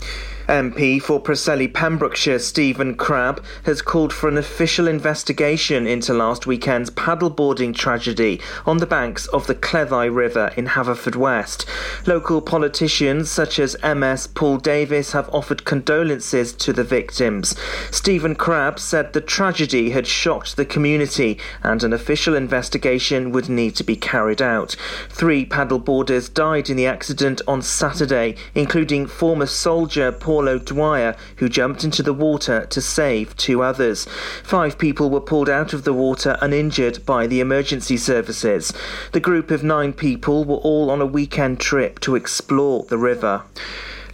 MP 0.53 1.01
for 1.01 1.19
Preseli 1.19 1.73
Pembrokeshire 1.73 2.37
Stephen 2.37 2.93
Crabb 2.93 3.43
has 3.63 3.81
called 3.81 4.13
for 4.13 4.29
an 4.29 4.37
official 4.37 4.87
investigation 4.87 5.87
into 5.87 6.13
last 6.13 6.45
weekend's 6.45 6.91
paddleboarding 6.91 7.73
tragedy 7.73 8.39
on 8.67 8.77
the 8.77 8.85
banks 8.85 9.25
of 9.29 9.47
the 9.47 9.55
Cleddau 9.55 10.13
River 10.13 10.51
in 10.55 10.67
Haverfordwest. 10.67 11.65
Local 12.05 12.39
politicians 12.39 13.31
such 13.31 13.57
as 13.57 13.75
MS 13.83 14.27
Paul 14.27 14.57
Davies 14.57 15.13
have 15.13 15.27
offered 15.33 15.65
condolences 15.65 16.53
to 16.53 16.71
the 16.71 16.83
victims. 16.83 17.55
Stephen 17.89 18.35
Crabb 18.35 18.77
said 18.77 19.13
the 19.13 19.21
tragedy 19.21 19.89
had 19.89 20.05
shocked 20.05 20.55
the 20.55 20.65
community 20.65 21.39
and 21.63 21.83
an 21.83 21.93
official 21.93 22.35
investigation 22.35 23.31
would 23.31 23.49
need 23.49 23.75
to 23.77 23.83
be 23.83 23.95
carried 23.95 24.41
out. 24.41 24.75
Three 25.09 25.47
paddleboarders 25.47 26.31
died 26.31 26.69
in 26.69 26.77
the 26.77 26.85
accident 26.85 27.41
on 27.47 27.63
Saturday, 27.63 28.35
including 28.53 29.07
former 29.07 29.47
soldier 29.47 30.11
Paul 30.11 30.42
O'Dwyer, 30.47 31.15
who 31.37 31.49
jumped 31.49 31.83
into 31.83 32.03
the 32.03 32.13
water 32.13 32.65
to 32.67 32.81
save 32.81 33.35
two 33.37 33.61
others. 33.61 34.05
Five 34.43 34.77
people 34.77 35.09
were 35.09 35.21
pulled 35.21 35.49
out 35.49 35.73
of 35.73 35.83
the 35.83 35.93
water 35.93 36.37
uninjured 36.41 37.05
by 37.05 37.27
the 37.27 37.39
emergency 37.39 37.97
services. 37.97 38.73
The 39.11 39.19
group 39.19 39.51
of 39.51 39.63
nine 39.63 39.93
people 39.93 40.45
were 40.45 40.57
all 40.57 40.89
on 40.89 41.01
a 41.01 41.05
weekend 41.05 41.59
trip 41.59 41.99
to 42.01 42.15
explore 42.15 42.83
the 42.83 42.97
river. 42.97 43.43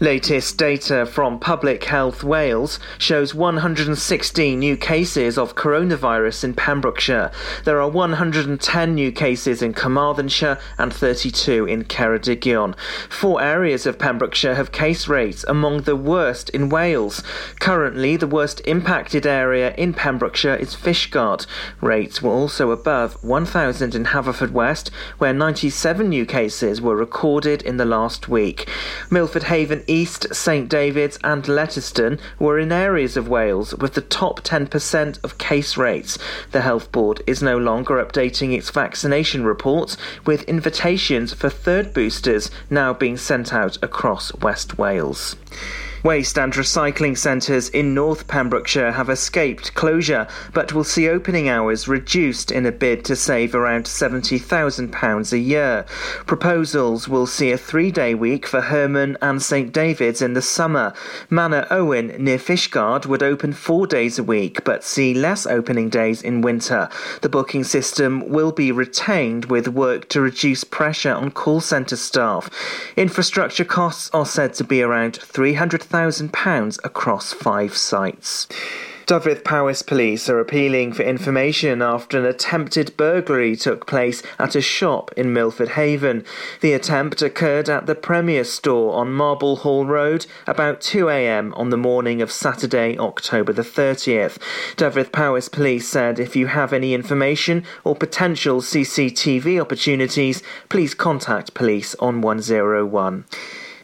Latest 0.02 0.58
data 0.58 1.06
from 1.06 1.42
Public 1.42 1.84
Health 1.84 2.24
Wales 2.24 2.80
shows 2.98 3.36
116 3.36 4.58
new 4.58 4.78
cases 4.78 5.38
of 5.38 5.56
coronavirus 5.56 6.46
in 6.46 6.54
Pembrokeshire. 6.54 7.32
There 7.66 7.82
are 7.82 7.90
110 7.90 8.96
new 8.96 9.12
cases 9.12 9.62
in 9.62 9.74
Carmarthenshire 9.74 10.58
and 10.78 10.94
32 10.94 11.66
in 11.66 11.84
Ceredigion. 11.84 12.78
Four 13.10 13.42
areas 13.42 13.86
of 13.86 14.00
Pembrokeshire 14.00 14.56
have 14.56 14.72
case 14.72 15.10
rates 15.10 15.44
among 15.50 15.82
the 15.82 15.98
worst 15.98 16.50
in 16.52 16.70
Wales. 16.70 17.22
Currently, 17.60 18.16
the 18.16 18.26
worst 18.26 18.62
impacted 18.64 19.28
area 19.28 19.74
in 19.76 19.94
Pembrokeshire 19.94 20.56
is 20.56 20.78
Fishguard. 20.78 21.46
Rates 21.82 22.22
were 22.22 22.32
also 22.32 22.72
above 22.72 23.22
1,000 23.22 23.94
in 23.94 24.06
Haverfordwest, 24.06 24.92
where 25.18 25.34
97 25.34 26.08
new 26.08 26.26
cases 26.26 26.80
were 26.80 26.96
recorded 26.96 27.62
in 27.64 27.76
the 27.76 27.84
last 27.84 28.30
week. 28.30 28.70
Milford 29.12 29.44
Haven 29.44 29.84
East, 29.90 30.28
St 30.34 30.70
David's, 30.70 31.18
and 31.24 31.44
Letterston 31.44 32.20
were 32.38 32.60
in 32.60 32.72
areas 32.72 33.18
of 33.18 33.28
Wales 33.28 33.74
with 33.76 33.95
the 33.95 34.02
top 34.02 34.41
10% 34.41 35.24
of 35.24 35.38
case 35.38 35.76
rates. 35.78 36.18
The 36.52 36.61
Health 36.61 36.91
Board 36.91 37.22
is 37.26 37.41
no 37.41 37.57
longer 37.57 37.95
updating 37.95 38.56
its 38.56 38.70
vaccination 38.70 39.44
reports, 39.44 39.98
with 40.26 40.44
invitations 40.44 41.34
for 41.34 41.49
third 41.49 41.94
boosters 41.94 42.52
now 42.70 42.94
being 42.94 43.18
sent 43.18 43.52
out 43.53 43.78
across 43.84 44.34
West 44.36 44.78
Wales. 44.78 45.36
Waste 46.02 46.40
and 46.40 46.54
recycling 46.54 47.18
centres 47.18 47.68
in 47.68 47.94
North 47.94 48.26
Pembrokeshire 48.26 48.94
have 48.94 49.10
escaped 49.10 49.74
closure, 49.74 50.30
but 50.54 50.72
will 50.72 50.86
see 50.86 51.10
opening 51.10 51.50
hours 51.50 51.90
reduced 51.90 52.52
in 52.52 52.66
a 52.66 52.72
bid 52.72 53.04
to 53.04 53.18
save 53.18 53.54
around 53.54 53.84
£70,000 53.84 55.34
a 55.34 55.38
year. 55.38 55.86
Proposals 56.26 57.10
will 57.10 57.28
see 57.28 57.52
a 57.52 57.58
three 57.58 57.92
day 57.92 58.16
week 58.16 58.48
for 58.48 58.62
Hermon 58.62 59.18
and 59.22 59.42
St 59.42 59.74
David's 59.74 60.22
in 60.22 60.36
the 60.36 60.42
summer. 60.42 60.94
Manorowen 61.30 62.18
near 62.18 62.38
Fishguard 62.38 63.06
would 63.06 63.22
open 63.22 63.52
four 63.52 63.86
days 63.86 64.18
a 64.18 64.24
week, 64.24 64.64
but 64.64 64.86
see 64.86 65.14
less 65.14 65.46
opening 65.46 65.90
days 65.90 66.22
in 66.22 66.40
winter. 66.40 66.88
The 67.22 67.30
booking 67.30 67.66
system 67.66 68.30
will 68.30 68.54
be 68.54 68.72
retained 68.72 69.46
with 69.46 69.68
work 69.68 70.08
to 70.10 70.22
reduce 70.22 70.64
pressure 70.64 71.14
on 71.14 71.32
call 71.32 71.60
centre 71.60 71.98
staff. 71.98 72.50
Infrastructure 72.96 73.66
costs 73.66 74.10
are 74.14 74.26
said 74.26 74.54
to 74.54 74.64
be 74.64 74.82
around 74.82 75.18
£300,000 75.90 76.80
across 76.84 77.34
five 77.34 77.76
sites. 77.76 78.48
Dyfed 79.10 79.44
Powys 79.44 79.82
Police 79.82 80.30
are 80.30 80.40
appealing 80.40 80.94
for 80.94 81.02
information 81.02 81.82
after 81.82 82.20
an 82.20 82.26
attempted 82.26 82.95
burglary 82.95 83.56
took 83.56 83.88
place 83.88 84.22
at 84.38 84.56
a 84.56 84.61
shop 84.61 85.10
in 85.18 85.34
Milford 85.34 85.70
Haven. 85.70 86.24
The 86.61 86.74
attempt 86.74 87.24
occurred 87.24 87.70
at 87.70 87.88
the 87.88 87.95
Premier 87.95 88.44
store 88.44 88.94
on 88.94 89.11
Marble 89.11 89.56
Hall 89.56 89.84
Road 89.88 90.28
about 90.45 90.82
2am 90.82 91.57
on 91.57 91.72
the 91.72 91.78
morning 91.78 92.22
of 92.22 92.32
Saturday, 92.32 92.99
October 92.99 93.52
the 93.52 93.64
30th. 93.64 94.38
Dyfed 94.76 95.11
Powys 95.11 95.49
Police 95.49 95.90
said 95.90 96.20
if 96.20 96.36
you 96.36 96.45
have 96.45 96.72
any 96.72 96.94
information 96.94 97.64
or 97.84 97.95
potential 97.95 98.61
CCTV 98.61 99.60
opportunities, 99.60 100.44
please 100.70 100.94
contact 100.94 101.56
police 101.56 101.95
on 101.95 102.22
101. 102.22 103.26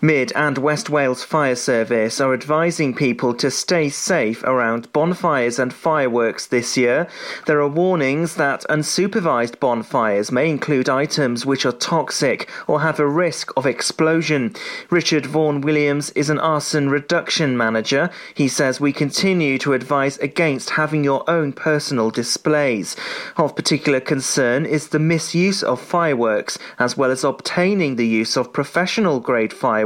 Mid 0.02 0.34
and 0.34 0.58
West 0.58 0.90
Wales 0.90 1.24
Fire 1.24 1.56
Service 1.56 2.20
are 2.20 2.34
advising 2.34 2.94
people 2.94 3.34
to 3.36 3.50
stay 3.50 3.88
safe 3.88 4.44
around 4.44 4.92
bonfires 4.92 5.58
and 5.58 5.74
fireworks 5.74 6.48
this 6.48 6.76
year. 6.76 7.08
There 7.46 7.62
are 7.62 7.68
warnings 7.68 8.36
that 8.36 8.66
unsupervised 8.70 9.60
bonfires 9.62 10.34
may 10.34 10.50
include 10.50 10.90
items 10.90 11.46
which 11.46 11.66
are 11.66 11.72
toxic 11.72 12.50
or 12.68 12.82
have 12.82 13.00
a 13.00 13.08
risk 13.08 13.52
of 13.56 13.66
explosion. 13.66 14.54
Richard 14.90 15.26
Vaughan 15.26 15.62
Williams 15.62 16.10
is 16.10 16.30
an 16.30 16.40
arson 16.40 16.90
reduction 16.90 17.56
manager. 17.56 18.10
He 18.34 18.50
says 18.50 18.82
we 18.82 18.92
continue 18.92 19.58
to 19.60 19.72
advise 19.72 20.18
against 20.18 20.72
having 20.72 21.06
your 21.06 21.28
own 21.30 21.54
personal 21.54 22.10
displays. 22.12 22.98
Of 23.38 23.56
particular 23.56 24.02
concern 24.02 24.66
is 24.66 24.90
the 24.90 25.00
misuse 25.00 25.64
of 25.64 25.80
fireworks 25.80 26.60
as 26.80 26.98
well 26.98 27.12
as 27.12 27.24
obtaining 27.24 27.96
the 27.96 28.08
use 28.08 28.36
of 28.36 28.52
professional 28.52 29.22
grade 29.22 29.54
fireworks 29.54 29.85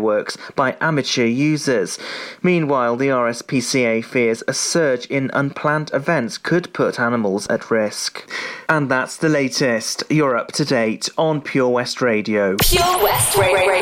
by 0.55 0.77
amateur 0.81 1.25
users. 1.25 1.99
Meanwhile, 2.43 2.95
the 2.95 3.07
RSPCA 3.07 4.03
fears 4.03 4.43
a 4.47 4.53
surge 4.53 5.05
in 5.07 5.29
unplanned 5.33 5.91
events 5.93 6.37
could 6.37 6.73
put 6.73 6.99
animals 6.99 7.47
at 7.47 7.69
risk. 7.71 8.29
And 8.67 8.89
that's 8.89 9.17
the 9.17 9.29
latest. 9.29 10.03
You're 10.09 10.37
up 10.37 10.51
to 10.53 10.65
date 10.65 11.09
on 11.17 11.41
Pure 11.41 11.69
West 11.69 12.01
Radio. 12.01 12.55
Pure 12.57 13.03
West 13.03 13.37
Radio. 13.37 13.79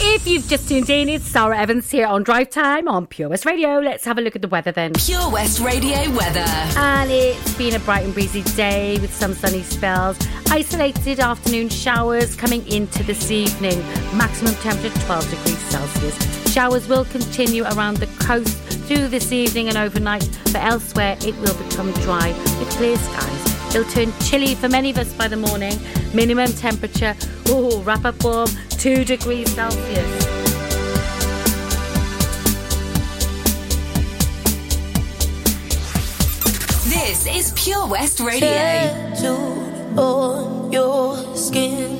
If 0.00 0.26
you've 0.26 0.46
just 0.48 0.68
tuned 0.68 0.90
in, 0.90 1.08
it's 1.08 1.24
Sara 1.24 1.56
Evans 1.56 1.88
here 1.88 2.06
on 2.06 2.24
Drive 2.24 2.50
Time 2.50 2.88
on 2.88 3.06
Pure 3.06 3.28
West 3.28 3.46
Radio. 3.46 3.78
Let's 3.78 4.04
have 4.04 4.18
a 4.18 4.20
look 4.20 4.34
at 4.34 4.42
the 4.42 4.48
weather 4.48 4.72
then. 4.72 4.92
Pure 4.94 5.30
West 5.30 5.60
Radio 5.60 6.10
weather. 6.10 6.44
And 6.76 7.10
it's 7.10 7.54
been 7.54 7.74
a 7.74 7.78
bright 7.78 8.04
and 8.04 8.12
breezy 8.12 8.42
day 8.56 8.98
with 8.98 9.14
some 9.14 9.34
sunny 9.34 9.62
spells. 9.62 10.18
Isolated 10.50 11.20
afternoon 11.20 11.68
showers 11.68 12.34
coming 12.34 12.66
into 12.66 13.04
this 13.04 13.30
evening. 13.30 13.78
Maximum 14.16 14.54
temperature 14.56 14.98
12 15.06 15.30
degrees 15.30 15.58
Celsius. 15.70 16.52
Showers 16.52 16.88
will 16.88 17.04
continue 17.06 17.62
around 17.64 17.98
the 17.98 18.08
coast 18.24 18.56
through 18.88 19.08
this 19.08 19.32
evening 19.32 19.68
and 19.68 19.78
overnight, 19.78 20.28
but 20.46 20.56
elsewhere 20.56 21.16
it 21.20 21.36
will 21.36 21.54
become 21.68 21.92
dry 22.02 22.28
with 22.58 22.70
clear 22.70 22.96
skies. 22.96 23.53
It'll 23.74 23.90
turn 23.90 24.12
chilly 24.20 24.54
for 24.54 24.68
many 24.68 24.90
of 24.90 24.98
us 24.98 25.12
by 25.14 25.26
the 25.26 25.36
morning. 25.36 25.76
Minimum 26.14 26.52
temperature, 26.52 27.16
oh, 27.48 27.82
wrap 27.82 28.04
up 28.04 28.22
warm, 28.22 28.48
2 28.68 29.04
degrees 29.04 29.52
Celsius. 29.52 30.24
This 36.84 37.26
is 37.26 37.52
Pure 37.56 37.88
West 37.88 38.20
Radio. 38.20 38.48
Tattooed 38.48 39.98
on 39.98 40.70
your 40.70 41.34
skin 41.34 41.98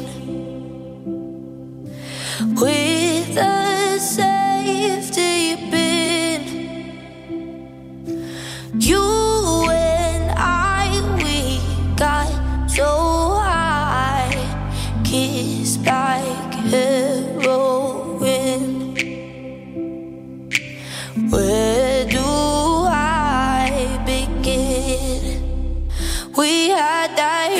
with 2.54 3.36
a 3.36 3.98
safety 3.98 5.56
pin. 5.72 6.23
Got 11.96 12.68
so 12.68 13.38
high, 13.40 14.34
kissed 15.04 15.84
like 15.84 16.54
heroin. 16.70 18.62
Where 21.30 22.04
do 22.06 22.18
I 22.18 24.02
begin? 24.04 25.88
We 26.36 26.68
had 26.70 27.16
that 27.16 27.50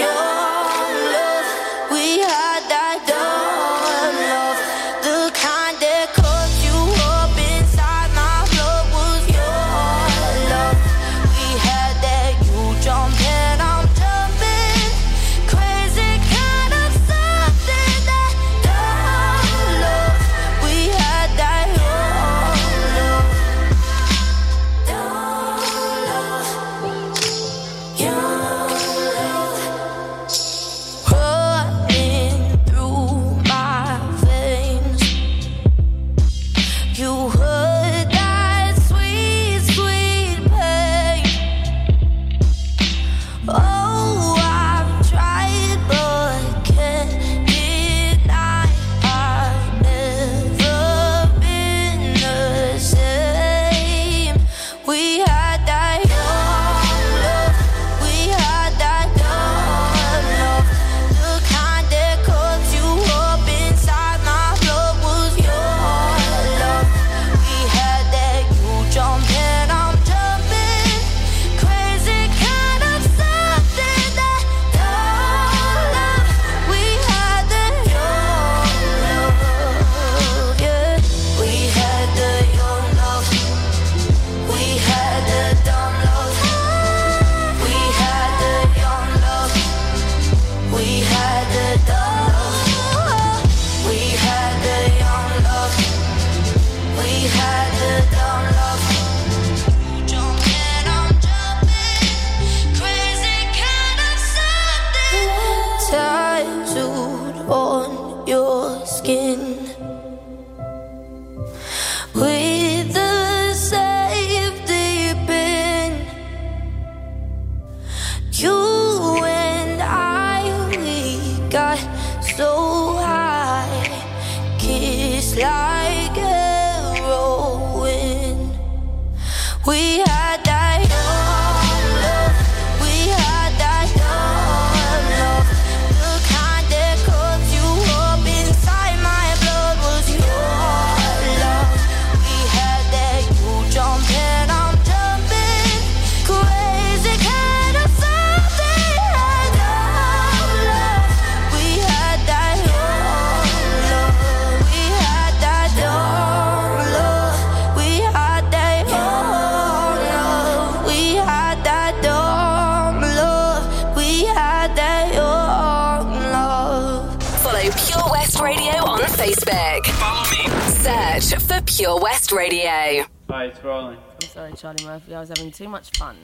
Sorry, 173.45 173.53
it's 173.53 173.65
rolling. 173.65 173.99
I'm 174.23 174.29
sorry, 174.29 174.53
Charlie 174.55 174.85
Murphy. 174.87 175.15
I 175.15 175.21
was 175.21 175.29
having 175.29 175.51
too 175.51 175.69
much 175.69 175.91
fun. 175.99 176.17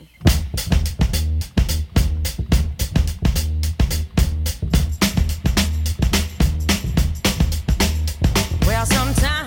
Well, 8.66 8.86
sometimes. 8.86 9.39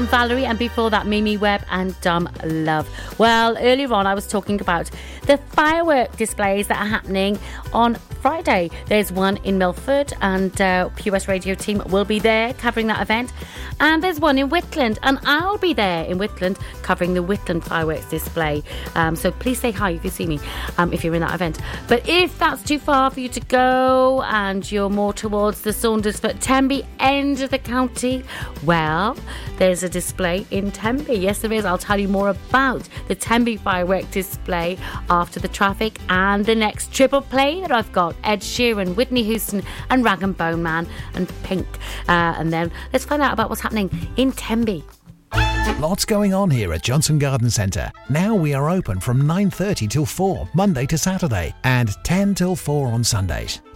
and 0.00 0.08
Valerie, 0.08 0.46
and 0.46 0.58
before 0.58 0.88
that, 0.88 1.06
Mimi 1.06 1.36
Webb 1.36 1.62
and 1.70 2.00
Dumb 2.00 2.26
Love. 2.42 2.88
Well, 3.18 3.58
earlier 3.58 3.92
on, 3.92 4.06
I 4.06 4.14
was 4.14 4.26
talking 4.26 4.58
about 4.58 4.90
the 5.26 5.36
firework 5.36 6.16
displays 6.16 6.68
that 6.68 6.80
are 6.80 6.88
happening 6.88 7.38
on 7.74 7.96
Friday. 8.22 8.70
There's 8.86 9.12
one 9.12 9.36
in 9.38 9.58
Milford, 9.58 10.14
and 10.22 10.58
uh, 10.58 10.88
Radio 11.04 11.54
team 11.54 11.82
will 11.90 12.06
be 12.06 12.18
there 12.18 12.54
covering 12.54 12.86
that 12.86 13.02
event. 13.02 13.32
And 13.78 14.02
there's 14.02 14.20
one 14.20 14.38
in 14.38 14.48
Whitland, 14.48 14.98
and 15.02 15.18
I'll 15.24 15.58
be 15.58 15.72
there 15.72 16.04
in 16.04 16.18
Whitland 16.18 16.58
covering 16.82 17.14
the 17.14 17.22
Whitland 17.22 17.64
fireworks 17.64 18.08
display. 18.08 18.62
Um, 18.94 19.16
so 19.16 19.30
please 19.30 19.60
say 19.60 19.70
hi 19.70 19.90
if 19.90 20.04
you 20.04 20.10
see 20.10 20.26
me, 20.26 20.38
um, 20.78 20.92
if 20.92 21.04
you're 21.04 21.14
in 21.14 21.20
that 21.20 21.34
event. 21.34 21.58
But 21.88 22.08
if 22.08 22.38
that's 22.38 22.62
too 22.62 22.78
far 22.78 23.10
for 23.10 23.20
you 23.20 23.28
to 23.28 23.40
go 23.40 24.22
and 24.22 24.70
you're 24.70 24.90
more 24.90 25.12
towards 25.12 25.62
the 25.62 25.70
Saundersfoot 25.70 26.38
Tenby 26.40 26.86
end 26.98 27.40
of 27.42 27.50
the 27.50 27.58
county, 27.58 28.24
well, 28.64 29.16
a 29.60 29.88
display 29.88 30.46
in 30.50 30.70
Tenby. 30.70 31.16
Yes, 31.16 31.40
there 31.40 31.52
is. 31.52 31.64
I'll 31.64 31.78
tell 31.78 31.98
you 31.98 32.08
more 32.08 32.30
about 32.30 32.88
the 33.08 33.14
Tenby 33.14 33.56
firework 33.56 34.10
display 34.10 34.78
after 35.10 35.38
the 35.38 35.48
traffic 35.48 35.98
and 36.08 36.46
the 36.46 36.54
next 36.54 36.92
triple 36.92 37.20
play 37.20 37.60
that 37.60 37.70
I've 37.70 37.92
got 37.92 38.16
Ed 38.24 38.40
Sheeran, 38.40 38.96
Whitney 38.96 39.22
Houston, 39.24 39.62
and 39.90 40.04
Rag 40.04 40.22
and 40.22 40.36
Bone 40.36 40.62
Man 40.62 40.86
and 41.14 41.28
Pink. 41.42 41.66
Uh, 42.08 42.34
and 42.38 42.52
then 42.52 42.72
let's 42.92 43.04
find 43.04 43.20
out 43.20 43.32
about 43.32 43.50
what's 43.50 43.60
happening 43.60 43.90
in 44.16 44.32
Tenby. 44.32 44.82
Lots 45.78 46.04
going 46.04 46.34
on 46.34 46.50
here 46.50 46.72
at 46.72 46.82
Johnston 46.82 47.18
Garden 47.18 47.48
Centre. 47.50 47.90
Now 48.08 48.34
we 48.34 48.52
are 48.54 48.68
open 48.68 49.00
from 49.00 49.22
9:30 49.22 49.88
till 49.88 50.06
4 50.06 50.48
Monday 50.54 50.86
to 50.86 50.98
Saturday 50.98 51.54
and 51.64 51.90
10 52.04 52.34
till 52.34 52.56
4 52.56 52.88
on 52.88 53.04
Sundays. 53.04 53.60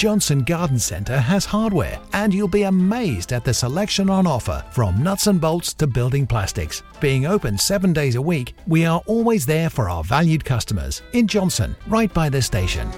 Johnston 0.00 0.44
Garden 0.44 0.78
Centre 0.78 1.20
has 1.20 1.44
hardware, 1.44 2.00
and 2.14 2.32
you'll 2.32 2.48
be 2.48 2.62
amazed 2.62 3.34
at 3.34 3.44
the 3.44 3.52
selection 3.52 4.08
on 4.08 4.26
offer 4.26 4.64
from 4.70 5.02
nuts 5.02 5.26
and 5.26 5.38
bolts 5.38 5.74
to 5.74 5.86
building 5.86 6.26
plastics. 6.26 6.82
Being 7.00 7.26
open 7.26 7.58
seven 7.58 7.92
days 7.92 8.14
a 8.14 8.22
week, 8.22 8.54
we 8.66 8.86
are 8.86 9.02
always 9.04 9.44
there 9.44 9.68
for 9.68 9.90
our 9.90 10.02
valued 10.02 10.42
customers 10.42 11.02
in 11.12 11.28
Johnston, 11.28 11.76
right 11.86 12.10
by 12.14 12.30
the 12.30 12.40
station. 12.40 12.90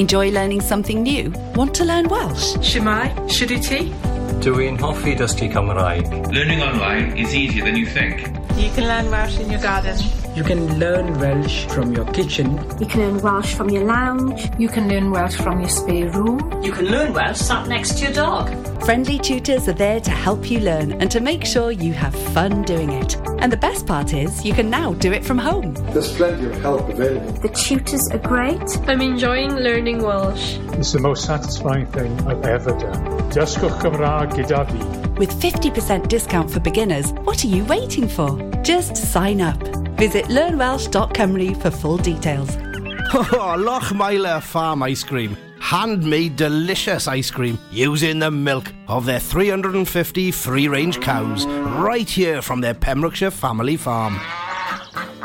Enjoy 0.00 0.32
learning 0.32 0.62
something 0.62 1.04
new? 1.04 1.32
Want 1.54 1.76
to 1.76 1.84
learn 1.84 2.08
Welsh? 2.08 2.56
Shemai, 2.56 3.14
Shuduti. 3.28 3.94
Dwi'n 4.42 4.80
hoffi 4.80 5.14
dysgu 5.14 5.52
Cymraeg. 5.52 6.10
Learning 6.34 6.60
online 6.60 7.16
is 7.16 7.36
easier 7.36 7.64
than 7.64 7.76
you 7.76 7.86
think. 7.86 8.26
You 8.56 8.72
can 8.72 8.88
learn 8.88 9.12
Welsh 9.12 9.38
in 9.38 9.48
your 9.48 9.62
garden. 9.62 9.96
You 10.38 10.44
can 10.44 10.78
learn 10.78 11.18
Welsh 11.18 11.66
from 11.66 11.92
your 11.92 12.04
kitchen. 12.12 12.52
You 12.78 12.86
can 12.86 13.00
learn 13.00 13.18
Welsh 13.20 13.54
from 13.54 13.70
your 13.70 13.82
lounge. 13.82 14.48
You 14.56 14.68
can 14.68 14.88
learn 14.88 15.10
Welsh 15.10 15.34
from 15.34 15.58
your 15.58 15.68
spare 15.68 16.10
room. 16.10 16.62
You 16.62 16.70
can 16.70 16.84
learn 16.84 17.12
Welsh 17.12 17.38
sat 17.38 17.66
next 17.66 17.98
to 17.98 18.04
your 18.04 18.12
dog. 18.12 18.48
Friendly 18.84 19.18
tutors 19.18 19.68
are 19.68 19.72
there 19.72 19.98
to 19.98 20.12
help 20.12 20.48
you 20.48 20.60
learn 20.60 20.92
and 20.92 21.10
to 21.10 21.18
make 21.18 21.44
sure 21.44 21.72
you 21.72 21.92
have 21.92 22.14
fun 22.14 22.62
doing 22.62 22.92
it. 22.92 23.16
And 23.40 23.50
the 23.50 23.56
best 23.56 23.84
part 23.84 24.14
is, 24.14 24.44
you 24.44 24.54
can 24.54 24.70
now 24.70 24.94
do 24.94 25.12
it 25.12 25.24
from 25.24 25.38
home. 25.38 25.74
There's 25.92 26.14
plenty 26.14 26.46
of 26.46 26.54
help 26.62 26.88
available. 26.88 27.32
The 27.32 27.48
tutors 27.48 28.08
are 28.12 28.18
great. 28.18 28.62
I'm 28.86 29.00
enjoying 29.00 29.56
learning 29.56 30.04
Welsh. 30.04 30.56
It's 30.74 30.92
the 30.92 31.00
most 31.00 31.24
satisfying 31.24 31.86
thing 31.86 32.16
I've 32.28 32.44
ever 32.44 32.78
done. 32.78 33.04
Dysgwch 33.32 33.80
Cymraeg 33.80 34.30
gyda 34.38 34.64
fi. 34.70 34.97
With 35.18 35.32
50% 35.40 36.06
discount 36.06 36.48
for 36.48 36.60
beginners, 36.60 37.12
what 37.24 37.44
are 37.44 37.48
you 37.48 37.64
waiting 37.64 38.06
for? 38.06 38.38
Just 38.62 38.96
sign 38.96 39.40
up. 39.40 39.58
Visit 39.98 40.26
learnwelsh.com 40.26 41.54
for 41.60 41.70
full 41.70 41.98
details. 41.98 42.56
Oh, 43.10 43.56
Lochmeyler 43.56 44.42
Farm 44.42 44.82
Ice 44.82 45.02
Cream. 45.02 45.34
Handmade 45.60 46.36
delicious 46.36 47.08
ice 47.08 47.30
cream 47.30 47.58
using 47.70 48.18
the 48.18 48.30
milk 48.30 48.70
of 48.86 49.06
their 49.06 49.18
350 49.18 50.30
free 50.30 50.68
range 50.68 51.00
cows 51.00 51.46
right 51.46 52.08
here 52.08 52.42
from 52.42 52.60
their 52.60 52.74
Pembrokeshire 52.74 53.30
family 53.30 53.78
farm. 53.78 54.20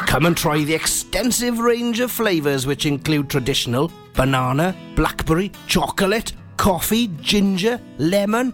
Come 0.08 0.26
and 0.28 0.38
try 0.38 0.64
the 0.64 0.74
extensive 0.74 1.60
range 1.60 2.00
of 2.00 2.10
flavours 2.10 2.66
which 2.66 2.86
include 2.86 3.30
traditional 3.30 3.92
banana, 4.14 4.74
blackberry, 4.96 5.52
chocolate, 5.68 6.32
coffee, 6.56 7.10
ginger, 7.20 7.82
lemon, 7.98 8.54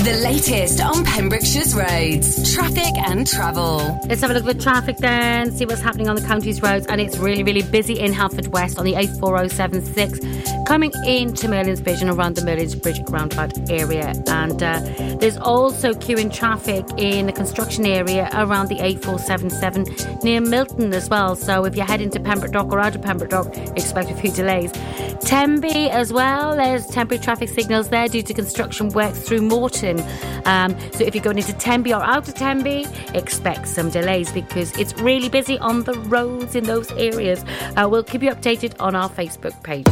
The 0.00 0.18
latest 0.24 0.80
on 0.80 1.04
Pembrokeshire's 1.04 1.74
roads, 1.74 2.54
traffic 2.54 2.96
and 2.96 3.26
travel. 3.26 4.00
Let's 4.08 4.22
have 4.22 4.30
a 4.30 4.34
look 4.34 4.46
at 4.46 4.56
the 4.56 4.62
traffic 4.62 4.96
then, 4.96 5.52
see 5.52 5.66
what's 5.66 5.82
happening 5.82 6.08
on 6.08 6.16
the 6.16 6.22
county's 6.22 6.62
roads. 6.62 6.86
And 6.86 7.02
it's 7.02 7.18
really, 7.18 7.42
really 7.42 7.60
busy 7.60 8.00
in 8.00 8.14
Haverfordwest 8.14 8.78
on 8.78 8.86
the 8.86 8.94
A4076, 8.94 10.66
coming 10.66 10.90
into 11.06 11.48
Merlin's 11.48 11.82
Bridge 11.82 12.00
and 12.00 12.10
around 12.10 12.36
the 12.36 12.44
Merlin's 12.46 12.74
Bridge 12.74 12.98
roundabout 13.10 13.70
area. 13.70 14.14
And 14.28 14.62
uh, 14.62 14.80
there's 15.18 15.36
also 15.36 15.92
queuing 15.92 16.32
traffic 16.32 16.86
in 16.96 17.26
the 17.26 17.32
construction 17.32 17.84
area 17.84 18.30
around 18.32 18.68
the 18.68 18.76
A477 18.76 20.24
near 20.24 20.40
Milton 20.40 20.94
as 20.94 21.10
well. 21.10 21.36
So 21.36 21.66
if 21.66 21.76
you're 21.76 21.84
heading 21.84 22.08
to 22.12 22.20
Pembroke 22.20 22.52
Dock 22.52 22.72
or 22.72 22.80
out 22.80 22.96
of 22.96 23.02
Pembroke 23.02 23.28
Dock, 23.28 23.54
expect 23.76 24.10
a 24.10 24.14
few 24.14 24.32
delays. 24.32 24.72
Tenby 25.20 25.90
as 25.90 26.10
well, 26.10 26.56
there's 26.56 26.86
temporary 26.86 27.22
traffic 27.22 27.50
signals 27.50 27.90
there 27.90 28.08
due 28.08 28.22
to 28.22 28.32
construction 28.32 28.88
works 28.88 29.18
through 29.20 29.42
Moreton. 29.42 29.89
Um, 30.44 30.78
so 30.92 31.04
if 31.04 31.14
you're 31.14 31.24
going 31.24 31.38
into 31.38 31.52
Tenby 31.54 31.92
or 31.92 32.02
out 32.02 32.28
of 32.28 32.34
Tenby, 32.34 32.86
expect 33.14 33.66
some 33.66 33.90
delays 33.90 34.30
because 34.30 34.76
it's 34.78 34.94
really 35.00 35.28
busy 35.28 35.58
on 35.58 35.82
the 35.82 35.94
roads 35.94 36.54
in 36.54 36.64
those 36.64 36.92
areas. 36.92 37.44
Uh, 37.76 37.88
we'll 37.90 38.04
keep 38.04 38.22
you 38.22 38.30
updated 38.30 38.74
on 38.78 38.94
our 38.94 39.08
Facebook 39.08 39.60
page. 39.62 39.86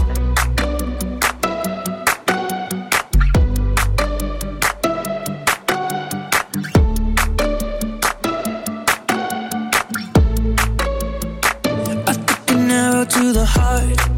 To 13.08 13.32
the 13.32 13.44
heart. 13.46 14.17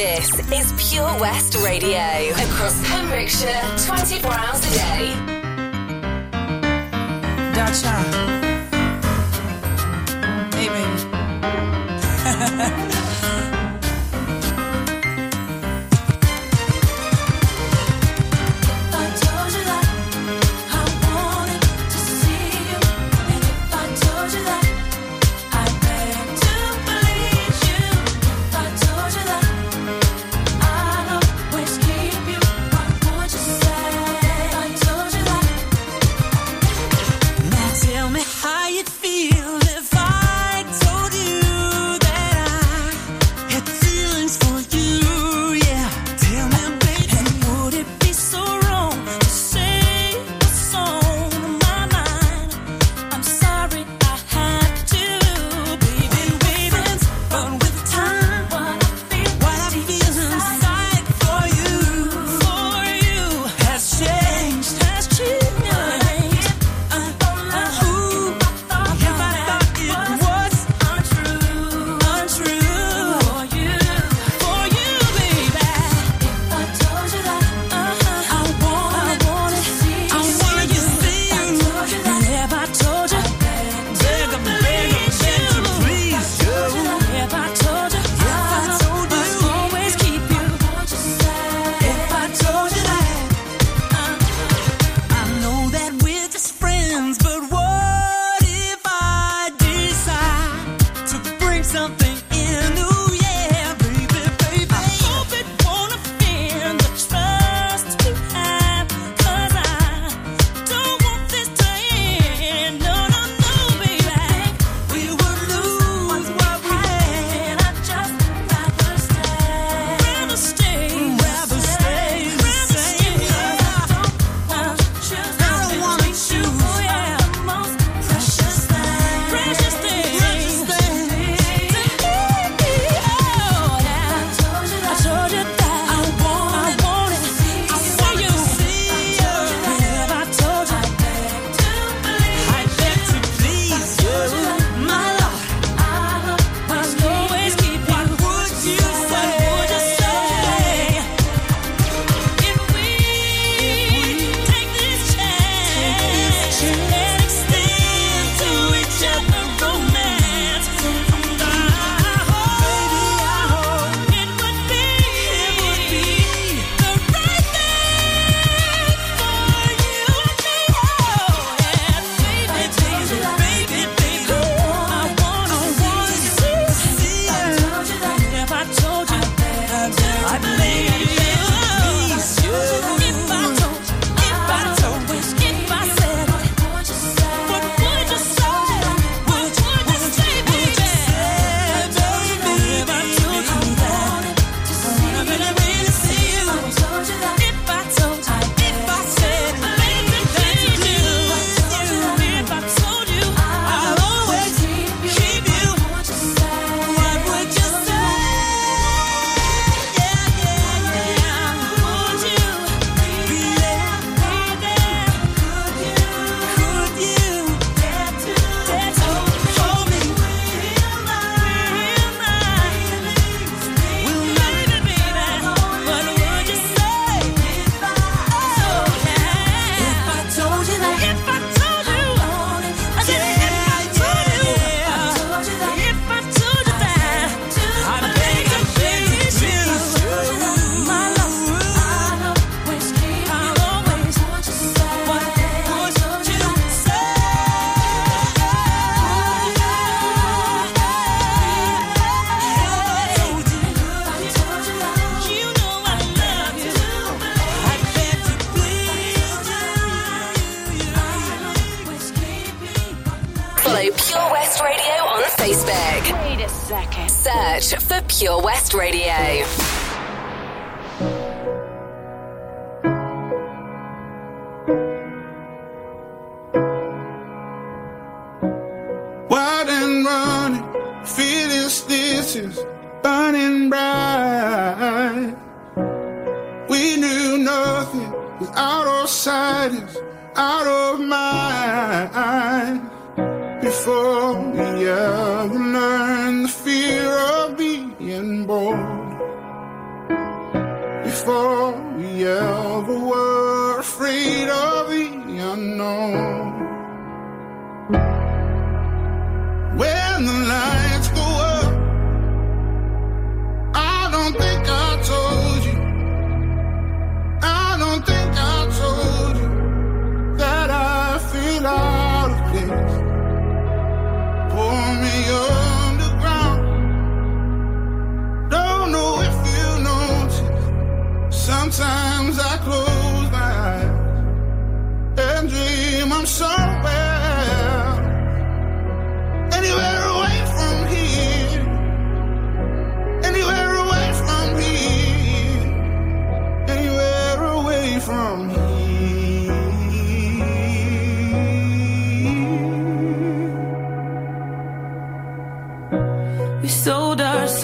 This 0.00 0.32
is 0.50 0.90
Pure 0.90 1.20
West 1.20 1.54
Radio 1.62 1.98
across 2.30 2.80
Pembrokeshire 2.88 3.60
24 3.86 4.32
hours 4.32 4.64
a 4.64 4.70
day. 4.72 5.12
Gotcha. 7.52 7.90
Hey. 10.56 11.09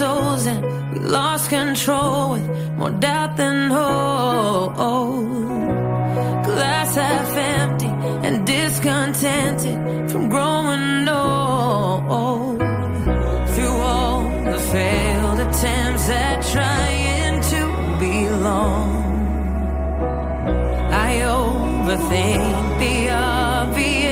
Souls 0.07 0.45
and 0.51 0.61
we 0.91 0.99
lost 1.17 1.45
control 1.49 2.31
with 2.33 2.47
more 2.79 2.95
doubt 3.05 3.31
than 3.39 3.57
hope. 3.77 4.75
Glass 6.47 6.91
half 7.01 7.31
empty 7.59 7.91
and 8.25 8.35
discontented 8.55 9.77
from 10.11 10.23
growing 10.33 11.07
old. 11.19 12.59
Through 13.53 13.77
all 13.91 14.19
the 14.49 14.59
failed 14.73 15.39
attempts 15.45 16.07
at 16.25 16.37
trying 16.53 17.35
to 17.51 17.61
belong, 18.05 18.89
I 21.07 21.11
overthink 21.37 22.53
the 22.83 22.95
obvious 23.09 24.06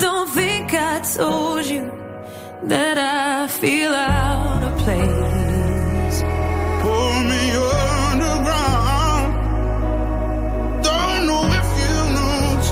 don't 0.00 0.28
think 0.30 0.72
I 0.72 1.00
told 1.00 1.66
you 1.66 1.84
that 2.64 2.96
I 2.98 3.48
feel 3.48 3.92
out 3.92 4.62
of 4.62 4.78
place. 4.84 6.16
Pull 6.82 7.14
me 7.30 7.44
underground. 8.08 9.32
Don't 10.82 11.20
know 11.28 11.44
if 11.60 11.68
you 11.80 11.94
notice. 12.18 12.70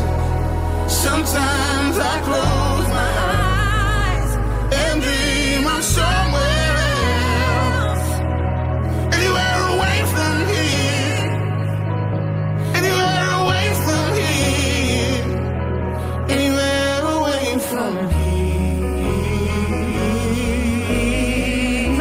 Sometimes 1.05 1.98
I 1.98 2.20
close 2.24 2.58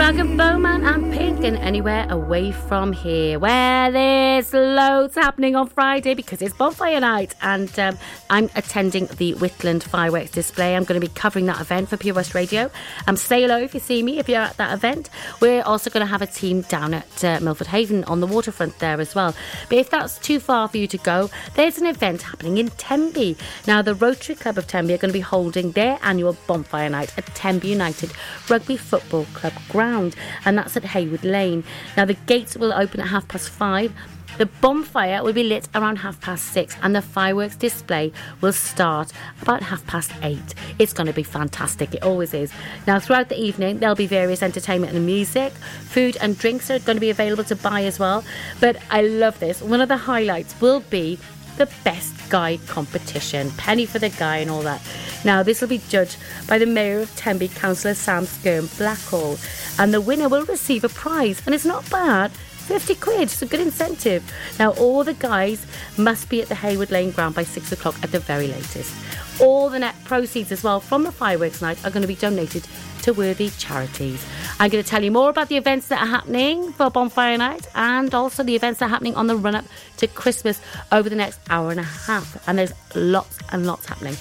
Rag'n'Bone 0.08 0.62
Man 0.62 0.86
and 0.86 1.07
Anywhere 1.38 2.08
away 2.10 2.52
from 2.52 2.92
here 2.92 3.38
where 3.38 3.92
there's 3.92 4.54
loads 4.54 5.14
happening 5.14 5.56
on 5.56 5.68
Friday 5.68 6.16
because 6.16 6.42
it's 6.42 6.54
bonfire 6.54 7.00
night 7.00 7.36
and 7.42 7.78
um, 7.80 7.98
I'm 8.30 8.50
attending 8.56 9.06
the 9.06 9.34
Whitland 9.36 9.84
fireworks 9.84 10.32
display. 10.32 10.76
I'm 10.76 10.84
going 10.84 11.00
to 11.00 11.08
be 11.08 11.14
covering 11.14 11.46
that 11.46 11.62
event 11.62 11.90
for 11.90 11.98
Pure 11.98 12.16
West 12.16 12.34
Radio. 12.34 12.72
Um, 13.06 13.16
say 13.16 13.42
hello 13.42 13.60
if 13.60 13.76
you 13.76 13.80
see 13.80 14.02
me 14.02 14.18
if 14.18 14.28
you're 14.28 14.42
at 14.42 14.58
that 14.58 14.74
event. 14.74 15.10
We're 15.40 15.62
also 15.62 15.90
going 15.90 16.06
to 16.06 16.10
have 16.10 16.24
a 16.24 16.28
team 16.28 16.62
down 16.62 16.96
at 16.96 17.24
uh, 17.24 17.40
Milford 17.40 17.68
Haven 17.68 18.04
on 18.06 18.20
the 18.20 18.28
waterfront 18.28 18.80
there 18.80 19.00
as 19.00 19.14
well. 19.14 19.36
But 19.70 19.78
if 19.78 19.90
that's 19.92 20.18
too 20.18 20.40
far 20.40 20.68
for 20.68 20.78
you 20.78 20.88
to 20.88 20.98
go, 20.98 21.30
there's 21.54 21.78
an 21.78 21.86
event 21.86 22.24
happening 22.24 22.58
in 22.58 22.70
Tenby. 22.72 23.38
Now 23.68 23.84
the 23.84 23.94
Rotary 23.94 24.36
Club 24.36 24.58
of 24.58 24.66
Tenby 24.68 24.96
are 24.96 24.98
going 24.98 25.10
to 25.10 25.18
be 25.18 25.20
holding 25.20 25.72
their 25.72 26.00
annual 26.02 26.36
bonfire 26.48 26.90
night 26.90 27.14
at 27.18 27.28
Tenby 27.28 27.68
United 27.68 28.12
Rugby 28.50 28.76
Football 28.76 29.26
Club 29.34 29.54
ground, 29.70 30.16
and 30.44 30.58
that's 30.58 30.76
at 30.76 30.84
Heywood 30.84 31.24
Lane. 31.32 31.64
Now 31.96 32.06
the 32.06 32.14
gates 32.14 32.56
will 32.56 32.74
open 32.74 33.00
at 33.00 33.08
half 33.08 33.28
past 33.28 33.50
five. 33.50 33.94
The 34.38 34.46
bonfire 34.46 35.24
will 35.24 35.34
be 35.34 35.42
lit 35.42 35.68
around 35.74 35.96
half 35.96 36.22
past 36.22 36.46
six, 36.54 36.76
and 36.84 36.96
the 36.96 37.02
fireworks 37.02 37.56
display 37.56 38.12
will 38.40 38.54
start 38.54 39.12
about 39.42 39.64
half 39.64 39.86
past 39.88 40.12
eight. 40.22 40.54
It's 40.78 40.94
going 40.94 41.08
to 41.08 41.14
be 41.14 41.24
fantastic, 41.24 41.96
it 41.96 42.04
always 42.04 42.36
is. 42.36 42.52
Now, 42.86 43.00
throughout 43.00 43.30
the 43.30 43.42
evening, 43.42 43.80
there'll 43.80 43.96
be 43.96 44.06
various 44.06 44.44
entertainment 44.44 44.94
and 44.94 45.08
music. 45.08 45.54
Food 45.54 46.18
and 46.22 46.38
drinks 46.38 46.70
are 46.70 46.78
going 46.78 46.98
to 46.98 47.02
be 47.02 47.10
available 47.10 47.46
to 47.46 47.56
buy 47.56 47.84
as 47.86 47.98
well. 47.98 48.24
But 48.60 48.78
I 48.92 49.02
love 49.02 49.40
this. 49.40 49.60
One 49.60 49.82
of 49.82 49.90
the 49.90 49.98
highlights 49.98 50.62
will 50.62 50.82
be 50.82 51.18
the 51.58 51.70
best 51.84 52.14
guy 52.30 52.58
competition 52.68 53.52
penny 53.52 53.86
for 53.86 54.00
the 54.00 54.10
guy 54.10 54.38
and 54.38 54.50
all 54.50 54.62
that 54.62 54.82
now 55.26 55.44
this 55.44 55.62
will 55.62 55.68
be 55.68 55.82
judged 55.90 56.18
by 56.48 56.58
the 56.58 56.66
mayor 56.66 57.00
of 57.00 57.16
tenby 57.16 57.48
councillor 57.48 57.94
sam 57.94 58.26
skirm 58.26 58.66
blackhall 58.78 59.38
and 59.80 59.94
the 59.94 60.02
winner 60.02 60.30
will 60.30 60.46
receive 60.46 60.84
a 60.84 60.90
prize 60.90 61.42
and 61.46 61.54
it's 61.54 61.66
not 61.66 61.90
bad 61.90 62.32
50 62.68 62.96
quid, 62.96 63.22
it's 63.22 63.42
a 63.42 63.46
good 63.46 63.62
incentive. 63.62 64.30
Now, 64.60 64.72
all 64.74 65.06
the 65.06 65.14
guys 65.14 65.66
must 65.98 66.28
be 66.28 66.42
at 66.42 66.50
the 66.50 66.56
Heywood 66.56 66.92
Lane 66.92 67.12
ground 67.12 67.34
by 67.34 67.44
six 67.44 67.72
o'clock 67.72 67.96
at 68.04 68.12
the 68.12 68.20
very 68.20 68.48
latest. 68.48 68.94
All 69.40 69.70
the 69.70 69.80
net 69.80 69.96
proceeds 70.04 70.52
as 70.52 70.64
well 70.64 70.82
from 70.82 71.04
the 71.04 71.12
fireworks 71.14 71.62
night 71.62 71.84
are 71.86 71.90
going 71.90 72.02
to 72.02 72.10
be 72.10 72.16
donated 72.16 72.68
to 73.08 73.14
worthy 73.14 73.50
charities. 73.52 74.26
I'm 74.60 74.70
going 74.70 74.84
to 74.84 74.90
tell 74.90 75.02
you 75.02 75.12
more 75.12 75.30
about 75.30 75.48
the 75.48 75.56
events 75.56 75.88
that 75.88 76.02
are 76.02 76.08
happening 76.08 76.74
for 76.74 76.90
Bonfire 76.90 77.38
Night 77.38 77.66
and 77.74 78.14
also 78.14 78.44
the 78.44 78.54
events 78.54 78.80
that 78.80 78.88
are 78.88 78.90
happening 78.90 79.16
on 79.16 79.28
the 79.28 79.36
run 79.38 79.56
up 79.56 79.64
to 79.98 80.08
Christmas 80.08 80.60
over 80.92 81.08
the 81.08 81.16
next 81.16 81.40
hour 81.50 81.72
and 81.72 81.80
a 81.80 81.84
half. 81.84 82.46
And 82.50 82.60
there's 82.60 82.74
lots 82.96 83.38
and 83.52 83.66
lots 83.66 83.86
happening. 83.86 84.18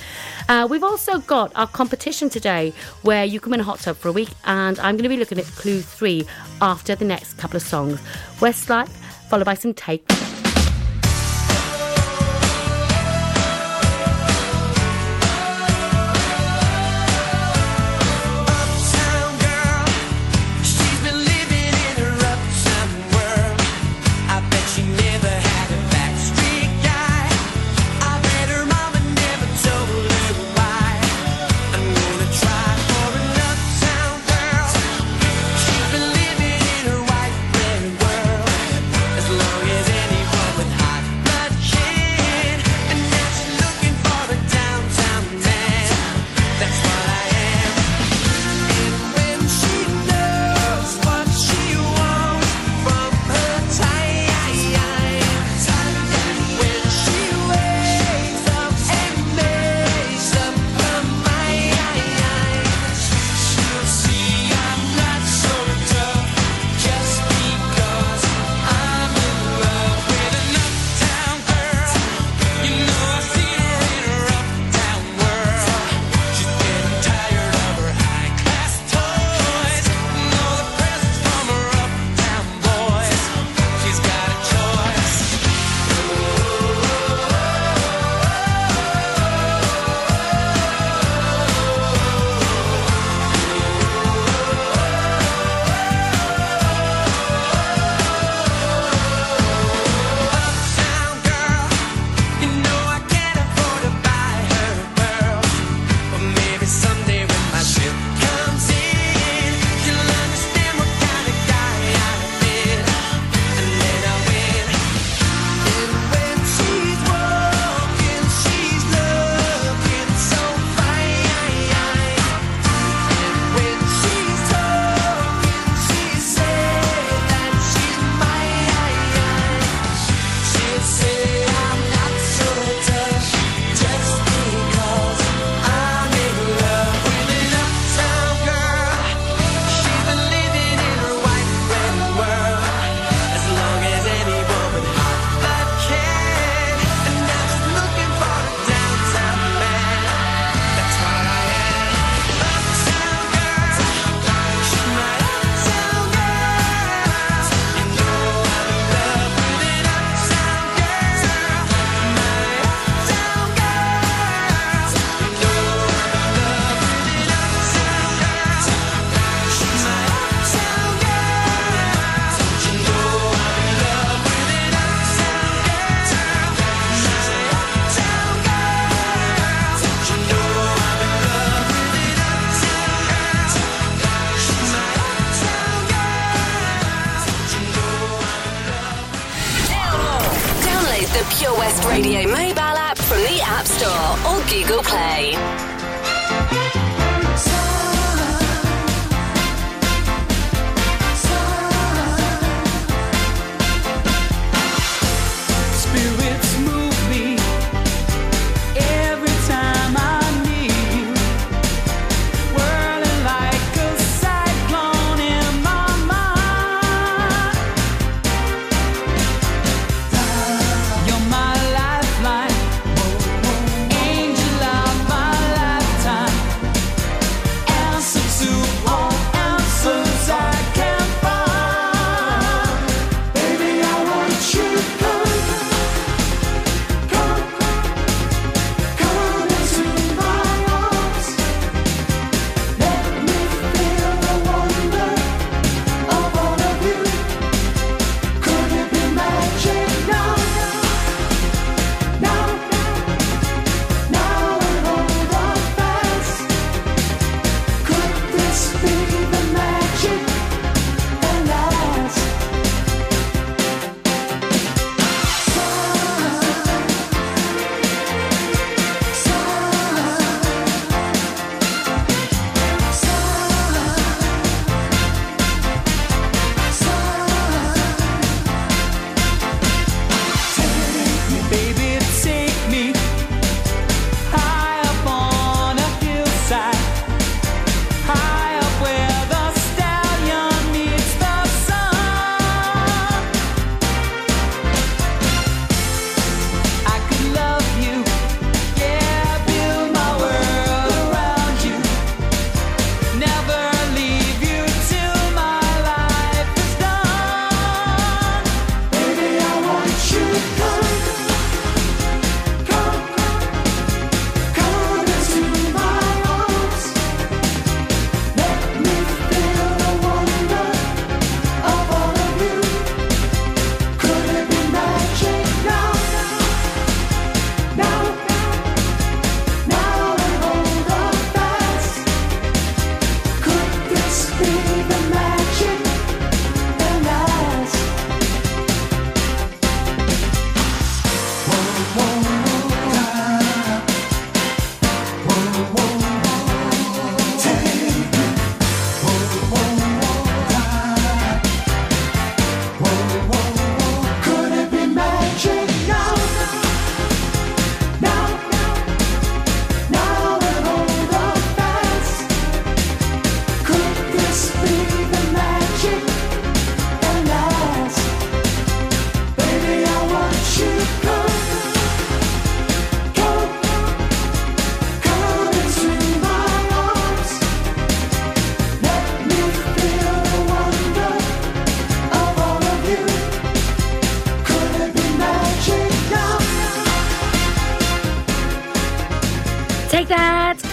Uh, 0.49 0.69
we've 0.71 0.85
also 0.85 1.19
got 1.19 1.51
our 1.57 1.67
competition 1.67 2.31
today 2.31 2.73
where 3.03 3.25
you 3.25 3.41
can 3.41 3.51
win 3.51 3.59
a 3.59 3.65
hot 3.65 3.81
tub 3.81 3.97
for 3.97 4.09
a 4.09 4.13
week, 4.13 4.31
and 4.45 4.79
I'm 4.79 4.95
going 4.95 5.03
to 5.03 5.09
be 5.09 5.17
looking 5.17 5.39
at 5.39 5.47
clue 5.47 5.81
three 5.81 6.25
after 6.63 6.95
the 6.95 7.05
next 7.05 7.35
couple 7.39 7.57
of 7.57 7.63
songs 7.63 8.01
Westlife, 8.39 8.89
followed 9.29 9.47
by 9.47 9.55
some 9.55 9.75
take. 9.75 10.07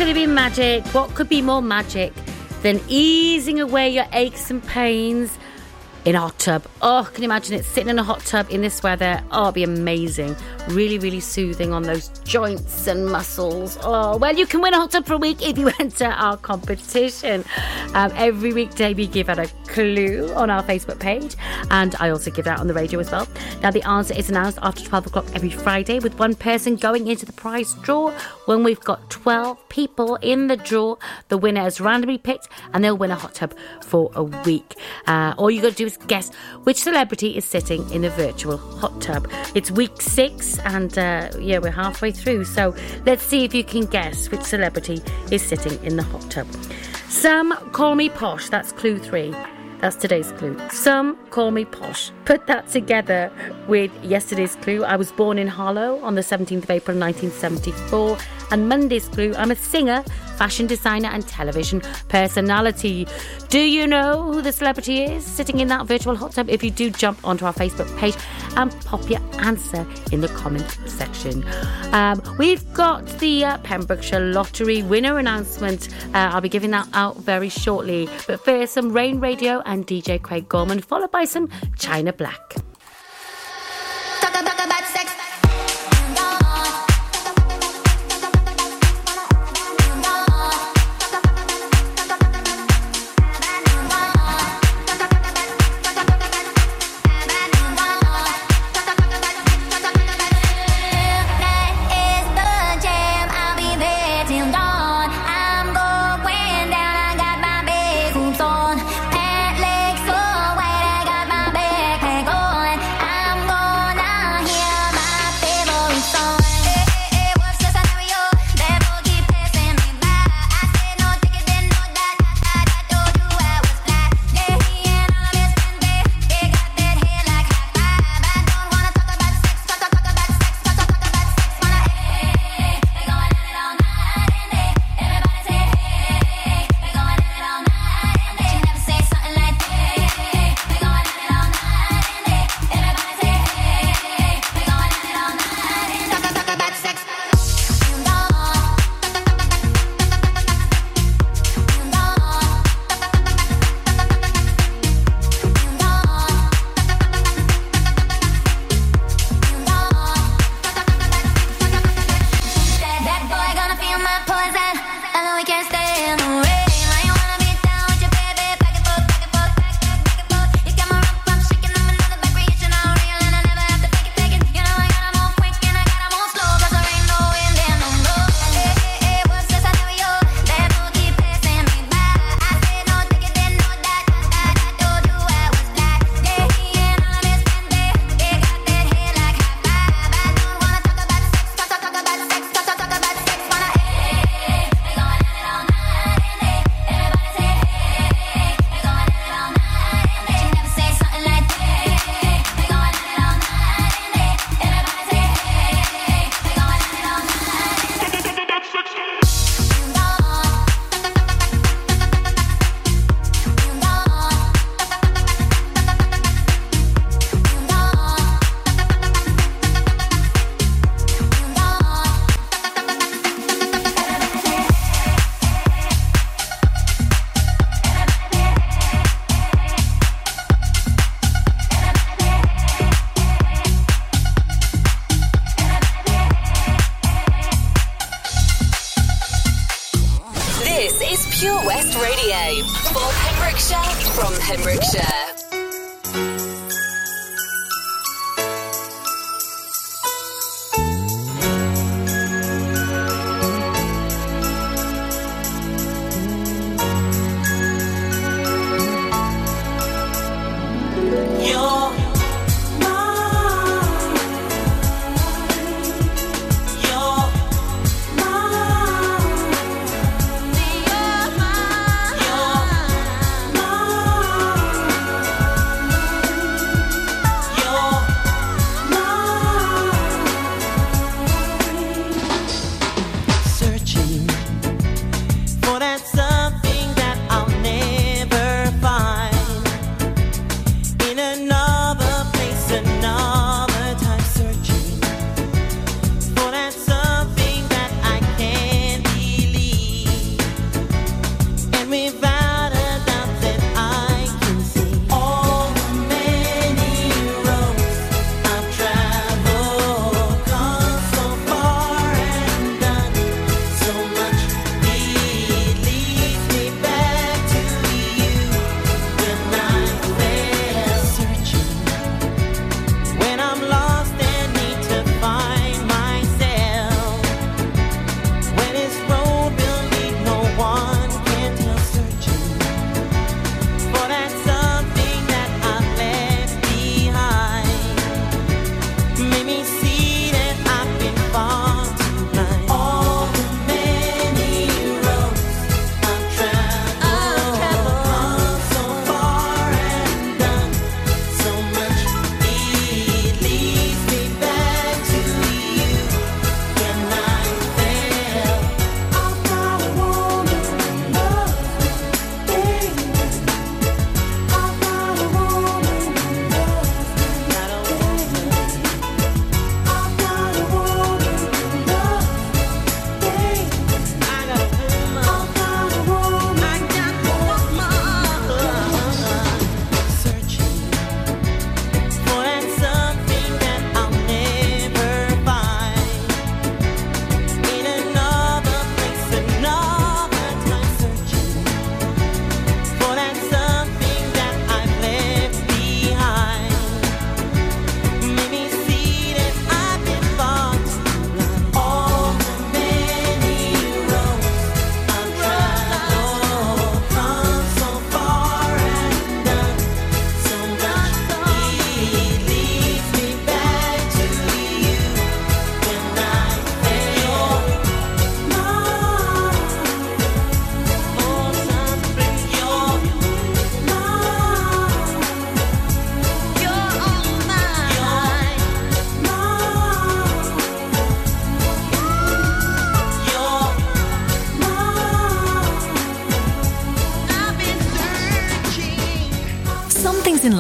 Could 0.04 0.10
it 0.10 0.16
be 0.16 0.28
magic? 0.28 0.86
What 0.88 1.16
could 1.16 1.30
be 1.30 1.42
more 1.42 1.62
magic 1.62 2.12
than 2.62 2.82
easing 2.90 3.62
away 3.62 3.90
your 3.90 4.06
aches 4.12 4.52
and 4.52 4.62
pains 4.62 5.38
in 6.04 6.16
a 6.16 6.20
hot 6.20 6.38
tub? 6.40 6.66
Oh, 6.82 7.10
can 7.14 7.24
you 7.24 7.28
imagine 7.28 7.56
it 7.56 7.64
sitting 7.64 7.88
in 7.88 7.98
a 7.98 8.04
hot 8.04 8.20
tub 8.20 8.48
in 8.50 8.60
this 8.60 8.84
weather? 8.84 9.24
Oh, 9.32 9.44
it'd 9.44 9.56
be 9.56 9.64
amazing. 9.64 10.36
Really, 10.68 11.00
really 11.00 11.22
soothing 11.22 11.72
on 11.72 11.84
those 11.84 12.10
joints 12.26 12.86
and 12.88 13.10
muscles. 13.10 13.78
Oh, 13.82 14.18
well, 14.18 14.36
you 14.36 14.46
can 14.46 14.60
win 14.60 14.74
a 14.74 14.78
hot 14.78 14.92
tub 14.92 15.06
for 15.06 15.14
a 15.14 15.18
week 15.18 15.42
if 15.42 15.58
you 15.58 15.72
enter 15.80 16.08
our 16.08 16.36
competition. 16.36 17.46
Um, 17.94 18.12
every 18.16 18.52
weekday, 18.52 18.94
we 18.94 19.08
give 19.08 19.30
out 19.30 19.40
a 19.40 19.50
clue 19.68 20.34
on 20.34 20.50
our 20.50 20.64
Facebook 20.64 21.00
page, 21.00 21.36
and 21.72 21.96
I 22.02 22.10
also 22.10 22.30
give 22.30 22.48
out 22.48 22.60
on 22.60 22.68
the 22.68 22.74
radio 22.74 23.00
as 23.00 23.10
well. 23.10 23.28
Now, 23.62 23.72
the 23.72 23.88
answer 23.88 24.14
is 24.14 24.30
announced 24.30 24.60
after 24.62 24.84
12 24.84 25.08
o'clock 25.08 25.26
every 25.34 25.50
Friday, 25.50 26.00
with 26.00 26.20
one 26.20 26.36
person 26.36 26.76
going 26.76 27.08
into 27.08 27.26
the 27.26 27.34
prize 27.34 27.74
draw. 27.76 28.12
When 28.46 28.66
we've 28.66 28.82
got 28.82 29.10
12 29.24 29.70
people 29.70 30.16
in 30.18 30.48
the 30.48 30.58
draw, 30.58 30.98
the 31.30 31.38
winner 31.38 31.66
is 31.66 31.80
randomly 31.80 32.18
picked, 32.18 32.50
and 32.74 32.84
they'll 32.84 32.98
win 32.98 33.10
a 33.10 33.16
hot 33.16 33.34
tub 33.34 33.56
for 33.82 34.12
a 34.16 34.24
week. 34.24 34.76
Uh, 35.08 35.34
all 35.38 35.50
you 35.50 35.62
got 35.62 35.70
to 35.70 35.76
do 35.78 35.86
is 35.86 35.96
guess 36.08 36.30
which 36.64 36.76
celebrity 36.76 37.38
is 37.38 37.46
sitting 37.46 37.90
in 37.92 38.04
a 38.04 38.10
virtual 38.10 38.58
hot 38.58 39.02
tub. 39.02 39.32
It's 39.56 39.72
week 39.72 40.02
six, 40.02 40.60
and 40.66 40.98
uh, 40.98 41.30
yeah, 41.40 41.60
we're 41.60 41.72
halfway 41.72 42.12
through. 42.12 42.44
So 42.44 42.76
let's 43.06 43.24
see 43.24 43.46
if 43.46 43.54
you 43.54 43.64
can 43.64 43.86
guess 43.86 44.30
which 44.30 44.42
celebrity 44.42 45.02
is 45.32 45.42
sitting 45.42 45.82
in 45.86 45.96
the 45.96 46.04
hot 46.04 46.30
tub. 46.30 46.48
Some 47.08 47.54
call 47.72 47.96
me 47.96 48.10
posh. 48.10 48.50
That's 48.50 48.74
clue 48.74 49.00
three. 49.00 49.34
That's 49.84 49.98
today's 49.98 50.32
clue. 50.34 50.58
Some 50.70 51.18
call 51.30 51.52
me 51.52 51.66
posh. 51.66 52.10
Put 52.24 52.48
that 52.48 52.70
together 52.70 53.30
with 53.68 53.92
yesterday's 54.02 54.56
clue. 54.56 54.86
I 54.86 54.96
was 54.96 55.12
born 55.12 55.38
in 55.38 55.50
Harlow 55.50 56.00
on 56.00 56.16
the 56.16 56.22
17th 56.22 56.64
of 56.64 56.72
April 56.72 56.98
1974. 56.98 58.18
And 58.54 58.70
Monday's 58.70 59.08
clue, 59.08 59.34
I'm 59.36 59.50
a 59.50 59.56
singer, 59.56 60.04
fashion 60.38 60.68
designer, 60.68 61.10
and 61.10 61.28
television 61.28 61.82
personality. 62.08 63.08
Do 63.50 63.60
you 63.60 63.88
know 63.88 64.22
who 64.22 64.44
the 64.44 64.52
celebrity 64.52 65.02
is 65.02 65.26
sitting 65.26 65.60
in 65.60 65.70
that 65.70 65.88
virtual 65.88 66.16
hot 66.16 66.34
tub? 66.34 66.52
If 66.52 66.64
you 66.64 66.70
do, 66.70 66.92
jump 66.92 67.18
onto 67.24 67.46
our 67.46 67.54
Facebook 67.54 67.90
page 67.98 68.16
and 68.56 68.72
pop 68.86 69.10
your 69.10 69.22
answer 69.40 69.88
in 70.12 70.22
the 70.22 70.28
comment 70.28 70.78
section. 70.86 71.44
Um, 71.94 72.22
we've 72.38 72.72
got 72.76 73.08
the 73.18 73.44
uh, 73.44 73.58
Pembrokeshire 73.64 74.20
Lottery 74.20 74.84
winner 74.84 75.18
announcement. 75.18 75.90
Uh, 76.14 76.30
I'll 76.32 76.42
be 76.42 76.48
giving 76.48 76.70
that 76.72 76.88
out 76.94 77.18
very 77.18 77.50
shortly. 77.50 78.08
But 78.28 78.46
first, 78.46 78.74
some 78.74 78.94
Rain 78.94 79.20
Radio 79.20 79.64
and 79.66 79.88
DJ 79.88 80.22
Craig 80.22 80.48
Gorman, 80.48 80.80
followed 80.80 81.10
by 81.10 81.26
some 81.26 81.50
China 81.80 82.14
Black. 82.14 82.56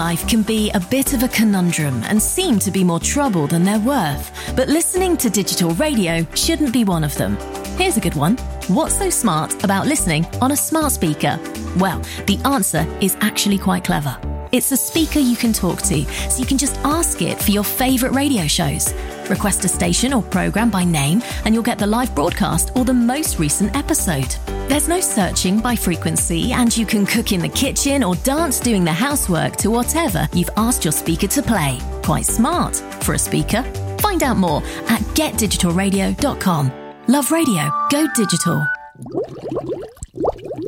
Life 0.03 0.27
can 0.27 0.41
be 0.41 0.69
a 0.71 0.79
bit 0.81 1.13
of 1.13 1.23
a 1.23 1.29
conundrum 1.29 2.03
and 2.09 2.21
seem 2.21 2.59
to 2.59 2.69
be 2.69 2.83
more 2.83 2.99
trouble 2.99 3.47
than 3.47 3.63
they're 3.63 3.79
worth, 3.79 4.25
but 4.53 4.67
listening 4.67 5.15
to 5.15 5.29
digital 5.29 5.69
radio 5.75 6.27
shouldn't 6.35 6.73
be 6.73 6.83
one 6.83 7.05
of 7.05 7.15
them. 7.15 7.37
Here's 7.77 7.95
a 7.95 8.01
good 8.01 8.13
one. 8.15 8.35
What's 8.67 8.97
so 8.97 9.09
smart 9.09 9.63
about 9.63 9.87
listening 9.87 10.25
on 10.41 10.51
a 10.51 10.57
smart 10.57 10.91
speaker? 10.91 11.39
Well, 11.77 12.01
the 12.27 12.37
answer 12.43 12.85
is 12.99 13.15
actually 13.21 13.57
quite 13.57 13.85
clever. 13.85 14.17
It's 14.51 14.73
a 14.73 14.77
speaker 14.77 15.19
you 15.19 15.37
can 15.37 15.53
talk 15.53 15.81
to, 15.83 16.03
so 16.29 16.37
you 16.37 16.45
can 16.45 16.57
just 16.57 16.77
ask 16.83 17.21
it 17.21 17.41
for 17.41 17.51
your 17.51 17.63
favourite 17.63 18.13
radio 18.13 18.45
shows. 18.45 18.93
Request 19.29 19.65
a 19.65 19.67
station 19.67 20.13
or 20.13 20.21
programme 20.21 20.69
by 20.69 20.83
name, 20.83 21.21
and 21.45 21.53
you'll 21.53 21.63
get 21.63 21.79
the 21.79 21.87
live 21.87 22.13
broadcast 22.13 22.71
or 22.75 22.85
the 22.85 22.93
most 22.93 23.39
recent 23.39 23.75
episode. 23.75 24.35
There's 24.67 24.87
no 24.87 24.99
searching 24.99 25.59
by 25.59 25.75
frequency, 25.75 26.53
and 26.53 26.75
you 26.75 26.85
can 26.85 27.05
cook 27.05 27.31
in 27.31 27.41
the 27.41 27.49
kitchen 27.49 28.03
or 28.03 28.15
dance 28.15 28.59
doing 28.59 28.83
the 28.83 28.91
housework 28.91 29.55
to 29.57 29.69
whatever 29.69 30.27
you've 30.33 30.49
asked 30.57 30.85
your 30.85 30.91
speaker 30.91 31.27
to 31.27 31.41
play. 31.41 31.79
Quite 32.03 32.25
smart 32.25 32.75
for 33.03 33.13
a 33.13 33.19
speaker. 33.19 33.63
Find 33.99 34.23
out 34.23 34.37
more 34.37 34.61
at 34.89 35.01
getdigitalradio.com. 35.15 36.71
Love 37.07 37.31
radio, 37.31 37.69
go 37.89 38.07
digital. 38.15 38.65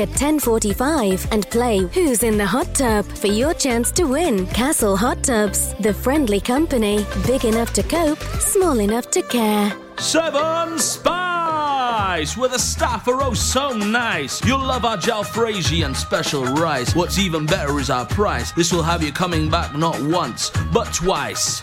at 0.00 0.10
10:45 0.10 1.26
and 1.32 1.48
play 1.50 1.78
Who's 1.94 2.22
in 2.22 2.38
the 2.38 2.46
Hot 2.46 2.74
Tub 2.74 3.04
for 3.04 3.28
your 3.28 3.54
chance 3.54 3.90
to 3.92 4.04
win. 4.04 4.46
Castle 4.48 4.96
Hot 4.96 5.22
Tubs, 5.22 5.74
the 5.80 5.94
friendly 5.94 6.40
company, 6.40 7.06
big 7.26 7.44
enough 7.44 7.72
to 7.74 7.82
cope, 7.82 8.22
small 8.40 8.80
enough 8.80 9.10
to 9.10 9.22
care. 9.22 9.72
Seven 9.98 10.78
Spice, 10.78 12.34
the 12.34 12.58
staff 12.58 13.08
are 13.08 13.22
oh 13.22 13.34
so 13.34 13.76
nice. 13.76 14.44
You'll 14.44 14.58
love 14.64 14.84
our 14.84 14.98
jalfrezi 14.98 15.84
and 15.84 15.96
special 15.96 16.44
rice. 16.44 16.94
What's 16.94 17.18
even 17.18 17.46
better 17.46 17.78
is 17.78 17.90
our 17.90 18.06
price. 18.06 18.52
This 18.52 18.72
will 18.72 18.82
have 18.82 19.02
you 19.02 19.12
coming 19.12 19.48
back 19.48 19.74
not 19.74 20.00
once, 20.02 20.50
but 20.72 20.92
twice. 20.92 21.62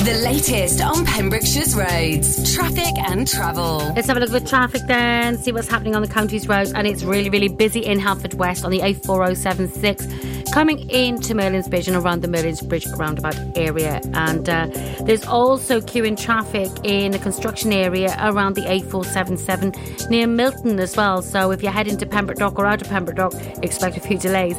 The 0.00 0.14
latest 0.24 0.80
on 0.80 1.04
Pembrokeshire's 1.04 1.76
roads, 1.76 2.54
traffic 2.54 2.96
and 2.96 3.28
travel. 3.28 3.92
Let's 3.94 4.08
have 4.08 4.16
a 4.16 4.20
look 4.20 4.30
at 4.30 4.42
the 4.42 4.48
traffic 4.48 4.80
then, 4.86 5.36
see 5.36 5.52
what's 5.52 5.68
happening 5.68 5.94
on 5.94 6.00
the 6.00 6.08
county's 6.08 6.48
roads. 6.48 6.72
And 6.72 6.86
it's 6.86 7.02
really, 7.02 7.28
really 7.28 7.48
busy 7.48 7.80
in 7.80 8.00
Haverfordwest 8.00 8.64
on 8.64 8.70
the 8.70 8.78
A4076, 8.78 10.52
coming 10.52 10.88
into 10.88 11.34
Merlin's 11.34 11.68
Bridge 11.68 11.86
and 11.86 11.98
around 11.98 12.22
the 12.22 12.28
Merlin's 12.28 12.62
Bridge 12.62 12.86
roundabout 12.96 13.36
area. 13.58 14.00
And 14.14 14.48
uh, 14.48 14.68
there's 15.02 15.26
also 15.26 15.82
queuing 15.82 16.18
traffic 16.18 16.70
in 16.82 17.12
the 17.12 17.18
construction 17.18 17.70
area 17.70 18.16
around 18.22 18.54
the 18.54 18.62
A477 18.62 20.08
near 20.08 20.26
Milton 20.26 20.80
as 20.80 20.96
well. 20.96 21.20
So 21.20 21.50
if 21.50 21.62
you're 21.62 21.72
heading 21.72 21.98
to 21.98 22.06
Pembroke 22.06 22.38
Dock 22.38 22.58
or 22.58 22.64
out 22.64 22.80
of 22.80 22.88
Pembroke 22.88 23.16
Dock, 23.16 23.34
expect 23.62 23.98
a 23.98 24.00
few 24.00 24.16
delays. 24.16 24.58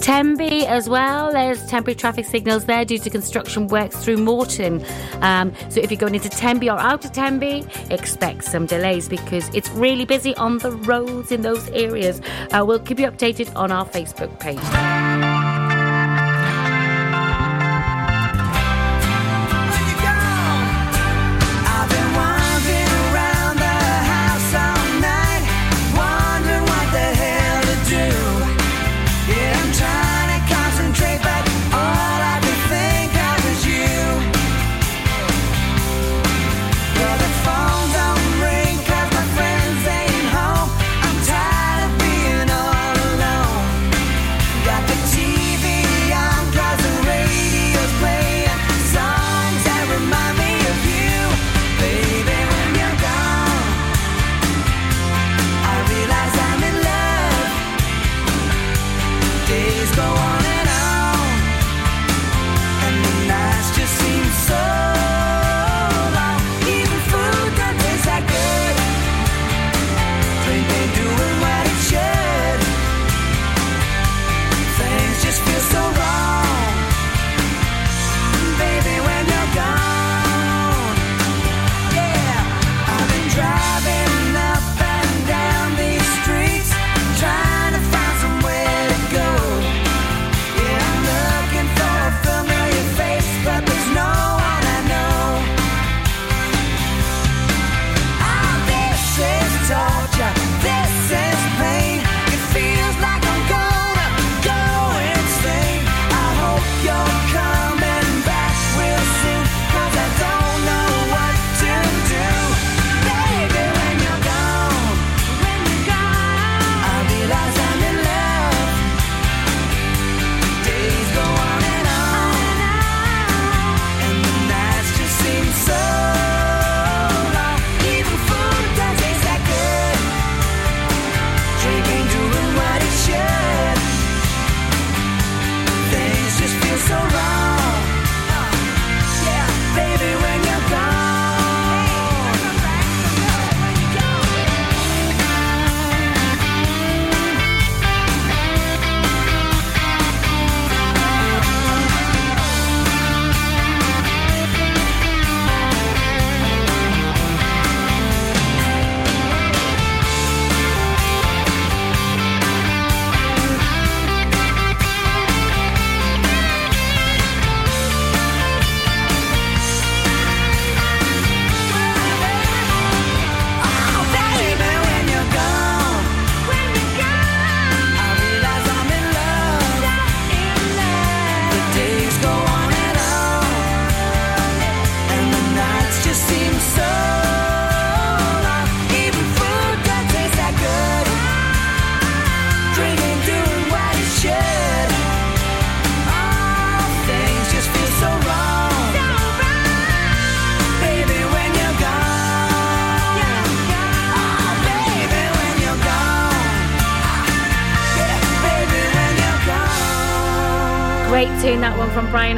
Tenby 0.00 0.66
as 0.66 0.88
well, 0.88 1.30
there's 1.30 1.64
temporary 1.66 1.94
traffic 1.94 2.24
signals 2.24 2.64
there 2.64 2.84
due 2.84 2.98
to 2.98 3.10
construction 3.10 3.68
works 3.68 4.02
through 4.02 4.16
Moreton. 4.16 4.79
Um, 5.20 5.52
so 5.68 5.80
if 5.80 5.90
you're 5.90 5.98
going 6.00 6.14
into 6.14 6.28
Tenby 6.28 6.70
or 6.70 6.78
out 6.78 7.04
of 7.04 7.12
Tenby, 7.12 7.64
expect 7.90 8.44
some 8.44 8.66
delays 8.66 9.08
because 9.08 9.48
it's 9.54 9.68
really 9.70 10.04
busy 10.04 10.34
on 10.36 10.58
the 10.58 10.72
roads 10.72 11.32
in 11.32 11.42
those 11.42 11.68
areas. 11.70 12.20
Uh, 12.52 12.64
we'll 12.66 12.78
keep 12.78 12.98
you 12.98 13.06
updated 13.06 13.54
on 13.56 13.70
our 13.72 13.86
Facebook 13.86 14.38
page. 14.40 15.59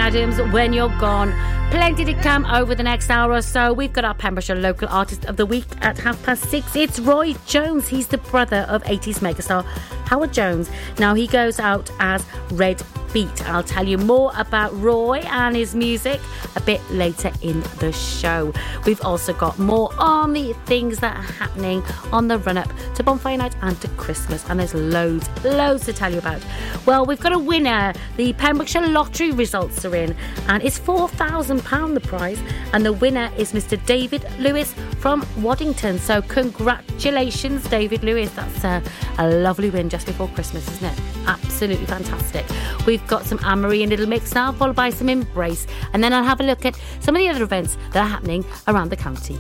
Adams, 0.03 0.43
When 0.53 0.73
You're 0.73 0.89
Gone. 0.99 1.33
Plenty 1.71 2.05
to 2.07 2.15
come 2.23 2.45
over 2.47 2.75
the 2.75 2.83
next 2.83 3.09
hour 3.09 3.33
or 3.33 3.41
so. 3.41 3.73
We've 3.73 3.93
got 3.93 4.05
our 4.05 4.15
Pembrokeshire 4.15 4.57
Local 4.57 4.89
Artist 4.89 5.27
of 5.27 5.37
the 5.37 5.47
Week 5.47 5.65
at 5.81 5.97
half 5.97 6.21
past 6.25 6.51
six. 6.51 6.75
It's 6.75 6.99
Roy 6.99 7.35
Jones. 7.47 7.87
He's 7.87 8.09
the 8.09 8.19
brother 8.19 8.67
of 8.69 8.83
80s 8.83 9.21
megastar 9.21 9.65
Howard 10.09 10.33
Jones. 10.33 10.69
Now, 10.99 11.15
he 11.15 11.29
goes 11.29 11.61
out 11.61 11.89
as 12.01 12.25
Red 12.51 12.83
beat. 13.13 13.49
I'll 13.49 13.63
tell 13.63 13.87
you 13.87 13.99
more 13.99 14.33
about 14.37 14.73
Roy 14.81 15.19
and 15.21 15.57
his 15.57 15.75
music 15.75 16.21
a 16.57 16.61
bit 16.61 16.81
later 16.91 17.33
in 17.43 17.61
the 17.79 17.93
show. 17.93 18.53
We've 18.87 19.01
also 19.05 19.33
got 19.33 19.59
more 19.59 19.91
the 20.33 20.55
things 20.67 20.99
that 20.99 21.17
are 21.17 21.33
happening 21.33 21.83
on 22.13 22.29
the 22.29 22.39
run 22.39 22.57
up 22.57 22.71
to 22.95 23.03
Bonfire 23.03 23.37
Night 23.37 23.55
and 23.63 23.81
to 23.81 23.89
Christmas, 23.89 24.49
and 24.49 24.59
there's 24.61 24.75
loads, 24.75 25.29
loads 25.45 25.85
to 25.87 25.93
tell 25.93 26.13
you 26.13 26.19
about. 26.19 26.43
Well, 26.87 27.05
we've 27.05 27.21
got 27.21 27.33
a 27.33 27.39
winner. 27.39 27.93
The 28.17 28.33
Pembrokeshire 28.35 28.87
lottery 28.87 29.31
results 29.31 29.85
are 29.85 29.95
in, 29.95 30.17
and 30.49 30.63
it's 30.63 30.79
£4,000 30.79 31.95
the 31.95 32.01
prize, 32.01 32.41
and 32.73 32.85
the 32.85 32.93
winner 32.93 33.31
is 33.37 33.53
Mr. 33.53 33.85
David 33.87 34.27
Lewis 34.39 34.75
from 34.99 35.27
Waddington. 35.39 35.99
So, 35.99 36.23
congratulations, 36.23 37.65
David 37.69 38.03
Lewis. 38.03 38.31
That's 38.33 38.65
a, 38.65 38.83
a 39.19 39.29
lovely 39.29 39.71
win 39.71 39.89
just 39.89 40.07
before 40.07 40.29
Christmas, 40.29 40.69
isn't 40.69 40.93
it? 40.93 41.22
Absolutely 41.27 41.87
fantastic. 41.87 42.45
We've 42.87 43.07
got 43.07 43.25
some 43.25 43.39
Anne-Marie 43.45 43.83
and 43.83 43.91
Little 43.91 44.09
Mix 44.09 44.35
now, 44.35 44.53
followed 44.53 44.77
by 44.77 44.91
some 44.91 45.09
Embrace, 45.09 45.67
and 45.93 46.03
then 46.03 46.13
I'll 46.13 46.25
have 46.25 46.41
a 46.41 46.45
look 46.45 46.65
at 46.65 46.79
some 47.01 47.15
of 47.17 47.21
the 47.21 47.29
other 47.29 47.43
events 47.43 47.77
that 47.93 48.05
are 48.05 48.09
happening 48.09 48.45
around 48.69 48.91
the 48.91 48.97
county. 48.97 49.39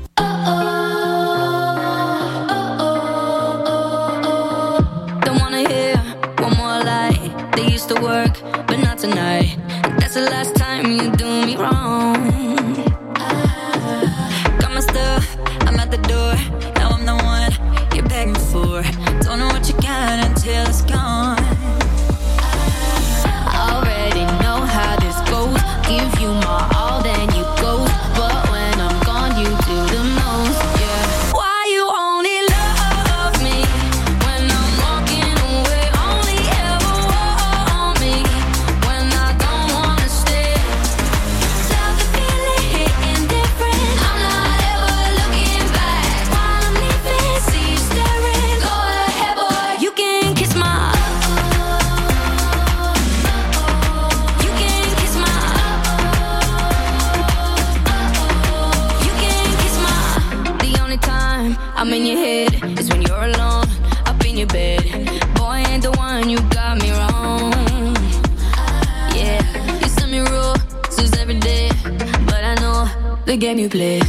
Work, 8.01 8.41
but 8.67 8.78
not 8.78 8.99
tonight. 8.99 9.59
That's 9.99 10.15
the 10.15 10.23
last 10.23 10.57
time 10.57 10.91
you 10.91 11.11
do 11.12 11.27
me 11.47 11.57
wrong. 11.57 12.15
Got 14.59 14.73
my 14.73 14.81
stuff, 14.81 15.36
I'm 15.69 15.78
at 15.78 15.91
the 15.91 15.99
door. 15.99 16.35
Now 16.77 16.91
I'm 16.91 17.05
the 17.05 17.15
one 17.23 17.52
you're 17.94 18.09
begging 18.09 18.35
for. 18.35 18.83
Don't 19.23 19.39
know 19.41 19.49
what 19.49 19.69
you 19.69 19.75
got 19.75 20.25
until 20.25 20.67
it's 20.67 20.83
gone. 20.83 21.22
The 73.55 73.69
game 73.69 74.02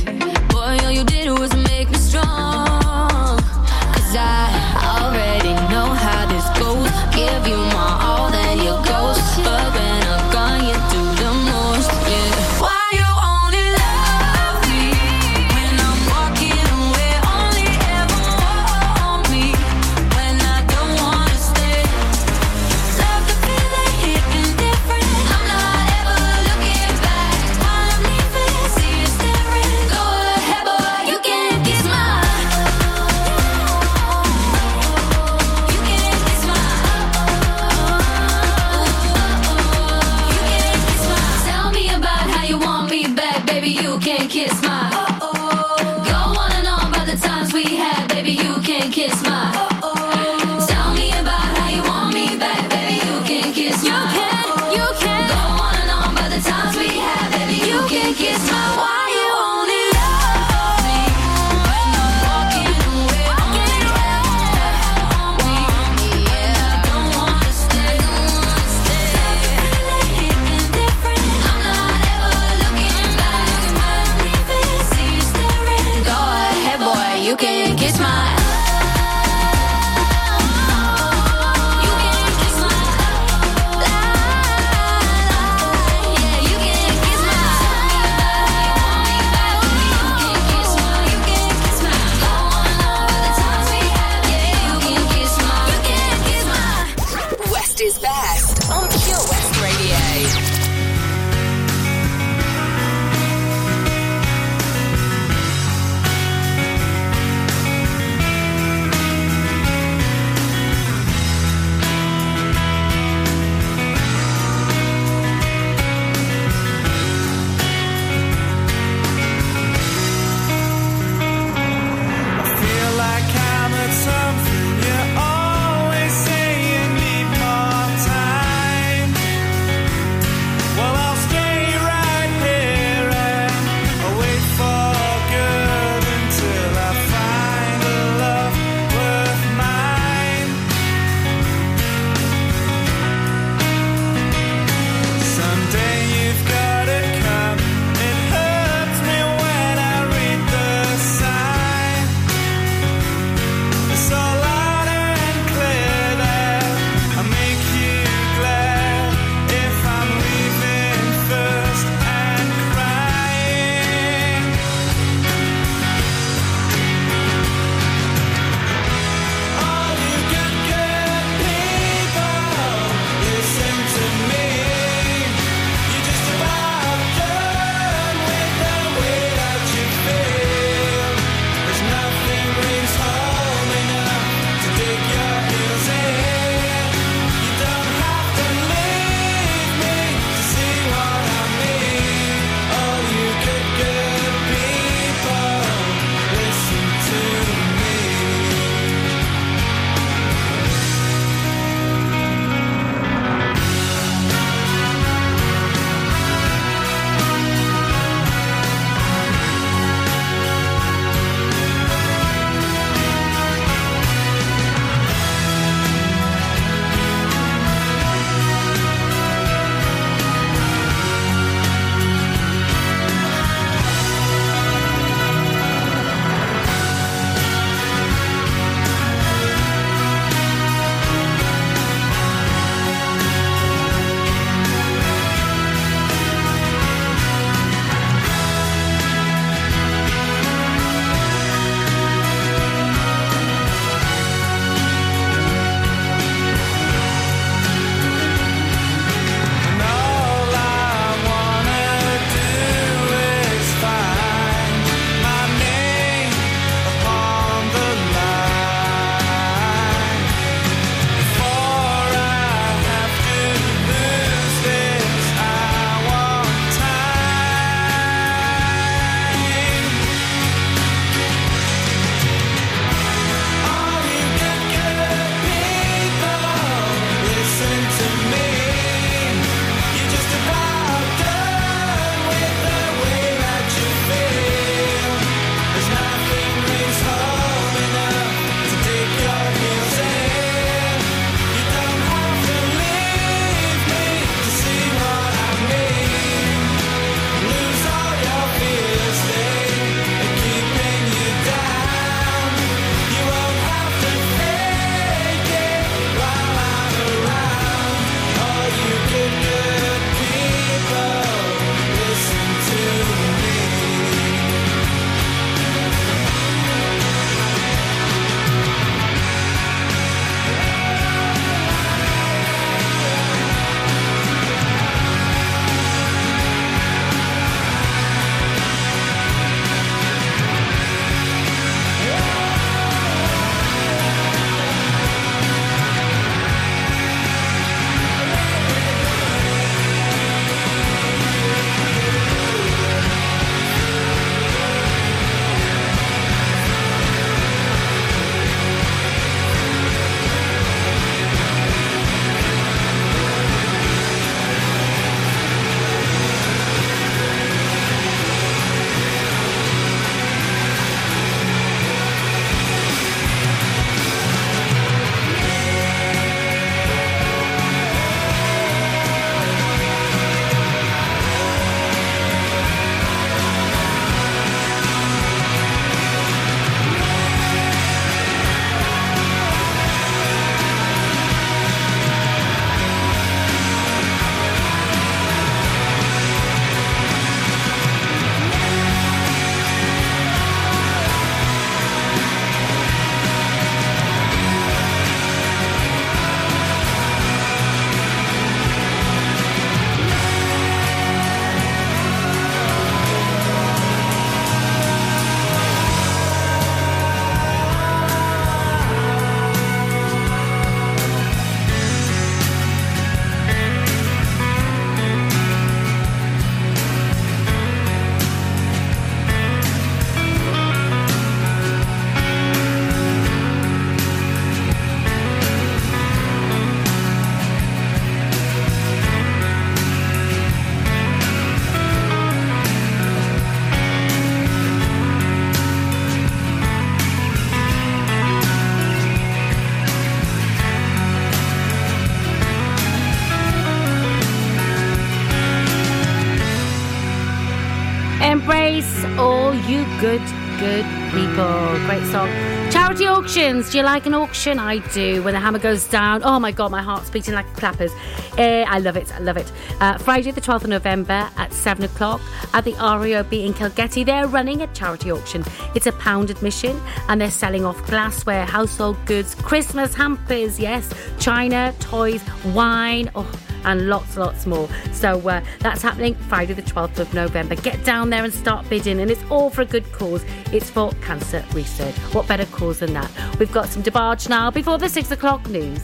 good, 450.04 450.22
good 450.60 450.86
people. 451.14 451.80
Great 451.86 452.04
song. 452.12 452.28
Charity 452.74 453.08
auctions. 453.08 453.70
Do 453.70 453.78
you 453.78 453.86
like 453.86 454.06
an 454.06 454.14
auction? 454.14 454.60
I 454.60 454.80
do. 454.90 455.24
When 455.24 455.34
the 455.34 455.40
hammer 455.40 455.60
goes 455.60 455.88
down, 455.88 456.24
oh 456.26 456.42
my 456.42 456.52
god, 456.52 456.72
my 456.72 456.82
heart's 456.82 457.10
beating 457.10 457.34
like 457.34 457.46
clappers. 457.56 457.94
Eh, 458.38 458.66
I 458.68 458.80
love 458.80 458.98
it. 458.98 459.10
I 459.16 459.20
love 459.20 459.38
it. 459.38 459.50
Uh, 459.80 459.98
Friday, 459.98 460.32
the 460.32 460.42
12th 460.42 460.64
of 460.64 460.68
November 460.68 461.30
at 461.38 461.54
7 461.54 461.86
o'clock 461.86 462.20
at 462.54 462.66
the 462.66 462.74
RAOB 462.74 463.46
in 463.46 463.54
Kilgetty. 463.54 464.06
They're 464.06 464.28
running 464.28 464.62
a 464.62 464.68
charity 464.74 465.10
auction. 465.10 465.46
It's 465.74 465.88
a 465.88 465.94
pound 465.94 466.30
admission 466.30 466.82
and 467.08 467.22
they're 467.22 467.32
selling 467.32 467.64
off 467.64 467.82
glassware, 467.88 468.44
household 468.44 468.98
goods, 469.06 469.36
Christmas 469.36 469.96
hampers, 469.96 470.60
yes, 470.60 470.94
china, 471.18 471.74
toys, 471.80 472.22
wine. 472.48 473.10
Oh, 473.16 473.32
and 473.66 473.88
lots, 473.88 474.18
lots 474.18 474.46
more. 474.46 474.68
So 475.04 475.20
uh, 475.28 475.44
that's 475.60 475.82
happening 475.82 476.16
Friday, 476.16 476.54
the 476.54 476.62
12th 476.62 476.98
of 477.00 477.14
November. 477.14 477.56
Get 477.56 477.84
down 477.84 478.10
there 478.10 478.24
and 478.24 478.34
start 478.34 478.70
bidding, 478.70 479.02
and 479.02 479.12
it's 479.12 479.22
all 479.30 479.50
for 479.50 479.64
a 479.64 479.66
good 479.66 479.84
cause. 479.92 480.24
It's 480.54 480.70
for 480.70 480.94
cancer 481.02 481.44
research. 481.52 481.94
What 482.14 482.26
better 482.26 482.46
cause 482.46 482.80
than 482.80 482.94
that? 482.94 483.12
We've 483.38 483.52
got 483.52 483.68
some 483.68 483.84
DeBarge 483.84 484.30
now 484.30 484.50
before 484.50 484.78
the 484.78 484.88
six 484.88 485.12
o'clock 485.12 485.50
news. 485.50 485.82